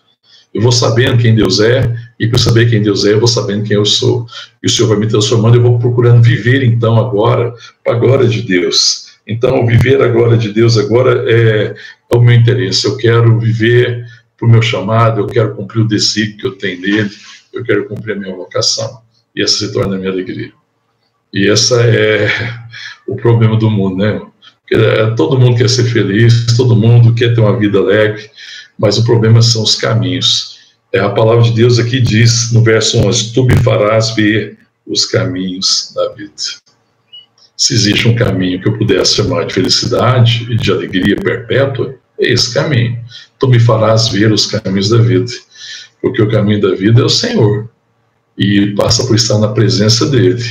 Eu 0.53 0.61
vou 0.61 0.71
sabendo 0.71 1.17
quem 1.17 1.33
Deus 1.33 1.59
é, 1.59 1.91
e 2.19 2.27
para 2.27 2.37
saber 2.37 2.69
quem 2.69 2.83
Deus 2.83 3.03
é, 3.03 3.13
eu 3.13 3.19
vou 3.19 3.27
sabendo 3.27 3.63
quem 3.63 3.75
eu 3.75 3.83
sou. 3.83 4.27
E 4.61 4.67
o 4.67 4.69
Senhor 4.69 4.87
vai 4.87 4.99
me 4.99 5.07
transformando, 5.07 5.55
eu 5.55 5.61
vou 5.63 5.79
procurando 5.79 6.21
viver 6.21 6.63
então 6.63 6.97
agora 6.97 7.51
para 7.83 7.95
a 7.95 7.99
glória 7.99 8.27
de 8.27 8.43
Deus. 8.43 9.07
Então, 9.27 9.65
viver 9.65 9.99
a 10.03 10.07
glória 10.07 10.37
de 10.37 10.53
Deus 10.53 10.77
agora 10.77 11.25
é, 11.27 11.75
é 12.11 12.15
o 12.15 12.21
meu 12.21 12.35
interesse. 12.35 12.85
Eu 12.85 12.95
quero 12.95 13.39
viver 13.39 14.05
para 14.37 14.47
o 14.47 14.51
meu 14.51 14.61
chamado, 14.61 15.21
eu 15.21 15.27
quero 15.27 15.55
cumprir 15.55 15.81
o 15.81 15.87
desígnio 15.87 16.37
que 16.37 16.45
eu 16.45 16.51
tenho 16.51 16.79
nele, 16.79 17.09
eu 17.51 17.63
quero 17.63 17.87
cumprir 17.87 18.15
a 18.15 18.19
minha 18.19 18.35
vocação. 18.35 19.01
E 19.35 19.41
essa 19.41 19.57
se 19.57 19.73
torna 19.73 19.95
a 19.95 19.97
minha 19.97 20.11
alegria. 20.11 20.53
E 21.33 21.49
essa 21.49 21.81
é 21.81 22.29
o 23.07 23.15
problema 23.15 23.57
do 23.57 23.69
mundo, 23.69 23.97
né? 23.97 24.21
Porque 24.61 24.75
é, 24.75 25.11
todo 25.11 25.39
mundo 25.39 25.57
quer 25.57 25.69
ser 25.69 25.85
feliz, 25.85 26.55
todo 26.57 26.75
mundo 26.75 27.13
quer 27.13 27.33
ter 27.33 27.41
uma 27.41 27.57
vida 27.57 27.77
alegre, 27.77 28.29
mas 28.77 28.97
o 28.97 29.03
problema 29.03 29.41
são 29.41 29.63
os 29.63 29.75
caminhos. 29.75 30.55
É, 30.91 30.99
a 30.99 31.09
palavra 31.09 31.43
de 31.43 31.51
Deus 31.51 31.77
aqui 31.77 31.99
diz, 31.99 32.51
no 32.51 32.63
verso 32.63 32.97
11, 32.97 33.33
Tu 33.33 33.43
me 33.43 33.55
farás 33.57 34.15
ver 34.15 34.57
os 34.87 35.05
caminhos 35.05 35.91
da 35.95 36.13
vida. 36.13 36.33
Se 37.57 37.73
existe 37.73 38.07
um 38.07 38.15
caminho 38.15 38.61
que 38.61 38.67
eu 38.67 38.77
pudesse 38.77 39.15
chamar 39.15 39.45
de 39.45 39.53
felicidade 39.53 40.47
e 40.51 40.57
de 40.57 40.71
alegria 40.71 41.15
perpétua, 41.15 41.95
é 42.19 42.31
esse 42.31 42.53
caminho. 42.53 42.99
Tu 43.39 43.47
me 43.47 43.59
farás 43.59 44.09
ver 44.09 44.31
os 44.31 44.45
caminhos 44.45 44.89
da 44.89 44.97
vida, 44.97 45.31
porque 46.01 46.21
o 46.21 46.29
caminho 46.29 46.61
da 46.61 46.75
vida 46.75 47.01
é 47.01 47.05
o 47.05 47.09
Senhor, 47.09 47.69
e 48.37 48.73
passa 48.75 49.05
por 49.05 49.15
estar 49.15 49.37
na 49.37 49.49
presença 49.49 50.05
dEle. 50.09 50.43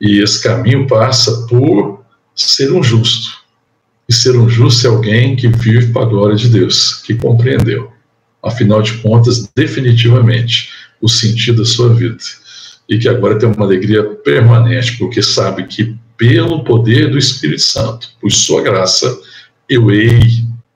E 0.00 0.20
esse 0.20 0.42
caminho 0.42 0.86
passa 0.86 1.46
por 1.46 2.04
ser 2.34 2.72
um 2.72 2.82
justo. 2.82 3.36
E 4.08 4.14
ser 4.14 4.36
um 4.36 4.48
justo 4.48 4.86
é 4.86 4.90
alguém 4.90 5.34
que 5.34 5.48
vive 5.48 5.92
para 5.92 6.02
a 6.02 6.08
glória 6.08 6.36
de 6.36 6.48
Deus, 6.48 6.94
que 7.02 7.14
compreendeu, 7.14 7.90
afinal 8.42 8.82
de 8.82 8.98
contas, 8.98 9.50
definitivamente, 9.54 10.70
o 11.00 11.08
sentido 11.08 11.62
da 11.62 11.68
sua 11.68 11.92
vida. 11.92 12.16
E 12.88 12.98
que 12.98 13.08
agora 13.08 13.38
tem 13.38 13.48
uma 13.48 13.64
alegria 13.64 14.04
permanente, 14.04 14.96
porque 14.96 15.22
sabe 15.22 15.64
que, 15.64 15.96
pelo 16.16 16.62
poder 16.62 17.10
do 17.10 17.18
Espírito 17.18 17.62
Santo, 17.62 18.10
por 18.20 18.30
sua 18.30 18.62
graça, 18.62 19.18
eu 19.68 19.90
hei 19.90 20.20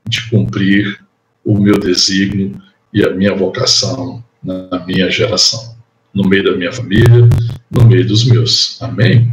de 0.09 0.29
cumprir 0.29 0.99
o 1.45 1.59
meu 1.59 1.79
desígnio 1.79 2.61
e 2.93 3.05
a 3.05 3.11
minha 3.11 3.35
vocação 3.35 4.25
na 4.43 4.85
minha 4.85 5.09
geração, 5.11 5.77
no 6.13 6.29
meio 6.29 6.45
da 6.45 6.57
minha 6.57 6.73
família, 6.73 7.29
no 7.71 7.85
meio 7.85 8.07
dos 8.07 8.25
meus. 8.25 8.77
Amém? 8.81 9.33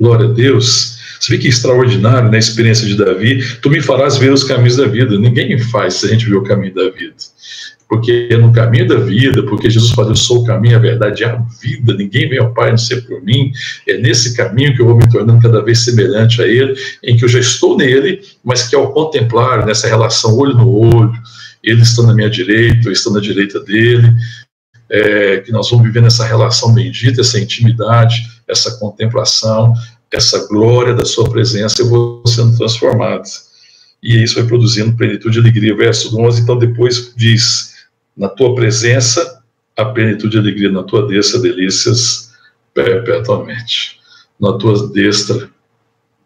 Glória 0.00 0.28
a 0.28 0.32
Deus. 0.32 0.94
Você 1.20 1.32
vê 1.32 1.38
que 1.38 1.48
extraordinário 1.48 2.24
na 2.24 2.32
né, 2.32 2.38
experiência 2.38 2.86
de 2.86 2.96
Davi. 2.96 3.42
Tu 3.62 3.70
me 3.70 3.80
farás 3.80 4.18
ver 4.18 4.32
os 4.32 4.44
caminhos 4.44 4.76
da 4.76 4.86
vida. 4.86 5.18
Ninguém 5.18 5.58
faz 5.58 5.94
se 5.94 6.06
a 6.06 6.08
gente 6.10 6.28
vê 6.28 6.36
o 6.36 6.42
caminho 6.42 6.74
da 6.74 6.90
vida. 6.90 7.14
Porque 7.88 8.28
é 8.30 8.36
no 8.36 8.52
caminho 8.52 8.88
da 8.88 8.96
vida, 8.96 9.42
porque 9.44 9.70
Jesus 9.70 9.92
fala, 9.92 10.10
eu 10.10 10.16
sou 10.16 10.42
o 10.42 10.44
caminho, 10.44 10.76
a 10.76 10.80
verdade 10.80 11.22
e 11.22 11.24
a 11.24 11.36
vida. 11.62 11.94
Ninguém 11.94 12.28
vem 12.28 12.38
ao 12.38 12.52
Pai 12.52 12.70
não 12.70 12.78
ser 12.78 13.06
por 13.06 13.22
mim. 13.22 13.52
É 13.88 13.96
nesse 13.96 14.36
caminho 14.36 14.74
que 14.74 14.82
eu 14.82 14.86
vou 14.86 14.96
me 14.96 15.08
tornando 15.08 15.40
cada 15.40 15.62
vez 15.62 15.80
semelhante 15.80 16.42
a 16.42 16.46
Ele, 16.46 16.74
em 17.02 17.16
que 17.16 17.24
eu 17.24 17.28
já 17.28 17.38
estou 17.38 17.76
nele, 17.76 18.20
mas 18.42 18.68
que 18.68 18.74
ao 18.74 18.92
contemplar 18.92 19.64
nessa 19.64 19.86
relação 19.86 20.36
olho 20.36 20.54
no 20.54 20.68
olho, 20.70 21.12
Ele 21.62 21.82
está 21.82 22.02
na 22.02 22.12
minha 22.12 22.28
direita, 22.28 22.88
eu 22.88 22.92
estou 22.92 23.12
na 23.12 23.20
direita 23.20 23.60
dele, 23.60 24.12
é, 24.90 25.38
que 25.38 25.50
nós 25.52 25.70
vamos 25.70 25.86
viver 25.86 26.02
nessa 26.02 26.24
relação 26.24 26.72
bendita, 26.74 27.20
essa 27.20 27.40
intimidade, 27.40 28.28
essa 28.46 28.78
contemplação, 28.78 29.74
essa 30.12 30.46
glória 30.48 30.94
da 30.94 31.04
sua 31.04 31.28
presença, 31.28 31.82
eu 31.82 31.88
vou 31.88 32.22
sendo 32.26 32.56
transformado. 32.56 33.24
E 34.02 34.22
isso 34.22 34.34
vai 34.34 34.44
produzindo 34.44 34.96
plenitude 34.96 35.38
e 35.38 35.40
alegria. 35.40 35.76
Verso 35.76 36.16
11, 36.20 36.42
então 36.42 36.58
depois 36.58 37.12
diz, 37.16 37.74
na 38.16 38.28
tua 38.28 38.54
presença, 38.54 39.42
a 39.76 39.84
plenitude 39.86 40.36
e 40.36 40.40
alegria, 40.40 40.70
na 40.70 40.82
tua 40.82 41.06
destra, 41.06 41.40
delícias 41.40 42.30
perpetuamente. 42.72 43.98
Na 44.38 44.52
tua 44.58 44.88
destra, 44.88 45.48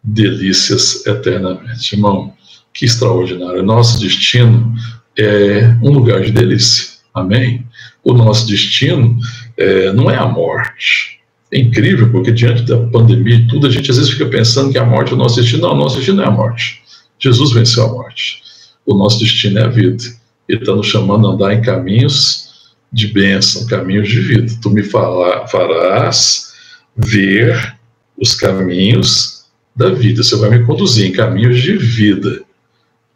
delícias 0.03 1.05
eternamente. 1.05 1.95
Irmão, 1.95 2.33
que 2.73 2.85
extraordinário. 2.85 3.63
Nosso 3.63 3.99
destino 3.99 4.73
é 5.17 5.67
um 5.81 5.91
lugar 5.91 6.21
de 6.21 6.31
delícia. 6.31 6.99
Amém? 7.13 7.65
O 8.03 8.13
nosso 8.13 8.47
destino 8.47 9.17
é, 9.57 9.91
não 9.91 10.09
é 10.09 10.17
a 10.17 10.27
morte 10.27 11.19
é 11.51 11.59
incrível, 11.59 12.11
porque 12.11 12.31
diante 12.31 12.61
da 12.63 12.77
pandemia 12.77 13.35
e 13.35 13.47
tudo, 13.47 13.65
a 13.65 13.69
gente 13.69 13.89
às 13.89 13.97
vezes 13.97 14.11
fica 14.11 14.27
pensando 14.27 14.71
que 14.71 14.77
a 14.77 14.85
morte 14.85 15.11
é 15.11 15.15
o 15.15 15.17
nosso 15.17 15.41
destino. 15.41 15.63
Não, 15.63 15.73
o 15.73 15.77
nosso 15.77 15.95
destino 15.95 16.21
é 16.21 16.25
a 16.25 16.31
morte. 16.31 16.81
Jesus 17.17 17.51
venceu 17.51 17.85
a 17.85 17.87
morte. 17.87 18.43
O 18.85 18.95
nosso 18.95 19.19
destino 19.19 19.59
é 19.59 19.63
a 19.63 19.67
vida. 19.67 20.03
Ele 20.47 20.59
está 20.59 20.75
nos 20.75 20.87
chamando 20.87 21.27
a 21.27 21.31
andar 21.31 21.53
em 21.53 21.61
caminhos 21.61 22.75
de 22.91 23.07
bênção, 23.07 23.65
caminhos 23.65 24.07
de 24.07 24.19
vida. 24.19 24.53
Tu 24.61 24.69
me 24.69 24.83
farás 24.83 26.53
ver 26.95 27.75
os 28.15 28.35
caminhos 28.35 29.45
da 29.75 29.89
vida. 29.89 30.21
Você 30.21 30.35
vai 30.35 30.51
me 30.51 30.65
conduzir 30.65 31.07
em 31.07 31.11
caminhos 31.11 31.59
de 31.59 31.77
vida. 31.77 32.41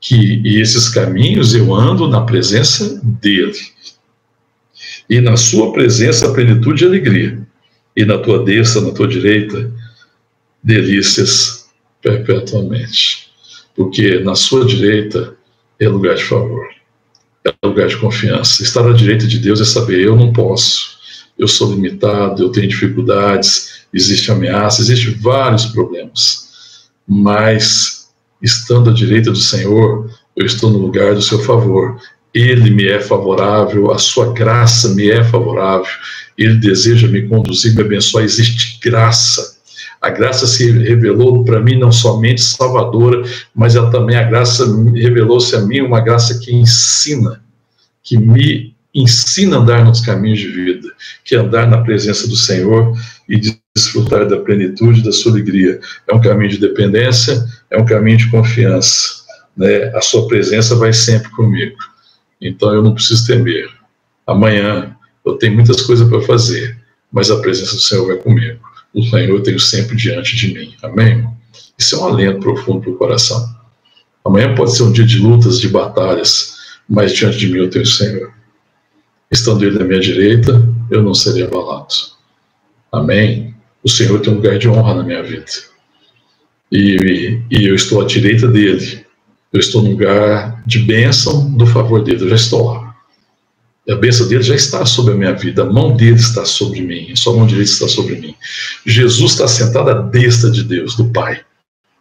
Que, 0.02 0.42
e 0.44 0.60
esses 0.60 0.90
caminhos 0.90 1.54
eu 1.54 1.74
ando 1.74 2.08
na 2.08 2.22
presença 2.22 3.00
dele. 3.04 3.60
E 5.14 5.22
na 5.22 5.38
sua 5.38 5.72
presença, 5.72 6.28
a 6.28 6.34
plenitude 6.34 6.84
e 6.84 6.88
alegria 6.88 7.40
e 7.96 8.04
na 8.04 8.18
tua 8.18 8.44
destra, 8.44 8.82
na 8.82 8.90
tua 8.90 9.08
direita, 9.08 9.72
delícias 10.64 11.68
perpetuamente. 12.02 13.30
Porque 13.76 14.18
na 14.22 14.34
sua 14.34 14.66
direita 14.66 15.36
é 15.80 15.88
lugar 15.88 16.16
de 16.16 16.24
favor, 16.24 16.68
é 17.46 17.54
lugar 17.64 17.90
de 17.90 17.98
confiança. 17.98 18.64
Estar 18.64 18.90
à 18.90 18.92
direita 18.92 19.28
de 19.28 19.38
Deus 19.38 19.62
é 19.62 19.66
saber: 19.66 20.00
eu 20.00 20.16
não 20.16 20.34
posso, 20.34 20.98
eu 21.38 21.48
sou 21.48 21.72
limitado, 21.72 22.42
eu 22.42 22.50
tenho 22.50 22.68
dificuldades, 22.68 23.86
existe 23.94 24.32
ameaça, 24.32 24.82
existem 24.82 25.14
vários 25.22 25.68
problemas. 25.68 26.90
Mas, 27.08 28.10
estando 28.42 28.90
à 28.90 28.94
direita 28.94 29.30
do 29.30 29.38
Senhor, 29.38 30.10
eu 30.36 30.44
estou 30.44 30.72
no 30.72 30.80
lugar 30.80 31.14
do 31.14 31.22
seu 31.22 31.38
favor. 31.38 32.02
Ele 32.34 32.70
me 32.72 32.88
é 32.88 33.00
favorável, 33.00 33.92
a 33.92 33.98
sua 33.98 34.34
graça 34.34 34.90
me 34.90 35.10
é 35.10 35.24
favorável, 35.24 35.92
ele 36.38 36.56
deseja 36.56 37.08
me 37.08 37.28
conduzir, 37.28 37.76
me 37.76 37.82
abençoar. 37.82 38.24
Existe 38.24 38.80
graça. 38.82 39.58
A 40.02 40.10
graça 40.10 40.46
se 40.48 40.70
revelou 40.70 41.46
para 41.46 41.62
mim 41.62 41.80
não 41.80 41.92
somente 41.92 42.42
salvadora, 42.42 43.24
mas 43.56 43.76
ela 43.76 43.90
também 43.90 44.18
a 44.18 44.24
graça 44.24 44.66
revelou-se 44.94 45.56
a 45.56 45.62
mim 45.62 45.82
uma 45.82 46.02
graça 46.02 46.40
que 46.40 46.54
ensina, 46.54 47.42
que 48.04 48.18
me 48.18 48.74
ensina 48.94 49.58
a 49.58 49.60
andar 49.60 49.86
nos 49.86 50.02
caminhos 50.02 50.40
de 50.40 50.48
vida, 50.48 50.90
que 51.24 51.36
é 51.36 51.40
andar 51.40 51.68
na 51.68 51.82
presença 51.82 52.28
do 52.28 52.36
Senhor 52.36 52.96
e 53.30 53.40
desfrutar 53.76 54.28
da 54.28 54.38
plenitude 54.38 55.02
da 55.02 55.12
sua 55.12 55.32
alegria. 55.32 55.80
É 56.08 56.14
um 56.14 56.22
caminho 56.22 56.52
de 56.52 56.60
dependência, 56.60 57.44
é 57.72 57.78
um 57.78 57.86
caminho 57.86 58.18
de 58.18 58.30
confiança. 58.30 59.24
Né? 59.56 59.86
A 59.96 60.02
sua 60.02 60.28
presença 60.28 60.76
vai 60.76 60.94
sempre 60.94 61.30
comigo. 61.32 61.76
Então 62.44 62.74
eu 62.74 62.84
não 62.84 62.94
preciso 62.94 63.26
temer. 63.26 63.70
Amanhã 64.28 64.96
eu 65.26 65.34
tenho 65.38 65.54
muitas 65.54 65.82
coisas 65.82 66.08
para 66.08 66.22
fazer, 66.22 66.78
mas 67.12 67.32
a 67.32 67.40
presença 67.40 67.76
do 67.76 67.82
Senhor 67.82 68.06
vai 68.06 68.18
comigo. 68.18 68.60
O 68.94 69.02
Senhor 69.04 69.30
eu 69.30 69.42
tenho 69.42 69.60
sempre 69.60 69.96
diante 69.96 70.36
de 70.36 70.54
mim. 70.54 70.76
Amém? 70.84 71.26
Isso 71.78 71.96
é 71.96 72.00
um 72.00 72.06
alento 72.06 72.40
profundo 72.42 72.82
para 72.82 72.92
o 72.92 72.98
coração. 72.98 73.44
Amanhã 74.26 74.54
pode 74.54 74.76
ser 74.76 74.84
um 74.84 74.92
dia 74.92 75.06
de 75.06 75.18
lutas, 75.20 75.60
de 75.60 75.70
batalhas, 75.70 76.56
mas 76.88 77.14
diante 77.14 77.38
de 77.38 77.48
mim 77.48 77.60
eu 77.60 77.70
tenho 77.70 77.84
o 77.84 77.88
Senhor. 77.88 78.34
Estando 79.32 79.66
Ele 79.66 79.82
à 79.82 79.86
minha 79.86 80.00
direita, 80.00 80.62
eu 80.92 81.02
não 81.02 81.14
serei 81.14 81.44
abalado. 81.44 81.94
Amém? 82.92 83.56
O 83.84 83.90
Senhor 83.90 84.20
tem 84.22 84.32
um 84.32 84.36
lugar 84.36 84.58
de 84.60 84.70
honra 84.70 84.94
na 84.94 85.04
minha 85.04 85.24
vida. 85.24 85.46
E, 86.72 86.96
e, 86.96 87.44
e 87.50 87.66
eu 87.66 87.76
estou 87.76 88.02
à 88.02 88.06
direita 88.06 88.48
dele. 88.48 89.06
Eu 89.54 89.60
estou 89.60 89.84
no 89.84 89.92
lugar 89.92 90.64
de 90.66 90.80
bênção 90.80 91.52
do 91.52 91.68
favor 91.68 92.04
dele. 92.04 92.24
Eu 92.24 92.30
já 92.30 92.36
estou 92.36 92.72
lá. 92.72 92.96
E 93.86 93.92
a 93.92 93.96
bênção 93.96 94.28
dele 94.28 94.42
já 94.42 94.56
está 94.56 94.84
sobre 94.84 95.14
a 95.14 95.16
minha 95.16 95.34
vida. 95.34 95.62
A 95.62 95.72
mão 95.72 95.96
dele 95.96 96.16
está 96.16 96.44
sobre 96.44 96.82
mim. 96.82 97.12
A 97.12 97.16
sua 97.16 97.36
mão 97.36 97.46
direita 97.46 97.70
está 97.70 97.88
sobre 97.88 98.16
mim. 98.16 98.36
Jesus 98.84 99.34
está 99.34 99.48
sentado 99.48 99.92
à 99.92 99.94
destra 99.94 100.50
de 100.50 100.64
Deus, 100.64 100.96
do 100.96 101.06
Pai. 101.12 101.42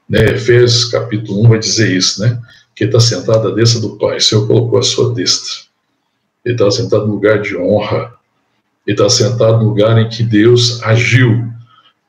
Né? 0.09 0.31
Efésios 0.31 0.87
capítulo 0.87 1.45
1 1.45 1.49
vai 1.51 1.59
dizer 1.59 1.95
isso, 1.95 2.23
né? 2.23 2.41
Que 2.75 2.85
está 2.85 2.99
sentado 2.99 3.49
à 3.49 3.51
destra 3.51 3.81
do 3.83 3.99
Pai. 3.99 4.17
O 4.17 4.21
Senhor 4.21 4.47
colocou 4.47 4.79
a 4.79 4.83
sua 4.83 5.13
destra. 5.13 5.53
Ele 6.45 6.55
está 6.55 6.71
sentado 6.71 7.07
no 7.07 7.13
lugar 7.13 7.43
de 7.43 7.55
honra. 7.57 8.15
Ele 8.87 8.97
está 8.97 9.11
sentado 9.11 9.59
no 9.59 9.69
lugar 9.69 9.99
em 9.99 10.09
que 10.09 10.23
Deus 10.23 10.83
agiu 10.83 11.53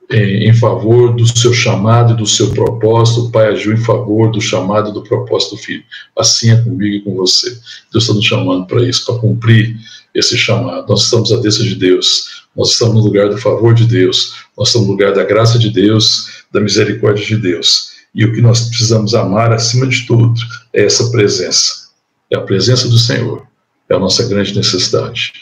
em, 0.10 0.50
em, 0.50 0.54
favor 0.54 1.16
do 1.16 1.26
seu 1.26 1.54
chamado 1.54 2.14
e 2.14 2.18
do 2.18 2.26
seu 2.26 2.52
propósito. 2.52 3.22
O 3.22 3.32
Pai 3.32 3.48
agiu 3.48 3.74
em 3.74 3.78
favor 3.78 4.32
do 4.32 4.42
chamado 4.42 4.90
e 4.90 4.94
do 4.94 5.04
propósito 5.04 5.56
do 5.56 5.62
Filho. 5.62 5.84
Assim 6.18 6.52
é 6.52 6.62
comigo 6.62 6.96
e 6.96 7.02
com 7.02 7.16
você. 7.16 7.50
Deus 7.92 8.04
está 8.04 8.14
nos 8.14 8.26
chamando 8.26 8.66
para 8.66 8.84
isso, 8.88 9.06
para 9.06 9.20
cumprir 9.20 9.76
esse 10.14 10.38
chamado. 10.38 10.88
Nós 10.88 11.04
estamos 11.04 11.32
à 11.32 11.38
destra 11.38 11.64
de 11.64 11.76
Deus. 11.76 12.44
Nós 12.56 12.72
estamos 12.72 12.96
no 12.96 13.02
lugar 13.02 13.30
do 13.30 13.38
favor 13.38 13.74
de 13.74 13.86
Deus. 13.86 14.36
Nós 14.58 14.68
estamos 14.68 14.88
no 14.88 14.94
lugar 14.94 15.14
da 15.14 15.24
graça 15.24 15.58
de 15.58 15.70
Deus, 15.70 16.28
da 16.52 16.60
misericórdia 16.60 17.26
de 17.26 17.38
Deus. 17.38 17.94
E 18.14 18.26
o 18.26 18.34
que 18.34 18.42
nós 18.42 18.68
precisamos 18.68 19.16
amar 19.16 19.52
acima 19.52 19.88
de 19.88 20.06
tudo 20.06 20.34
é 20.72 20.86
essa 20.86 21.10
presença. 21.10 21.84
É 22.32 22.38
a 22.38 22.42
presença 22.42 22.88
do 22.88 22.98
Senhor 22.98 23.48
é 23.90 23.96
a 23.96 24.00
nossa 24.00 24.28
grande 24.28 24.56
necessidade. 24.56 25.34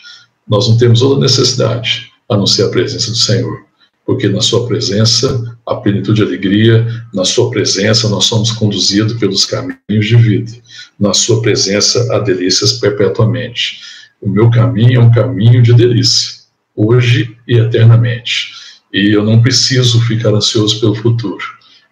Nós 0.48 0.68
não 0.68 0.78
temos 0.78 1.02
outra 1.02 1.20
necessidade 1.20 2.12
a 2.30 2.38
não 2.38 2.46
ser 2.46 2.64
a 2.64 2.70
presença 2.70 3.10
do 3.12 3.18
Senhor, 3.18 3.66
porque 4.12 4.28
na 4.28 4.42
Sua 4.42 4.68
presença 4.68 5.58
a 5.66 5.76
plenitude 5.76 6.18
de 6.18 6.28
alegria, 6.28 6.86
na 7.14 7.24
Sua 7.24 7.50
presença 7.50 8.10
nós 8.10 8.26
somos 8.26 8.52
conduzidos 8.52 9.14
pelos 9.14 9.46
caminhos 9.46 10.06
de 10.06 10.18
vida, 10.18 10.52
na 11.00 11.14
Sua 11.14 11.42
presença 11.42 12.14
há 12.14 12.20
delícias 12.20 12.74
perpetuamente. 12.74 13.80
O 14.22 14.28
meu 14.28 14.50
caminho 14.52 15.00
é 15.00 15.02
um 15.02 15.12
caminho 15.12 15.62
de 15.62 15.74
delícia, 15.74 16.42
hoje 16.76 17.38
e 17.48 17.56
eternamente. 17.56 18.52
E 18.94 19.12
eu 19.16 19.24
não 19.24 19.42
preciso 19.42 20.02
ficar 20.02 20.34
ansioso 20.34 20.82
pelo 20.82 20.94
futuro, 20.94 21.46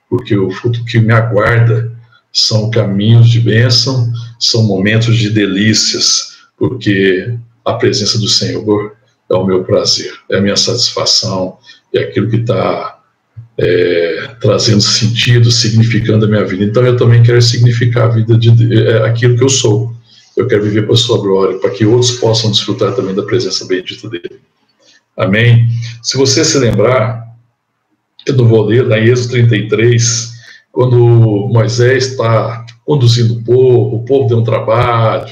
porque 0.10 0.36
o 0.36 0.52
futuro 0.52 0.84
que 0.84 1.00
me 1.00 1.14
aguarda 1.14 1.90
são 2.34 2.70
caminhos 2.70 3.30
de 3.30 3.40
bênção, 3.40 4.12
são 4.38 4.64
momentos 4.64 5.18
de 5.18 5.30
delícias, 5.30 6.38
porque 6.58 7.34
a 7.64 7.76
presença 7.76 8.20
do 8.20 8.28
Senhor 8.28 8.94
é 9.30 9.36
o 9.36 9.46
meu 9.46 9.64
prazer, 9.64 10.12
é 10.30 10.38
a 10.38 10.42
minha 10.42 10.58
satisfação, 10.58 11.58
é 11.94 12.00
aquilo 12.02 12.30
que 12.30 12.38
está 12.38 13.00
é, 13.58 14.36
trazendo 14.40 14.82
sentido, 14.82 15.52
significando 15.52 16.26
a 16.26 16.28
minha 16.28 16.46
vida. 16.46 16.64
Então 16.64 16.86
eu 16.86 16.96
também 16.96 17.22
quero 17.22 17.42
significar 17.42 18.06
a 18.06 18.14
vida 18.14 18.38
de 18.38 18.50
é, 18.78 19.06
aquilo 19.08 19.38
que 19.38 19.44
eu 19.44 19.50
sou. 19.50 19.94
Eu 20.38 20.48
quero 20.48 20.64
viver 20.64 20.84
para 20.84 20.94
a 20.94 20.98
sua 20.98 21.20
glória, 21.20 21.60
para 21.60 21.72
que 21.72 21.86
outros 21.86 22.12
possam 22.12 22.52
desfrutar 22.52 22.96
também 22.96 23.14
da 23.14 23.24
presença 23.24 23.66
bendita 23.66 24.10
dele. 24.10 24.40
Amém? 25.18 25.68
Se 26.02 26.16
você 26.16 26.46
se 26.46 26.58
lembrar, 26.58 27.28
eu 28.26 28.36
não 28.36 28.48
vou 28.48 28.66
ler, 28.66 28.90
em 28.90 29.10
Êxodo 29.10 29.32
33, 29.32 30.32
quando 30.72 31.50
Moisés 31.52 32.08
está 32.08 32.66
conduzindo 32.86 33.34
o 33.34 33.44
povo, 33.44 33.98
o 33.98 34.06
povo 34.06 34.30
deu 34.30 34.38
um 34.38 34.44
trabalho, 34.44 35.28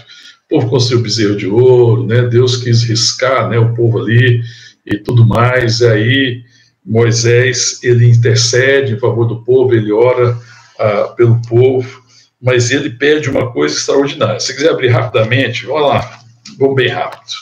o 0.46 0.50
povo 0.50 0.70
construiu 0.70 1.00
o 1.00 1.04
bezerro 1.04 1.38
de 1.38 1.48
ouro, 1.48 2.06
né? 2.06 2.24
Deus 2.24 2.58
quis 2.58 2.84
riscar, 2.84 3.50
né, 3.50 3.58
o 3.58 3.74
povo 3.74 4.00
ali 4.00 4.42
e 4.86 4.98
tudo 4.98 5.26
mais. 5.26 5.80
E 5.80 5.88
aí 5.88 6.44
Moisés 6.88 7.80
ele 7.84 8.08
intercede 8.08 8.94
em 8.94 9.00
favor 9.00 9.26
do 9.26 9.44
povo, 9.44 9.76
ele 9.76 9.92
ora 9.92 10.40
ah, 10.80 11.14
pelo 11.18 11.42
povo, 11.42 12.02
mas 12.42 12.72
ele 12.72 12.92
pede 12.92 13.30
uma 13.30 13.52
coisa 13.52 13.76
extraordinária. 13.76 14.40
Se 14.40 14.56
quiser 14.56 14.70
abrir 14.70 14.88
rapidamente, 14.88 15.68
olha 15.68 15.86
lá, 15.86 16.20
vamos 16.58 16.76
bem 16.76 16.88
rápido. 16.88 17.34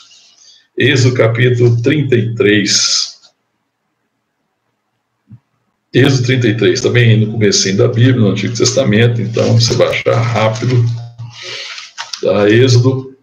Êxodo 0.76 1.16
capítulo 1.16 1.80
33. 1.82 3.16
Êxodo 5.94 6.24
33, 6.24 6.82
também 6.82 7.26
no 7.26 7.34
começo 7.34 7.72
da 7.78 7.88
Bíblia, 7.88 8.16
no 8.16 8.32
Antigo 8.32 8.58
Testamento, 8.58 9.22
então 9.22 9.54
você 9.54 9.76
vai 9.76 9.90
achar 9.90 10.20
rápido 10.20 10.84
da 12.22 12.50
Êxodo, 12.50 13.16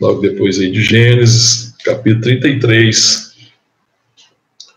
logo 0.00 0.20
depois 0.20 0.58
aí 0.58 0.70
de 0.70 0.82
Gênesis, 0.82 1.74
capítulo 1.84 2.22
33. 2.22 3.31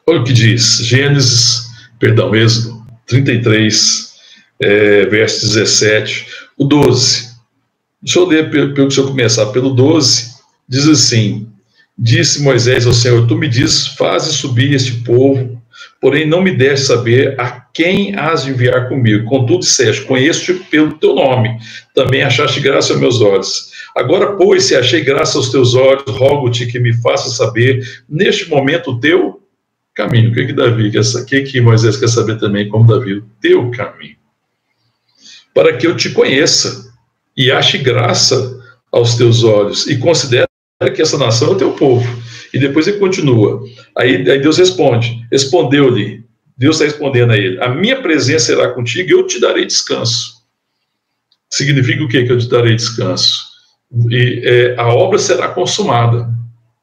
Olha 0.08 0.22
o 0.22 0.24
que 0.24 0.34
diz, 0.34 0.82
Gênesis, 0.84 1.66
perdão, 2.00 2.36
Êxodo 2.36 2.86
33, 3.08 4.14
é, 4.62 5.06
verso 5.08 5.48
17, 5.48 6.28
o 6.60 6.66
12. 6.66 7.30
Deixa 8.04 8.20
eu 8.20 8.28
ler 8.28 8.52
pelo, 8.52 8.72
pelo 8.76 8.88
que 8.88 9.00
eu 9.00 9.08
começar, 9.08 9.48
pelo 9.48 9.72
12, 9.72 10.36
diz 10.70 10.88
assim, 10.88 11.48
Disse 11.98 12.44
Moisés 12.44 12.86
ao 12.86 12.94
Senhor, 12.94 13.26
tu 13.26 13.36
me 13.36 13.48
dizes, 13.48 13.88
faze 13.88 14.32
subir 14.32 14.74
este 14.74 14.92
povo, 15.04 15.60
porém 16.00 16.28
não 16.28 16.44
me 16.44 16.56
deste 16.56 16.86
saber 16.86 17.40
a 17.42 17.50
quem 17.74 18.16
has 18.16 18.44
de 18.44 18.52
enviar 18.52 18.88
comigo. 18.88 19.28
Contudo, 19.28 19.62
disseste: 19.62 20.04
Conheço-te 20.04 20.54
pelo 20.66 20.94
teu 21.00 21.16
nome, 21.16 21.58
também 21.96 22.22
achaste 22.22 22.60
graça 22.60 22.94
aos 22.94 23.02
meus 23.02 23.22
olhos. 23.22 23.72
Agora, 23.96 24.36
pois, 24.36 24.66
se 24.66 24.76
achei 24.76 25.04
graça 25.04 25.38
aos 25.38 25.50
teus 25.50 25.74
olhos, 25.74 26.04
rogo-te 26.10 26.68
que 26.68 26.78
me 26.78 26.94
faça 27.02 27.30
saber, 27.30 27.82
neste 28.08 28.48
momento, 28.50 28.92
o 28.92 29.00
teu 29.00 29.42
caminho. 29.96 30.32
O 30.32 30.34
que, 30.34 30.46
que 30.46 30.54
Davi 30.54 30.92
quer 30.92 31.04
saber? 31.04 31.24
O 31.24 31.28
que, 31.28 31.42
que 31.44 31.62
Moisés 31.62 31.98
quer 31.98 32.10
saber 32.10 32.38
também, 32.38 32.70
como 32.70 32.88
Davi? 32.88 33.14
O 33.14 33.26
teu 33.42 33.72
caminho. 33.72 34.18
Para 35.54 35.76
que 35.78 35.88
eu 35.88 35.96
te 35.96 36.10
conheça 36.10 36.94
e 37.36 37.52
ache 37.52 37.78
graça 37.78 38.60
aos 38.92 39.16
teus 39.16 39.44
olhos 39.44 39.88
e 39.88 39.98
considere 39.98 40.48
que 40.94 41.02
essa 41.02 41.18
nação 41.18 41.50
é 41.50 41.52
o 41.52 41.58
teu 41.58 41.72
povo. 41.74 42.06
E 42.54 42.60
depois 42.60 42.88
ele 42.88 43.00
continua. 43.00 43.64
Aí, 43.98 44.30
aí 44.30 44.42
Deus 44.42 44.58
responde: 44.58 45.26
Respondeu-lhe 45.32 46.26
Deus 46.58 46.78
está 46.78 46.86
respondendo 46.86 47.32
a 47.32 47.38
ele: 47.38 47.62
A 47.62 47.70
minha 47.70 48.02
presença 48.02 48.46
será 48.46 48.70
contigo 48.70 49.10
e 49.10 49.14
eu 49.14 49.28
te 49.28 49.40
darei 49.40 49.66
descanso. 49.66 50.36
Significa 51.50 52.04
o 52.04 52.08
quê 52.08 52.24
que 52.24 52.32
eu 52.32 52.38
te 52.38 52.50
darei 52.50 52.76
descanso? 52.76 53.44
E 54.10 54.42
é, 54.44 54.76
a 54.78 54.88
obra 54.88 55.20
será 55.20 55.50
consumada. 55.50 56.30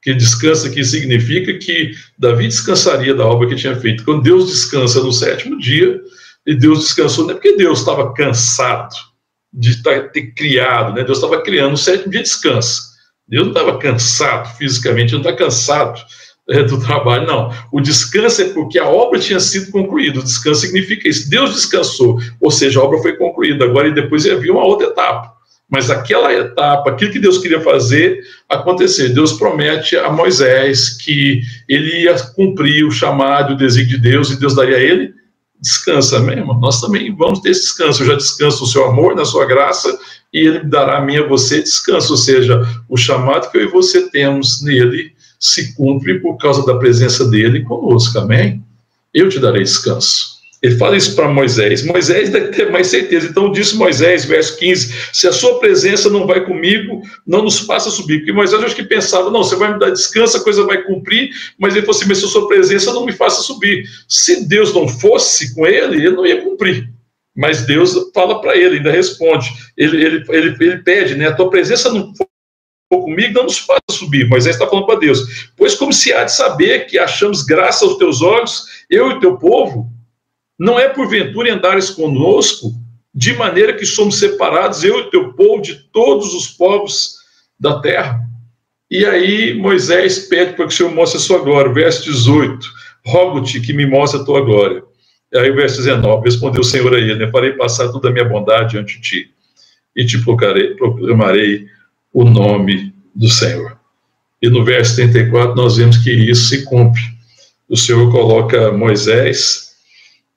Que 0.02 0.12
descanso 0.12 0.66
aqui 0.66 0.84
significa 0.84 1.56
que 1.58 1.92
Davi 2.18 2.48
descansaria 2.48 3.14
da 3.14 3.24
obra 3.24 3.48
que 3.48 3.54
tinha 3.54 3.76
feito. 3.76 4.04
Quando 4.04 4.22
Deus 4.22 4.48
descansa 4.48 5.00
no 5.00 5.12
sétimo 5.12 5.58
dia, 5.58 6.00
e 6.46 6.54
Deus 6.54 6.80
descansou, 6.80 7.24
não 7.24 7.32
é 7.32 7.34
porque 7.34 7.56
Deus 7.56 7.78
estava 7.78 8.12
cansado 8.12 8.94
de 9.52 9.80
ter 9.82 10.34
criado, 10.34 10.94
né? 10.94 11.04
Deus 11.04 11.18
estava 11.18 11.40
criando, 11.40 11.72
no 11.72 11.76
sétimo 11.76 12.10
dia 12.10 12.22
descansa. 12.22 12.92
Deus 13.28 13.44
não 13.44 13.52
estava 13.52 13.78
cansado 13.78 14.56
fisicamente, 14.56 15.12
não 15.12 15.20
está 15.20 15.32
cansado 15.32 16.00
é, 16.48 16.64
do 16.64 16.80
trabalho, 16.80 17.26
não. 17.26 17.52
O 17.70 17.80
descanso 17.80 18.42
é 18.42 18.48
porque 18.48 18.78
a 18.78 18.88
obra 18.88 19.20
tinha 19.20 19.38
sido 19.38 19.70
concluída. 19.70 20.18
O 20.18 20.24
descanso 20.24 20.62
significa 20.62 21.08
isso. 21.08 21.30
Deus 21.30 21.54
descansou, 21.54 22.18
ou 22.40 22.50
seja, 22.50 22.80
a 22.80 22.82
obra 22.82 22.98
foi 22.98 23.16
concluída. 23.16 23.64
Agora 23.64 23.88
e 23.88 23.94
depois 23.94 24.26
havia 24.26 24.52
uma 24.52 24.64
outra 24.64 24.88
etapa. 24.88 25.32
Mas 25.72 25.90
aquela 25.90 26.32
etapa, 26.32 26.90
aquilo 26.90 27.12
que 27.12 27.18
Deus 27.18 27.38
queria 27.38 27.60
fazer, 27.60 28.20
acontecer. 28.48 29.08
Deus 29.08 29.32
promete 29.32 29.96
a 29.96 30.10
Moisés 30.10 30.90
que 30.90 31.40
ele 31.68 32.02
ia 32.02 32.14
cumprir 32.34 32.84
o 32.84 32.90
chamado, 32.90 33.54
o 33.54 33.56
desígnio 33.56 33.96
de 33.96 34.10
Deus, 34.10 34.30
e 34.30 34.38
Deus 34.38 34.54
daria 34.54 34.76
a 34.76 34.80
ele 34.80 35.14
descansa 35.58 36.18
mesmo. 36.18 36.54
Nós 36.54 36.80
também 36.80 37.14
vamos 37.14 37.40
ter 37.40 37.50
esse 37.50 37.62
descanso. 37.62 38.02
Eu 38.02 38.08
já 38.08 38.14
descanso 38.16 38.64
o 38.64 38.66
seu 38.66 38.84
amor, 38.84 39.14
na 39.14 39.24
sua 39.24 39.46
graça, 39.46 39.96
e 40.32 40.40
ele 40.40 40.60
dará 40.64 40.98
a 40.98 41.00
mim 41.00 41.16
a 41.16 41.26
você 41.26 41.62
descanso. 41.62 42.12
Ou 42.12 42.16
seja, 42.18 42.60
o 42.88 42.96
chamado 42.96 43.50
que 43.50 43.58
eu 43.58 43.62
e 43.62 43.70
você 43.70 44.10
temos 44.10 44.60
nele 44.60 45.12
se 45.38 45.74
cumpre 45.74 46.20
por 46.20 46.36
causa 46.36 46.66
da 46.66 46.76
presença 46.76 47.24
dele 47.28 47.62
conosco, 47.62 48.18
amém? 48.18 48.62
eu 49.12 49.28
te 49.28 49.38
darei 49.38 49.62
descanso. 49.62 50.31
Ele 50.62 50.76
fala 50.76 50.96
isso 50.96 51.16
para 51.16 51.26
Moisés. 51.26 51.84
Moisés 51.84 52.30
deve 52.30 52.48
ter 52.48 52.70
mais 52.70 52.86
certeza. 52.86 53.26
Então 53.26 53.50
disse 53.50 53.74
Moisés, 53.74 54.24
verso 54.24 54.56
15: 54.58 55.10
Se 55.12 55.26
a 55.26 55.32
sua 55.32 55.58
presença 55.58 56.08
não 56.08 56.24
vai 56.24 56.44
comigo, 56.44 57.02
não 57.26 57.42
nos 57.42 57.58
faça 57.58 57.90
subir. 57.90 58.18
Porque 58.18 58.32
Moisés 58.32 58.62
acho 58.62 58.76
que 58.76 58.84
pensava: 58.84 59.28
não, 59.28 59.42
você 59.42 59.56
vai 59.56 59.72
me 59.72 59.80
dar 59.80 59.90
descanso, 59.90 60.36
a 60.36 60.44
coisa 60.44 60.64
vai 60.64 60.82
cumprir. 60.82 61.30
Mas 61.58 61.74
ele 61.74 61.84
falou 61.84 61.98
assim: 61.98 62.08
mas 62.08 62.18
se 62.18 62.26
a 62.26 62.28
sua 62.28 62.46
presença 62.46 62.92
não 62.92 63.04
me 63.04 63.12
faça 63.12 63.42
subir. 63.42 63.84
Se 64.08 64.46
Deus 64.46 64.72
não 64.72 64.86
fosse 64.86 65.52
com 65.52 65.66
ele, 65.66 65.96
ele 65.96 66.10
não 66.10 66.24
ia 66.24 66.40
cumprir. 66.40 66.88
Mas 67.36 67.66
Deus 67.66 67.96
fala 68.14 68.40
para 68.40 68.56
ele, 68.56 68.76
ainda 68.76 68.92
responde. 68.92 69.50
Ele, 69.76 70.04
ele, 70.04 70.24
ele, 70.28 70.56
ele 70.60 70.78
pede, 70.78 71.16
né? 71.16 71.26
A 71.26 71.34
tua 71.34 71.50
presença 71.50 71.92
não 71.92 72.14
for 72.14 72.28
comigo, 72.88 73.34
não 73.34 73.44
nos 73.44 73.58
faça 73.58 73.80
subir. 73.90 74.28
Moisés 74.28 74.54
está 74.54 74.68
falando 74.68 74.86
para 74.86 75.00
Deus. 75.00 75.50
Pois 75.56 75.74
como 75.74 75.92
se 75.92 76.12
há 76.12 76.22
de 76.24 76.32
saber 76.32 76.86
que 76.86 76.98
achamos 76.98 77.42
graça 77.42 77.84
aos 77.84 77.96
teus 77.96 78.22
olhos, 78.22 78.64
eu 78.88 79.10
e 79.10 79.18
teu 79.20 79.38
povo, 79.38 79.90
não 80.58 80.78
é 80.78 80.88
porventura 80.88 81.52
andares 81.52 81.90
conosco, 81.90 82.72
de 83.14 83.34
maneira 83.34 83.74
que 83.74 83.84
somos 83.84 84.18
separados, 84.18 84.84
eu 84.84 85.00
e 85.00 85.10
teu 85.10 85.32
povo, 85.34 85.62
de 85.62 85.74
todos 85.92 86.34
os 86.34 86.46
povos 86.46 87.16
da 87.58 87.80
terra? 87.80 88.20
E 88.90 89.04
aí 89.06 89.54
Moisés 89.54 90.20
pede 90.28 90.54
para 90.54 90.66
que 90.66 90.74
o 90.74 90.76
Senhor 90.76 90.94
mostre 90.94 91.18
a 91.18 91.22
sua 91.22 91.38
glória. 91.38 91.72
Verso 91.72 92.04
18: 92.04 92.66
Rogo-te 93.06 93.60
que 93.60 93.72
me 93.72 93.86
mostre 93.86 94.20
a 94.20 94.24
tua 94.24 94.42
glória. 94.42 94.82
E 95.32 95.38
aí 95.38 95.50
o 95.50 95.56
verso 95.56 95.78
19: 95.78 96.24
Respondeu 96.24 96.60
o 96.60 96.64
Senhor 96.64 96.94
a 96.94 96.98
ele: 96.98 97.30
Farei 97.30 97.52
passar 97.52 97.88
toda 97.88 98.08
a 98.08 98.12
minha 98.12 98.24
bondade 98.24 98.76
ante 98.76 99.00
ti, 99.00 99.30
e 99.96 100.04
te 100.04 100.22
proclamarei 100.22 101.66
o 102.12 102.24
nome 102.24 102.92
do 103.14 103.28
Senhor. 103.28 103.78
E 104.42 104.50
no 104.50 104.64
verso 104.64 104.96
34 104.96 105.54
nós 105.54 105.76
vemos 105.78 105.96
que 105.98 106.10
isso 106.10 106.48
se 106.48 106.64
cumpre. 106.64 107.00
O 107.68 107.76
Senhor 107.76 108.10
coloca 108.10 108.72
Moisés 108.72 109.71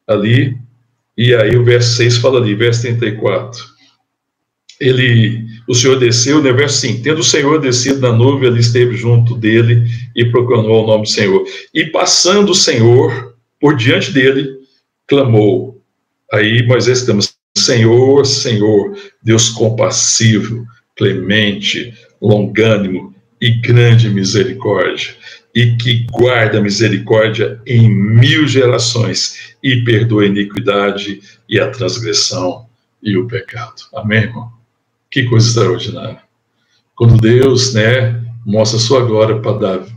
ali, 0.07 0.57
e 1.17 1.33
aí 1.33 1.55
o 1.55 1.63
verso 1.63 1.95
6 1.95 2.17
fala 2.17 2.39
ali, 2.39 2.55
verso 2.55 2.81
34. 2.81 3.63
Ele, 4.79 5.45
o 5.67 5.73
Senhor 5.73 5.97
desceu, 5.97 6.41
né, 6.41 6.51
verso 6.51 6.79
5, 6.79 7.01
tendo 7.01 7.19
o 7.19 7.23
Senhor 7.23 7.59
descido 7.61 7.99
na 7.99 8.11
nuvem, 8.11 8.49
ele 8.49 8.59
esteve 8.59 8.95
junto 8.95 9.35
dele 9.35 9.85
e 10.15 10.25
proclamou 10.25 10.83
o 10.83 10.87
nome 10.87 11.03
do 11.03 11.09
Senhor. 11.09 11.45
E 11.73 11.85
passando 11.85 12.51
o 12.51 12.55
Senhor 12.55 13.35
por 13.59 13.75
diante 13.77 14.11
dele, 14.11 14.49
clamou. 15.07 15.81
Aí 16.31 16.65
Moisés 16.67 17.03
clama, 17.03 17.21
Senhor, 17.57 18.25
Senhor, 18.25 18.97
Deus 19.23 19.49
compassivo, 19.49 20.65
clemente, 20.95 21.93
longânimo 22.21 23.15
e 23.39 23.51
grande 23.61 24.09
misericórdia, 24.09 25.15
e 25.55 25.77
que 25.77 26.05
guarda 26.11 26.59
misericórdia 26.59 27.61
em 27.65 27.89
mil 27.89 28.45
gerações 28.45 29.55
e 29.63 29.85
perdoa 29.85 30.23
a 30.23 30.27
iniquidade 30.27 31.21
e 31.47 31.57
a 31.57 31.71
transgressão 31.71 32.65
e 33.01 33.15
o 33.15 33.25
pecado. 33.25 33.75
Amém, 33.95 34.23
irmão? 34.23 34.51
Que 35.09 35.23
coisa 35.23 35.47
extraordinária. 35.47 36.21
Quando 36.93 37.17
Deus, 37.17 37.73
né, 37.73 38.21
mostra 38.45 38.77
a 38.77 38.81
sua 38.81 39.05
glória 39.05 39.39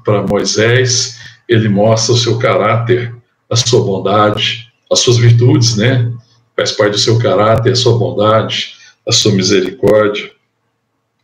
para 0.04 0.22
Moisés, 0.22 1.18
ele 1.48 1.68
mostra 1.68 2.14
o 2.14 2.18
seu 2.18 2.38
caráter, 2.38 3.12
a 3.50 3.56
sua 3.56 3.82
bondade, 3.82 4.70
as 4.90 5.00
suas 5.00 5.16
virtudes, 5.16 5.76
né? 5.76 6.12
Faz 6.56 6.70
parte 6.70 6.92
do 6.92 6.98
seu 6.98 7.18
caráter, 7.18 7.72
a 7.72 7.76
sua 7.76 7.98
bondade, 7.98 8.74
a 9.06 9.11
sua 9.12 9.32
misericórdia. 9.32 10.30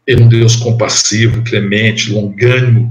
Ele 0.06 0.22
é 0.22 0.24
um 0.24 0.28
Deus 0.28 0.56
compassivo, 0.56 1.42
clemente, 1.44 2.12
longânimo, 2.12 2.90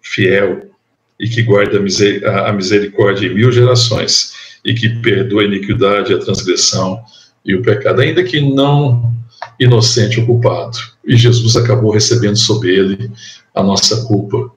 fiel 0.00 0.71
e 1.18 1.28
que 1.28 1.42
guarda 1.42 1.78
a 1.78 2.52
misericórdia 2.52 3.26
em 3.26 3.34
mil 3.34 3.52
gerações 3.52 4.32
e 4.64 4.74
que 4.74 4.88
perdoa 4.88 5.42
a 5.42 5.44
iniquidade, 5.44 6.14
a 6.14 6.18
transgressão 6.18 7.02
e 7.44 7.54
o 7.54 7.62
pecado, 7.62 8.00
ainda 8.00 8.22
que 8.22 8.40
não 8.40 9.12
inocente 9.58 10.20
ou 10.20 10.26
culpado. 10.26 10.78
E 11.06 11.16
Jesus 11.16 11.56
acabou 11.56 11.92
recebendo 11.92 12.36
sobre 12.36 12.74
ele 12.74 13.10
a 13.54 13.62
nossa 13.62 14.04
culpa. 14.04 14.50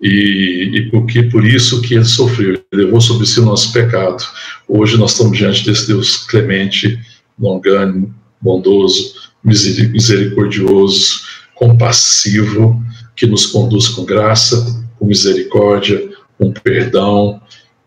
E, 0.00 0.70
e 0.74 0.90
porque 0.90 1.24
por 1.24 1.44
isso 1.44 1.82
que 1.82 1.94
ele 1.94 2.04
sofreu, 2.04 2.54
ele 2.72 2.84
levou 2.84 3.00
sobre 3.00 3.26
si 3.26 3.38
o 3.40 3.44
nosso 3.44 3.72
pecado. 3.72 4.24
Hoje 4.66 4.96
nós 4.96 5.12
estamos 5.12 5.36
diante 5.36 5.64
desse 5.64 5.86
Deus 5.88 6.16
clemente, 6.16 6.98
longânimo, 7.38 8.14
bondoso, 8.40 9.14
misericordioso, 9.44 11.20
compassivo, 11.54 12.82
que 13.14 13.26
nos 13.26 13.46
conduz 13.46 13.88
com 13.88 14.04
graça, 14.04 14.79
com 15.00 15.06
misericórdia, 15.06 16.10
com 16.38 16.52
perdão 16.52 17.40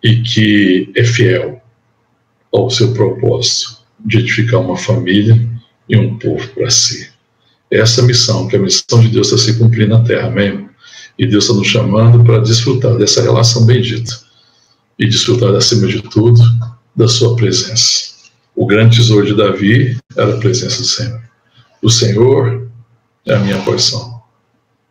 e 0.03 0.18
que 0.18 0.91
é 0.95 1.03
fiel 1.03 1.61
ao 2.51 2.70
seu 2.70 2.91
propósito 2.93 3.78
de 4.03 4.18
edificar 4.18 4.59
uma 4.59 4.76
família 4.76 5.39
e 5.88 5.95
um 5.95 6.18
povo 6.18 6.45
para 6.49 6.70
si. 6.70 7.09
Essa 7.72 8.01
missão, 8.01 8.47
que 8.47 8.55
é 8.55 8.59
a 8.59 8.61
missão 8.61 8.99
de 8.99 9.09
Deus 9.09 9.32
está 9.32 9.38
se 9.38 9.57
cumprindo 9.57 9.97
na 9.97 10.03
terra, 10.03 10.28
amém? 10.28 10.68
E 11.18 11.26
Deus 11.26 11.45
está 11.45 11.55
nos 11.55 11.68
chamando 11.68 12.24
para 12.24 12.39
desfrutar 12.39 12.97
dessa 12.97 13.22
relação 13.22 13.66
bendita 13.66 14.11
e 14.97 15.07
desfrutar, 15.07 15.55
acima 15.55 15.88
de 15.88 16.01
tudo, 16.01 16.41
da 16.95 17.07
sua 17.07 17.36
presença. 17.36 18.14
O 18.55 18.66
grande 18.66 18.97
tesouro 18.97 19.26
de 19.26 19.36
Davi 19.36 19.97
era 20.16 20.36
a 20.36 20.38
presença 20.38 20.80
do 20.80 20.88
Senhor. 20.88 21.22
O 21.82 21.89
Senhor 21.89 22.68
é 23.26 23.34
a 23.36 23.39
minha 23.39 23.59
porção. 23.61 24.22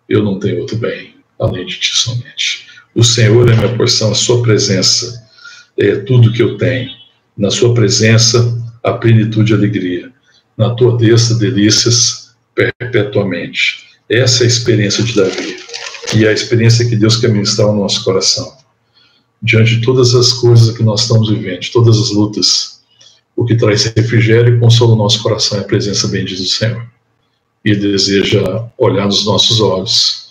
Eu 0.08 0.24
não 0.24 0.38
tenho 0.38 0.60
outro 0.60 0.76
bem 0.76 1.11
além 1.42 1.66
de 1.66 1.78
ti 1.78 1.96
somente. 1.96 2.66
O 2.94 3.02
Senhor 3.02 3.50
é 3.50 3.56
minha 3.56 3.76
porção, 3.76 4.12
a 4.12 4.14
sua 4.14 4.42
presença 4.42 5.22
é 5.78 5.96
tudo 5.96 6.32
que 6.32 6.42
eu 6.42 6.56
tenho. 6.56 6.90
Na 7.36 7.50
sua 7.50 7.74
presença, 7.74 8.58
a 8.82 8.92
plenitude 8.92 9.52
e 9.52 9.56
alegria. 9.56 10.12
Na 10.56 10.74
tua 10.74 10.96
destra, 10.96 11.36
delícias 11.36 12.34
perpetuamente. 12.54 13.86
Essa 14.08 14.42
é 14.42 14.44
a 14.44 14.48
experiência 14.48 15.02
de 15.02 15.14
Davi. 15.14 15.56
E 16.14 16.24
é 16.24 16.28
a 16.28 16.32
experiência 16.32 16.86
que 16.88 16.96
Deus 16.96 17.16
quer 17.16 17.30
ministrar 17.30 17.68
no 17.68 17.80
nosso 17.80 18.04
coração. 18.04 18.56
Diante 19.42 19.76
de 19.76 19.84
todas 19.84 20.14
as 20.14 20.34
coisas 20.34 20.76
que 20.76 20.82
nós 20.82 21.02
estamos 21.02 21.30
vivendo, 21.30 21.60
de 21.60 21.72
todas 21.72 21.96
as 21.98 22.10
lutas, 22.10 22.82
o 23.34 23.44
que 23.44 23.56
traz 23.56 23.84
refrigério 23.84 24.56
e 24.56 24.60
consolo 24.60 24.92
no 24.92 24.98
nosso 24.98 25.22
coração 25.22 25.58
é 25.58 25.62
a 25.62 25.64
presença 25.64 26.06
bendita 26.08 26.42
do 26.42 26.48
Senhor. 26.48 26.86
E 27.64 27.74
deseja 27.74 28.68
olhar 28.76 29.06
nos 29.06 29.24
nossos 29.24 29.60
olhos 29.60 30.22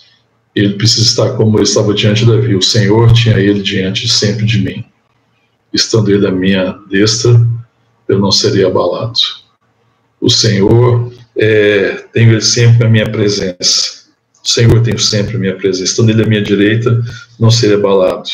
ele 0.54 0.74
precisa 0.74 1.06
estar 1.06 1.32
como 1.36 1.58
ele 1.58 1.64
estava 1.64 1.94
diante 1.94 2.24
de 2.24 2.30
Davi. 2.30 2.54
O 2.54 2.62
Senhor 2.62 3.12
tinha 3.12 3.38
ele 3.38 3.62
diante 3.62 4.08
sempre 4.08 4.44
de 4.44 4.58
mim. 4.58 4.84
Estando 5.72 6.10
ele 6.10 6.26
à 6.26 6.30
minha 6.30 6.78
destra, 6.90 7.40
eu 8.06 8.18
não 8.18 8.30
seria 8.30 8.66
abalado. 8.66 9.18
O 10.20 10.28
Senhor, 10.28 11.12
é, 11.36 12.04
tenho 12.12 12.32
ele 12.32 12.42
sempre 12.42 12.86
a 12.86 12.90
minha 12.90 13.10
presença. 13.10 14.02
O 14.44 14.48
Senhor 14.48 14.82
tem 14.82 14.96
sempre 14.98 15.36
a 15.36 15.38
minha 15.38 15.56
presença. 15.56 15.84
Estando 15.84 16.10
ele 16.10 16.22
à 16.22 16.26
minha 16.26 16.42
direita, 16.42 17.02
não 17.40 17.50
seria 17.50 17.76
abalado. 17.76 18.28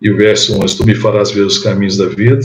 E 0.00 0.10
o 0.10 0.16
verso 0.16 0.58
11: 0.58 0.76
Tu 0.76 0.86
me 0.86 0.94
farás 0.94 1.30
ver 1.30 1.42
os 1.42 1.58
caminhos 1.58 1.98
da 1.98 2.06
vida, 2.06 2.40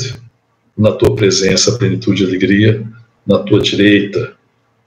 na 0.77 0.91
tua 0.91 1.15
presença, 1.15 1.77
plenitude 1.77 2.23
e 2.23 2.27
alegria, 2.27 2.85
na 3.25 3.39
tua 3.39 3.61
direita, 3.61 4.33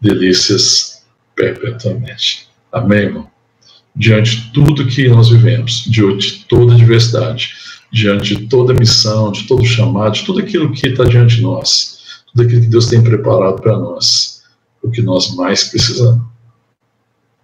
delícias 0.01 1.05
perpetuamente. 1.35 2.49
Amém, 2.71 3.01
irmão? 3.01 3.32
Diante 3.95 4.37
de 4.37 4.53
tudo 4.53 4.87
que 4.87 5.09
nós 5.09 5.29
vivemos, 5.29 5.85
diante 5.87 6.39
de 6.39 6.45
toda 6.47 6.75
a 6.75 6.77
diversidade, 6.77 7.55
diante 7.93 8.37
de 8.37 8.47
toda 8.47 8.73
a 8.73 8.77
missão, 8.77 9.31
de 9.31 9.47
todo 9.47 9.63
o 9.63 9.67
chamado, 9.67 10.15
de 10.15 10.25
tudo 10.25 10.41
aquilo 10.41 10.73
que 10.73 10.89
está 10.89 11.05
diante 11.05 11.37
de 11.37 11.43
nós, 11.43 12.23
tudo 12.31 12.45
aquilo 12.45 12.63
que 12.63 12.69
Deus 12.69 12.87
tem 12.87 13.03
preparado 13.03 13.61
para 13.61 13.77
nós, 13.79 14.43
o 14.83 14.91
que 14.91 15.03
nós 15.03 15.35
mais 15.35 15.65
precisamos, 15.65 16.23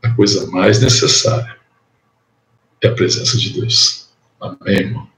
a 0.03 0.11
coisa 0.11 0.47
mais 0.51 0.81
necessária 0.81 1.57
é 2.83 2.89
a 2.89 2.93
presença 2.93 3.37
de 3.37 3.51
Deus. 3.51 4.09
Amém, 4.41 4.79
irmão? 4.79 5.09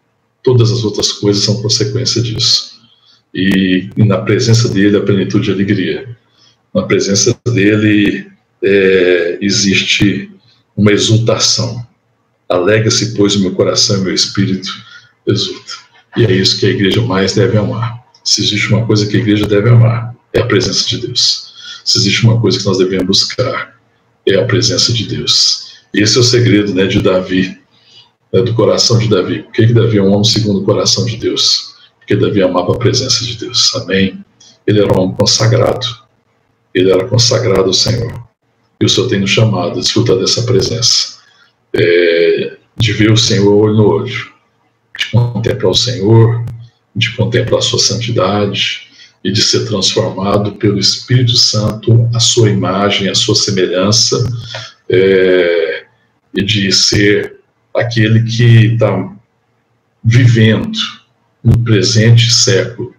Todas 0.42 0.72
as 0.72 0.82
outras 0.82 1.12
coisas 1.12 1.44
são 1.44 1.60
consequência 1.60 2.22
disso. 2.22 2.80
E, 3.34 3.90
e 3.96 4.04
na 4.04 4.18
presença 4.18 4.68
dele, 4.68 4.96
a 4.96 5.02
plenitude 5.02 5.44
de 5.44 5.52
alegria. 5.52 6.16
Na 6.74 6.82
presença 6.82 7.38
dele 7.46 8.30
é, 8.62 9.38
existe 9.40 10.29
uma 10.80 10.92
exultação. 10.92 11.86
Alega-se, 12.48 13.14
pois, 13.14 13.36
o 13.36 13.40
meu 13.40 13.52
coração 13.52 13.96
e 13.96 14.00
o 14.00 14.04
meu 14.04 14.14
espírito 14.14 14.70
exulta. 15.26 15.72
E 16.16 16.24
é 16.24 16.32
isso 16.32 16.58
que 16.58 16.66
a 16.66 16.70
igreja 16.70 17.02
mais 17.02 17.34
deve 17.34 17.56
amar. 17.58 18.02
Se 18.24 18.42
existe 18.42 18.72
uma 18.72 18.86
coisa 18.86 19.06
que 19.06 19.16
a 19.16 19.20
igreja 19.20 19.46
deve 19.46 19.68
amar, 19.68 20.16
é 20.32 20.40
a 20.40 20.46
presença 20.46 20.88
de 20.88 20.98
Deus. 20.98 21.52
Se 21.84 21.98
existe 21.98 22.24
uma 22.24 22.40
coisa 22.40 22.58
que 22.58 22.64
nós 22.64 22.78
devemos 22.78 23.06
buscar, 23.06 23.78
é 24.26 24.36
a 24.36 24.44
presença 24.46 24.92
de 24.92 25.04
Deus. 25.06 25.80
Esse 25.92 26.16
é 26.16 26.20
o 26.20 26.24
segredo 26.24 26.74
né, 26.74 26.86
de 26.86 27.00
Davi, 27.00 27.58
né, 28.32 28.42
do 28.42 28.54
coração 28.54 28.98
de 28.98 29.08
Davi. 29.08 29.42
Por 29.42 29.52
que, 29.52 29.66
que 29.66 29.72
Davi 29.74 29.98
é 29.98 30.02
um 30.02 30.12
homem 30.12 30.24
segundo 30.24 30.60
o 30.60 30.64
coração 30.64 31.04
de 31.04 31.16
Deus? 31.16 31.74
Porque 31.98 32.16
Davi 32.16 32.42
amava 32.42 32.72
a 32.72 32.78
presença 32.78 33.24
de 33.24 33.36
Deus. 33.36 33.74
Amém? 33.76 34.24
Ele 34.66 34.80
era 34.80 34.92
um 34.92 35.02
homem 35.02 35.14
consagrado. 35.14 35.86
Ele 36.74 36.90
era 36.90 37.06
consagrado 37.06 37.64
ao 37.64 37.74
Senhor. 37.74 38.29
E 38.80 38.84
o 38.84 38.88
Senhor 38.88 39.08
tem 39.08 39.20
nos 39.20 39.30
chamado 39.30 39.72
a 39.72 39.80
desfrutar 39.80 40.16
dessa 40.16 40.42
presença, 40.42 41.18
é, 41.74 42.56
de 42.76 42.92
ver 42.92 43.12
o 43.12 43.16
Senhor 43.16 43.52
olho 43.52 43.76
no 43.76 43.86
olho, 43.86 44.30
de 44.98 45.10
contemplar 45.12 45.70
o 45.70 45.74
Senhor, 45.74 46.44
de 46.96 47.14
contemplar 47.14 47.58
a 47.58 47.62
sua 47.62 47.78
santidade 47.78 48.88
e 49.22 49.30
de 49.30 49.42
ser 49.42 49.66
transformado 49.66 50.52
pelo 50.52 50.78
Espírito 50.78 51.36
Santo, 51.36 52.08
a 52.14 52.20
sua 52.20 52.48
imagem, 52.48 53.08
a 53.08 53.14
sua 53.14 53.34
semelhança, 53.34 54.16
é, 54.88 55.84
e 56.34 56.42
de 56.42 56.72
ser 56.72 57.36
aquele 57.74 58.22
que 58.22 58.72
está 58.74 59.12
vivendo 60.02 60.78
no 61.44 61.58
presente 61.58 62.32
século 62.32 62.94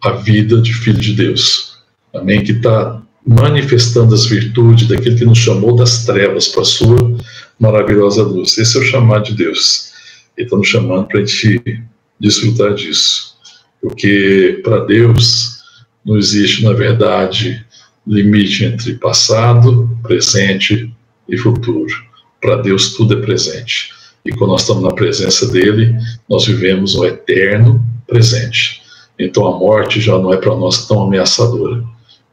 a 0.00 0.12
vida 0.12 0.60
de 0.60 0.72
filho 0.72 0.98
de 0.98 1.14
Deus. 1.14 1.78
Amém? 2.14 2.42
Que 2.44 2.52
está 2.52 3.02
manifestando 3.26 4.14
as 4.14 4.26
virtudes 4.26 4.88
daquele 4.88 5.16
que 5.16 5.24
nos 5.24 5.38
chamou 5.38 5.76
das 5.76 6.04
trevas 6.04 6.48
para 6.48 6.62
a 6.62 6.66
sua 6.66 7.18
maravilhosa 7.58 8.22
luz. 8.22 8.56
Esse 8.56 8.78
é 8.78 8.80
o 8.80 8.84
chamado 8.84 9.24
de 9.24 9.34
Deus. 9.34 9.92
Ele 10.36 10.46
está 10.46 10.56
nos 10.56 10.68
chamando 10.68 11.06
para 11.06 11.20
a 11.20 11.24
gente 11.24 11.82
desfrutar 12.18 12.74
disso. 12.74 13.36
Porque 13.80 14.60
para 14.62 14.84
Deus 14.84 15.58
não 16.04 16.16
existe, 16.16 16.64
na 16.64 16.72
verdade, 16.72 17.64
limite 18.06 18.64
entre 18.64 18.94
passado, 18.94 19.88
presente 20.02 20.92
e 21.28 21.36
futuro. 21.36 21.92
Para 22.40 22.56
Deus 22.56 22.94
tudo 22.94 23.14
é 23.14 23.20
presente. 23.20 23.92
E 24.24 24.32
quando 24.32 24.50
nós 24.50 24.62
estamos 24.62 24.82
na 24.82 24.92
presença 24.92 25.46
dele, 25.48 25.96
nós 26.28 26.46
vivemos 26.46 26.94
o 26.94 27.04
eterno 27.04 27.84
presente. 28.06 28.82
Então 29.18 29.46
a 29.46 29.58
morte 29.58 30.00
já 30.00 30.18
não 30.18 30.32
é 30.32 30.36
para 30.36 30.54
nós 30.54 30.86
tão 30.86 31.02
ameaçadora, 31.02 31.84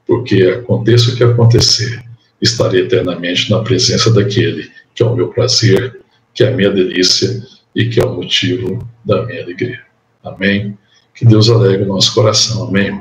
porque 0.06 0.44
aconteça 0.44 1.12
o 1.12 1.16
que 1.16 1.24
acontecer, 1.24 2.04
estarei 2.42 2.82
eternamente 2.82 3.50
na 3.50 3.60
presença 3.60 4.12
daquele 4.12 4.70
que 4.94 5.04
é 5.04 5.06
o 5.06 5.16
meu 5.16 5.30
prazer, 5.30 6.00
que 6.34 6.44
é 6.44 6.48
a 6.50 6.56
minha 6.56 6.72
delícia 6.72 7.44
e 7.76 7.90
que 7.90 8.00
é 8.00 8.06
o 8.06 8.16
motivo 8.16 8.88
da 9.04 9.26
minha 9.26 9.44
alegria. 9.44 9.82
Amém? 10.24 10.78
Que 11.14 11.26
Deus 11.26 11.50
alegre 11.50 11.84
o 11.84 11.88
nosso 11.88 12.14
coração, 12.14 12.68
amém? 12.68 13.00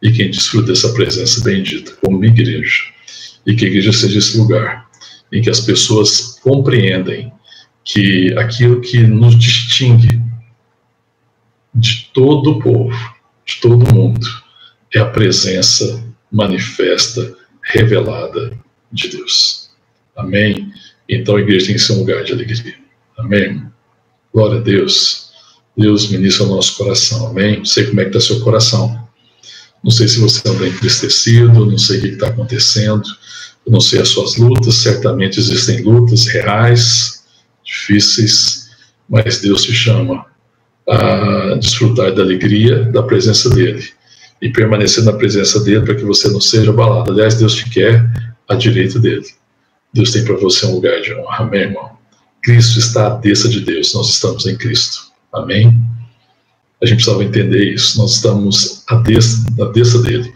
E 0.00 0.10
quem 0.10 0.30
desfruta 0.30 0.68
dessa 0.68 0.92
presença 0.92 1.42
bendita 1.44 1.92
como 2.02 2.24
igreja, 2.24 2.82
e 3.46 3.54
que 3.54 3.64
a 3.64 3.68
igreja 3.68 3.92
seja 3.92 4.18
esse 4.18 4.36
lugar 4.36 4.88
em 5.32 5.40
que 5.40 5.50
as 5.50 5.60
pessoas 5.60 6.38
compreendem 6.42 7.32
que 7.84 8.32
aquilo 8.36 8.80
que 8.80 8.98
nos 8.98 9.38
distingue 9.38 10.20
de 11.74 12.10
todo 12.12 12.52
o 12.52 12.58
povo, 12.60 13.14
de 13.44 13.60
todo 13.60 13.84
o 13.84 13.94
mundo, 13.94 14.26
é 14.94 14.98
a 14.98 15.06
presença 15.06 16.04
manifesta, 16.32 17.36
revelada 17.62 18.58
de 18.90 19.08
Deus. 19.08 19.70
Amém? 20.16 20.72
Então 21.08 21.36
a 21.36 21.40
igreja 21.40 21.66
tem 21.66 21.74
que 21.74 21.80
ser 21.80 21.92
um 21.92 21.98
lugar 21.98 22.24
de 22.24 22.32
alegria. 22.32 22.74
Amém? 23.18 23.62
Glória 24.32 24.58
a 24.58 24.62
Deus. 24.62 25.30
Deus 25.76 26.10
ministra 26.10 26.44
o 26.44 26.48
nosso 26.48 26.76
coração. 26.76 27.26
Amém? 27.26 27.58
Não 27.58 27.64
sei 27.64 27.86
como 27.86 28.00
é 28.00 28.04
que 28.04 28.16
está 28.16 28.20
seu 28.20 28.40
coração. 28.40 29.08
Não 29.84 29.90
sei 29.90 30.08
se 30.08 30.18
você 30.20 30.48
anda 30.48 30.66
entristecido, 30.66 31.66
não 31.66 31.78
sei 31.78 31.98
o 31.98 32.00
que 32.02 32.06
está 32.08 32.28
acontecendo, 32.28 33.02
não 33.66 33.80
sei 33.80 34.00
as 34.00 34.08
suas 34.08 34.36
lutas, 34.36 34.76
certamente 34.76 35.40
existem 35.40 35.82
lutas 35.82 36.26
reais, 36.26 37.24
difíceis, 37.64 38.70
mas 39.08 39.40
Deus 39.40 39.64
te 39.64 39.72
chama 39.72 40.24
a 40.88 41.56
desfrutar 41.56 42.14
da 42.14 42.22
alegria 42.22 42.84
da 42.84 43.02
presença 43.02 43.50
dEle 43.50 43.92
e 44.42 44.50
permanecer 44.50 45.04
na 45.04 45.12
presença 45.12 45.60
dEle 45.60 45.84
para 45.84 45.94
que 45.94 46.04
você 46.04 46.28
não 46.28 46.40
seja 46.40 46.70
abalado. 46.70 47.12
Aliás, 47.12 47.36
Deus 47.36 47.54
te 47.54 47.70
quer 47.70 48.04
à 48.48 48.56
direita 48.56 48.98
dEle. 48.98 49.24
Deus 49.94 50.10
tem 50.10 50.24
para 50.24 50.36
você 50.36 50.66
um 50.66 50.74
lugar 50.74 51.00
de 51.00 51.14
honra. 51.14 51.44
Amém, 51.44 51.60
irmão? 51.60 51.92
Cristo 52.42 52.80
está 52.80 53.06
à 53.06 53.10
destra 53.10 53.48
de 53.48 53.60
Deus, 53.60 53.94
nós 53.94 54.10
estamos 54.10 54.44
em 54.46 54.56
Cristo. 54.56 55.12
Amém? 55.32 55.68
A 56.82 56.86
gente 56.86 56.96
precisava 56.96 57.22
entender 57.22 57.72
isso, 57.72 57.96
nós 57.98 58.16
estamos 58.16 58.82
à 58.88 58.96
destra, 58.96 59.64
à 59.64 59.70
destra 59.70 60.02
dele, 60.02 60.32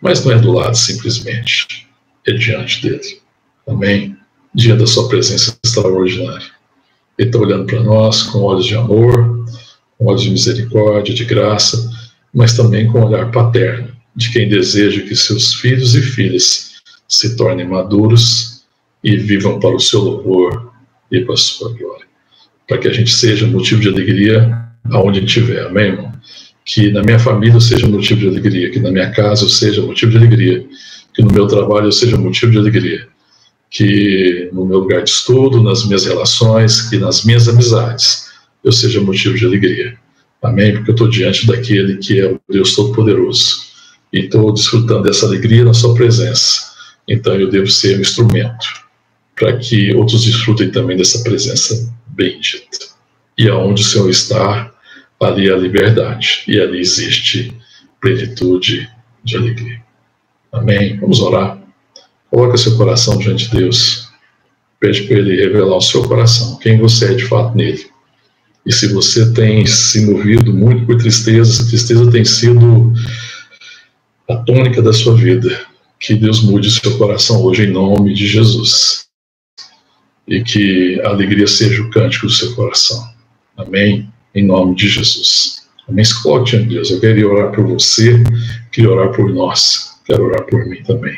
mas 0.00 0.24
não 0.24 0.32
é 0.32 0.38
do 0.38 0.52
lado 0.52 0.74
simplesmente, 0.74 1.86
é 2.26 2.32
diante 2.32 2.80
dele. 2.80 3.20
Amém? 3.68 4.16
Dia 4.54 4.74
da 4.74 4.86
sua 4.86 5.06
presença 5.08 5.54
extraordinária. 5.62 6.46
Ele 7.18 7.28
está 7.28 7.38
olhando 7.38 7.66
para 7.66 7.82
nós 7.82 8.22
com 8.22 8.38
olhos 8.38 8.64
de 8.64 8.74
amor, 8.74 9.44
com 9.98 10.06
olhos 10.06 10.22
de 10.22 10.30
misericórdia, 10.30 11.14
de 11.14 11.26
graça, 11.26 11.90
mas 12.34 12.56
também 12.56 12.86
com 12.86 13.00
um 13.00 13.06
olhar 13.06 13.30
paterno, 13.30 13.88
de 14.14 14.30
quem 14.32 14.48
deseja 14.48 15.02
que 15.02 15.14
seus 15.14 15.54
filhos 15.54 15.94
e 15.94 16.02
filhas 16.02 16.70
se 17.08 17.36
tornem 17.36 17.66
maduros 17.66 18.64
e 19.02 19.16
vivam 19.16 19.58
para 19.58 19.74
o 19.74 19.80
seu 19.80 20.00
louvor 20.00 20.72
e 21.10 21.20
para 21.20 21.34
a 21.34 21.36
sua 21.36 21.72
glória. 21.72 22.06
Para 22.68 22.78
que 22.78 22.88
a 22.88 22.92
gente 22.92 23.10
seja 23.10 23.46
motivo 23.46 23.80
de 23.80 23.88
alegria 23.88 24.60
aonde 24.90 25.24
estiver, 25.24 25.66
amém, 25.66 25.86
irmão? 25.86 26.12
Que 26.64 26.92
na 26.92 27.02
minha 27.02 27.18
família 27.18 27.54
eu 27.54 27.60
seja 27.60 27.88
motivo 27.88 28.20
de 28.20 28.28
alegria, 28.28 28.70
que 28.70 28.78
na 28.78 28.90
minha 28.90 29.10
casa 29.10 29.44
eu 29.44 29.48
seja 29.48 29.82
motivo 29.82 30.12
de 30.12 30.18
alegria, 30.18 30.64
que 31.12 31.22
no 31.22 31.32
meu 31.32 31.46
trabalho 31.46 31.86
eu 31.86 31.92
seja 31.92 32.16
motivo 32.16 32.52
de 32.52 32.58
alegria, 32.58 33.08
que 33.68 34.48
no 34.52 34.64
meu 34.64 34.80
lugar 34.80 35.02
de 35.02 35.10
estudo, 35.10 35.62
nas 35.62 35.84
minhas 35.84 36.04
relações, 36.04 36.82
que 36.82 36.98
nas 36.98 37.24
minhas 37.24 37.48
amizades 37.48 38.30
eu 38.62 38.72
seja 38.72 39.00
motivo 39.00 39.36
de 39.36 39.44
alegria. 39.44 39.98
Amém? 40.42 40.74
Porque 40.74 40.90
eu 40.90 40.94
estou 40.94 41.08
diante 41.08 41.46
daquele 41.46 41.98
que 41.98 42.18
é 42.18 42.26
o 42.26 42.40
Deus 42.48 42.74
Todo-Poderoso 42.74 43.70
e 44.12 44.20
estou 44.20 44.52
desfrutando 44.52 45.02
dessa 45.02 45.26
alegria 45.26 45.64
na 45.64 45.74
sua 45.74 45.94
presença. 45.94 46.70
Então 47.06 47.34
eu 47.34 47.50
devo 47.50 47.66
ser 47.66 47.98
um 47.98 48.00
instrumento 48.00 48.66
para 49.36 49.56
que 49.56 49.94
outros 49.94 50.24
desfrutem 50.24 50.70
também 50.70 50.96
dessa 50.96 51.22
presença 51.22 51.92
bendita. 52.08 52.86
E 53.36 53.48
aonde 53.48 53.82
o 53.82 53.84
Senhor 53.84 54.10
está, 54.10 54.70
ali 55.20 55.48
é 55.48 55.52
a 55.52 55.56
liberdade, 55.56 56.42
e 56.46 56.60
ali 56.60 56.80
existe 56.80 57.54
plenitude 58.00 58.88
de 59.24 59.36
alegria. 59.36 59.82
Amém? 60.52 60.98
Vamos 60.98 61.20
orar. 61.20 61.58
Coloca 62.30 62.56
seu 62.56 62.76
coração 62.76 63.18
diante 63.18 63.48
de 63.50 63.56
Deus. 63.56 64.08
Pede 64.78 65.02
para 65.02 65.18
Ele 65.18 65.36
revelar 65.36 65.76
o 65.76 65.80
seu 65.80 66.02
coração, 66.02 66.58
quem 66.58 66.78
você 66.78 67.12
é 67.12 67.14
de 67.14 67.24
fato 67.24 67.56
nele. 67.56 67.86
E 68.64 68.72
se 68.72 68.88
você 68.88 69.32
tem 69.32 69.66
se 69.66 70.04
movido 70.04 70.52
muito 70.52 70.86
por 70.86 70.96
tristeza, 70.96 71.50
essa 71.50 71.68
tristeza 71.68 72.10
tem 72.10 72.24
sido 72.24 72.92
a 74.28 74.36
tônica 74.36 74.82
da 74.82 74.92
sua 74.92 75.14
vida, 75.16 75.66
que 75.98 76.14
Deus 76.14 76.42
mude 76.42 76.70
seu 76.70 76.96
coração 76.98 77.42
hoje 77.42 77.64
em 77.64 77.72
nome 77.72 78.14
de 78.14 78.26
Jesus 78.26 79.06
e 80.26 80.42
que 80.42 81.00
a 81.04 81.08
alegria 81.08 81.46
seja 81.46 81.82
o 81.82 81.90
cântico 81.90 82.26
do 82.26 82.32
seu 82.32 82.54
coração. 82.54 83.04
Amém? 83.56 84.08
Em 84.34 84.46
nome 84.46 84.76
de 84.76 84.88
Jesus. 84.88 85.62
Amém? 85.88 86.04
Diante 86.44 86.68
de 86.68 86.74
Deus. 86.76 86.90
Eu 86.90 87.00
queria 87.00 87.28
orar 87.28 87.52
por 87.52 87.66
você, 87.66 88.22
queria 88.70 88.90
orar 88.90 89.10
por 89.10 89.28
nós, 89.34 89.98
quero 90.06 90.24
orar 90.24 90.44
por 90.46 90.64
mim 90.66 90.82
também. 90.84 91.14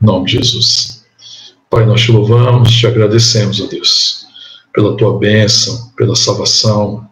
Em 0.00 0.06
nome 0.06 0.26
de 0.26 0.38
Jesus. 0.38 1.04
Pai, 1.68 1.84
nós 1.84 2.02
te 2.02 2.12
louvamos, 2.12 2.70
te 2.70 2.86
agradecemos, 2.86 3.60
ó 3.60 3.66
Deus, 3.66 4.21
pela 4.72 4.96
tua 4.96 5.18
bênção, 5.18 5.90
pela 5.96 6.16
salvação, 6.16 7.06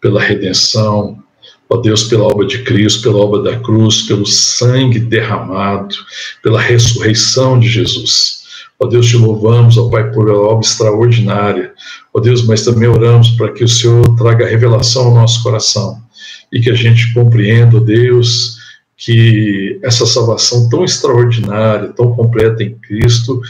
pela 0.00 0.20
redenção, 0.20 1.18
ó 1.68 1.76
Deus, 1.78 2.04
pela 2.04 2.24
obra 2.24 2.46
de 2.46 2.62
Cristo, 2.62 3.02
pela 3.02 3.18
obra 3.18 3.42
da 3.42 3.58
cruz, 3.60 4.02
pelo 4.02 4.26
sangue 4.26 4.98
derramado, 4.98 5.94
pela 6.42 6.60
ressurreição 6.60 7.58
de 7.58 7.68
Jesus. 7.68 8.44
Ó 8.78 8.86
Deus, 8.86 9.06
te 9.06 9.16
louvamos, 9.16 9.78
ó 9.78 9.88
Pai, 9.88 10.12
por 10.12 10.28
obra 10.28 10.60
extraordinária. 10.60 11.72
Ó 12.12 12.20
Deus, 12.20 12.46
mas 12.46 12.64
também 12.64 12.88
oramos 12.88 13.30
para 13.30 13.52
que 13.52 13.64
o 13.64 13.68
Senhor 13.68 14.04
traga 14.16 14.46
revelação 14.46 15.06
ao 15.06 15.14
nosso 15.14 15.42
coração 15.42 16.00
e 16.52 16.60
que 16.60 16.70
a 16.70 16.74
gente 16.74 17.12
compreenda, 17.14 17.78
ó 17.78 17.80
Deus, 17.80 18.56
que 18.96 19.78
essa 19.82 20.06
salvação 20.06 20.68
tão 20.68 20.84
extraordinária, 20.84 21.88
tão 21.88 22.12
completa 22.14 22.62
em 22.62 22.74
Cristo, 22.74 23.40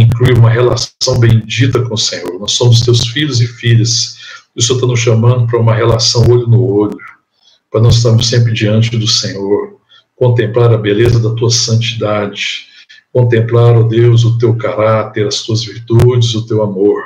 inclui 0.00 0.32
uma 0.34 0.50
relação 0.50 1.18
bendita 1.18 1.82
com 1.82 1.94
o 1.94 1.98
Senhor. 1.98 2.38
Nós 2.38 2.52
somos 2.52 2.80
teus 2.80 3.06
filhos 3.08 3.40
e 3.40 3.46
filhas. 3.46 4.16
O 4.54 4.62
Senhor 4.62 4.76
está 4.76 4.86
nos 4.86 5.00
chamando 5.00 5.46
para 5.46 5.60
uma 5.60 5.74
relação 5.74 6.22
olho 6.30 6.46
no 6.46 6.62
olho, 6.62 6.98
para 7.70 7.80
nós 7.80 7.96
estarmos 7.96 8.28
sempre 8.28 8.52
diante 8.52 8.96
do 8.96 9.06
Senhor, 9.06 9.76
contemplar 10.14 10.72
a 10.72 10.78
beleza 10.78 11.20
da 11.20 11.34
tua 11.34 11.50
santidade 11.50 12.66
contemplar, 13.16 13.74
ó 13.74 13.82
Deus, 13.82 14.24
o 14.26 14.36
teu 14.36 14.54
caráter, 14.56 15.26
as 15.26 15.40
tuas 15.40 15.64
virtudes, 15.64 16.34
o 16.34 16.46
teu 16.46 16.62
amor. 16.62 17.02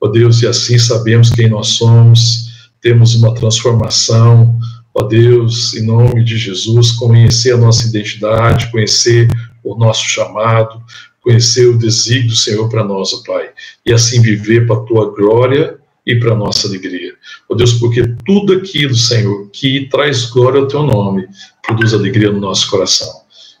Ó 0.00 0.08
Deus, 0.08 0.42
e 0.42 0.48
assim 0.48 0.76
sabemos 0.80 1.30
quem 1.30 1.48
nós 1.48 1.68
somos, 1.68 2.48
temos 2.80 3.14
uma 3.14 3.32
transformação, 3.32 4.58
ó 4.92 5.04
Deus, 5.04 5.72
em 5.74 5.86
nome 5.86 6.24
de 6.24 6.36
Jesus, 6.36 6.90
conhecer 6.90 7.52
a 7.52 7.56
nossa 7.56 7.86
identidade, 7.86 8.68
conhecer 8.72 9.28
o 9.62 9.76
nosso 9.76 10.04
chamado, 10.06 10.82
conhecer 11.24 11.66
o 11.66 11.78
desígnio 11.78 12.28
do 12.28 12.36
Senhor 12.36 12.68
para 12.68 12.84
nós, 12.84 13.12
ó 13.14 13.22
Pai, 13.26 13.48
e 13.84 13.92
assim 13.92 14.20
viver 14.20 14.66
para 14.66 14.76
a 14.76 14.80
tua 14.80 15.10
glória 15.10 15.78
e 16.06 16.14
para 16.14 16.32
a 16.32 16.36
nossa 16.36 16.68
alegria. 16.68 17.14
Ó 17.48 17.54
Deus, 17.54 17.72
porque 17.72 18.06
tudo 18.26 18.52
aquilo, 18.52 18.94
Senhor, 18.94 19.48
que 19.50 19.88
traz 19.88 20.26
glória 20.26 20.60
ao 20.60 20.68
teu 20.68 20.82
nome, 20.82 21.26
produz 21.66 21.94
alegria 21.94 22.30
no 22.30 22.38
nosso 22.38 22.70
coração. 22.70 23.10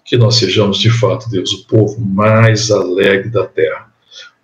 Que 0.04 0.18
nós 0.18 0.36
sejamos 0.36 0.78
de 0.78 0.90
fato, 0.90 1.30
Deus, 1.30 1.52
o 1.52 1.66
povo 1.66 1.98
mais 1.98 2.70
alegre 2.70 3.30
da 3.30 3.46
terra, 3.46 3.90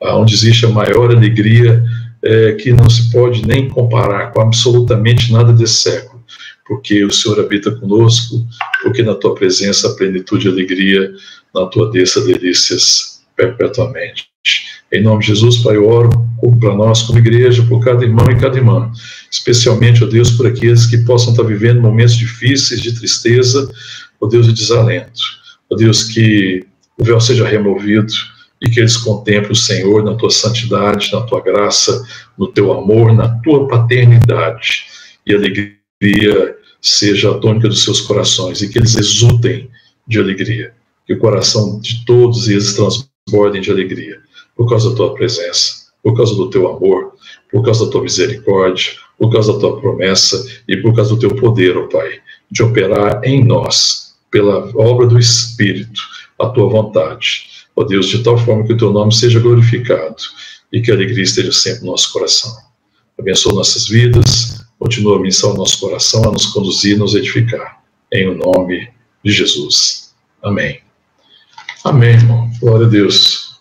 onde 0.00 0.34
existe 0.34 0.64
a 0.64 0.70
maior 0.70 1.10
alegria 1.10 1.84
é, 2.22 2.52
que 2.52 2.72
não 2.72 2.88
se 2.88 3.10
pode 3.12 3.46
nem 3.46 3.68
comparar 3.68 4.32
com 4.32 4.40
absolutamente 4.40 5.30
nada 5.30 5.52
desse 5.52 5.74
século, 5.74 6.24
porque 6.66 7.04
o 7.04 7.12
Senhor 7.12 7.38
habita 7.38 7.70
conosco, 7.72 8.46
porque 8.82 9.02
na 9.02 9.14
tua 9.14 9.34
presença 9.34 9.88
há 9.88 9.94
plenitude 9.94 10.48
e 10.48 10.50
alegria, 10.50 11.12
na 11.54 11.66
tua 11.66 11.90
desça 11.90 12.24
delícias 12.24 13.09
perpetuamente. 13.40 14.28
Em 14.92 15.02
nome 15.02 15.20
de 15.20 15.28
Jesus, 15.28 15.58
Pai, 15.58 15.76
eu 15.76 15.88
oro 15.88 16.10
para 16.58 16.74
nós 16.74 17.02
como 17.02 17.18
igreja, 17.18 17.62
por 17.64 17.82
cada 17.82 18.04
irmão 18.04 18.26
e 18.30 18.36
cada 18.36 18.56
irmã, 18.56 18.90
especialmente, 19.30 20.02
ó 20.02 20.06
Deus, 20.06 20.32
por 20.32 20.46
aqueles 20.46 20.86
que 20.86 20.98
possam 20.98 21.30
estar 21.30 21.44
vivendo 21.44 21.80
momentos 21.80 22.16
difíceis 22.16 22.80
de 22.80 22.92
tristeza, 22.98 23.70
ó 24.20 24.26
Deus, 24.26 24.46
de 24.46 24.52
desalento. 24.52 25.20
Ó 25.70 25.76
Deus, 25.76 26.02
que 26.02 26.66
o 26.98 27.04
véu 27.04 27.20
seja 27.20 27.46
removido 27.46 28.12
e 28.60 28.68
que 28.68 28.80
eles 28.80 28.96
contemplem 28.96 29.52
o 29.52 29.56
Senhor 29.56 30.02
na 30.02 30.14
tua 30.14 30.30
santidade, 30.30 31.12
na 31.12 31.22
tua 31.22 31.40
graça, 31.40 32.04
no 32.36 32.48
teu 32.48 32.72
amor, 32.72 33.14
na 33.14 33.28
tua 33.40 33.68
paternidade. 33.68 34.84
E 35.24 35.34
alegria 35.34 36.56
seja 36.82 37.30
a 37.30 37.38
tônica 37.38 37.68
dos 37.68 37.84
seus 37.84 38.00
corações 38.00 38.60
e 38.60 38.68
que 38.68 38.78
eles 38.78 38.96
exultem 38.96 39.70
de 40.06 40.18
alegria. 40.18 40.72
Que 41.06 41.14
o 41.14 41.18
coração 41.18 41.80
de 41.80 42.04
todos 42.04 42.48
eles 42.48 42.74
transbordem 43.30 43.62
de 43.62 43.70
alegria 43.70 44.20
por 44.56 44.68
causa 44.68 44.90
da 44.90 44.96
tua 44.96 45.14
presença, 45.14 45.86
por 46.02 46.16
causa 46.16 46.34
do 46.34 46.50
teu 46.50 46.68
amor, 46.68 47.14
por 47.50 47.64
causa 47.64 47.86
da 47.86 47.92
tua 47.92 48.02
misericórdia, 48.02 48.92
por 49.18 49.32
causa 49.32 49.52
da 49.52 49.58
tua 49.58 49.80
promessa 49.80 50.44
e 50.68 50.76
por 50.76 50.94
causa 50.94 51.14
do 51.14 51.20
teu 51.20 51.34
poder, 51.36 51.76
ó 51.76 51.86
Pai, 51.86 52.20
de 52.50 52.62
operar 52.62 53.22
em 53.24 53.44
nós, 53.44 54.14
pela 54.30 54.70
obra 54.74 55.06
do 55.06 55.18
Espírito, 55.18 56.00
a 56.38 56.48
tua 56.48 56.68
vontade. 56.68 57.46
Ó 57.76 57.84
Deus, 57.84 58.06
de 58.06 58.22
tal 58.22 58.36
forma 58.36 58.64
que 58.66 58.72
o 58.72 58.76
teu 58.76 58.92
nome 58.92 59.14
seja 59.14 59.40
glorificado 59.40 60.16
e 60.72 60.80
que 60.80 60.90
a 60.90 60.94
alegria 60.94 61.22
esteja 61.22 61.52
sempre 61.52 61.80
no 61.80 61.92
nosso 61.92 62.12
coração. 62.12 62.50
Abençoa 63.18 63.54
nossas 63.54 63.88
vidas, 63.88 64.64
continua 64.78 65.16
a 65.16 65.18
abençoar 65.18 65.54
o 65.54 65.58
nosso 65.58 65.80
coração, 65.80 66.24
a 66.24 66.32
nos 66.32 66.46
conduzir, 66.46 66.98
nos 66.98 67.14
edificar. 67.14 67.80
Em 68.12 68.28
o 68.28 68.34
nome 68.34 68.88
de 69.24 69.30
Jesus. 69.30 70.14
Amém. 70.42 70.89
Amém, 71.84 72.10
irmão. 72.10 72.50
Glória 72.60 72.86
a 72.86 72.90
Deus. 72.90 73.58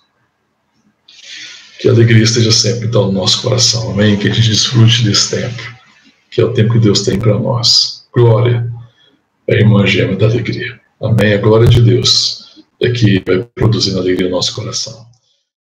Que 1.80 1.88
a 1.88 1.92
alegria 1.92 2.24
esteja 2.24 2.52
sempre 2.52 2.88
então 2.88 3.06
no 3.06 3.14
nosso 3.14 3.42
coração. 3.42 3.92
Amém? 3.92 4.18
Que 4.18 4.28
a 4.28 4.34
gente 4.34 4.50
desfrute 4.50 5.04
desse 5.04 5.38
tempo, 5.38 5.64
que 6.30 6.42
é 6.42 6.44
o 6.44 6.54
tempo 6.54 6.74
que 6.74 6.80
Deus 6.80 7.04
tem 7.04 7.18
para 7.18 7.40
nós. 7.40 8.06
Glória 8.14 8.70
a 9.50 9.54
irmã 9.54 9.86
gêmea 9.88 10.18
da 10.18 10.26
alegria. 10.26 10.80
Amém? 11.02 11.34
A 11.34 11.38
glória 11.38 11.68
de 11.68 11.82
Deus 11.82 12.64
é 12.82 12.92
que 12.92 13.24
vai 13.26 13.44
produzindo 13.56 14.00
alegria 14.00 14.28
no 14.28 14.36
nosso 14.36 14.54
coração. 14.54 15.09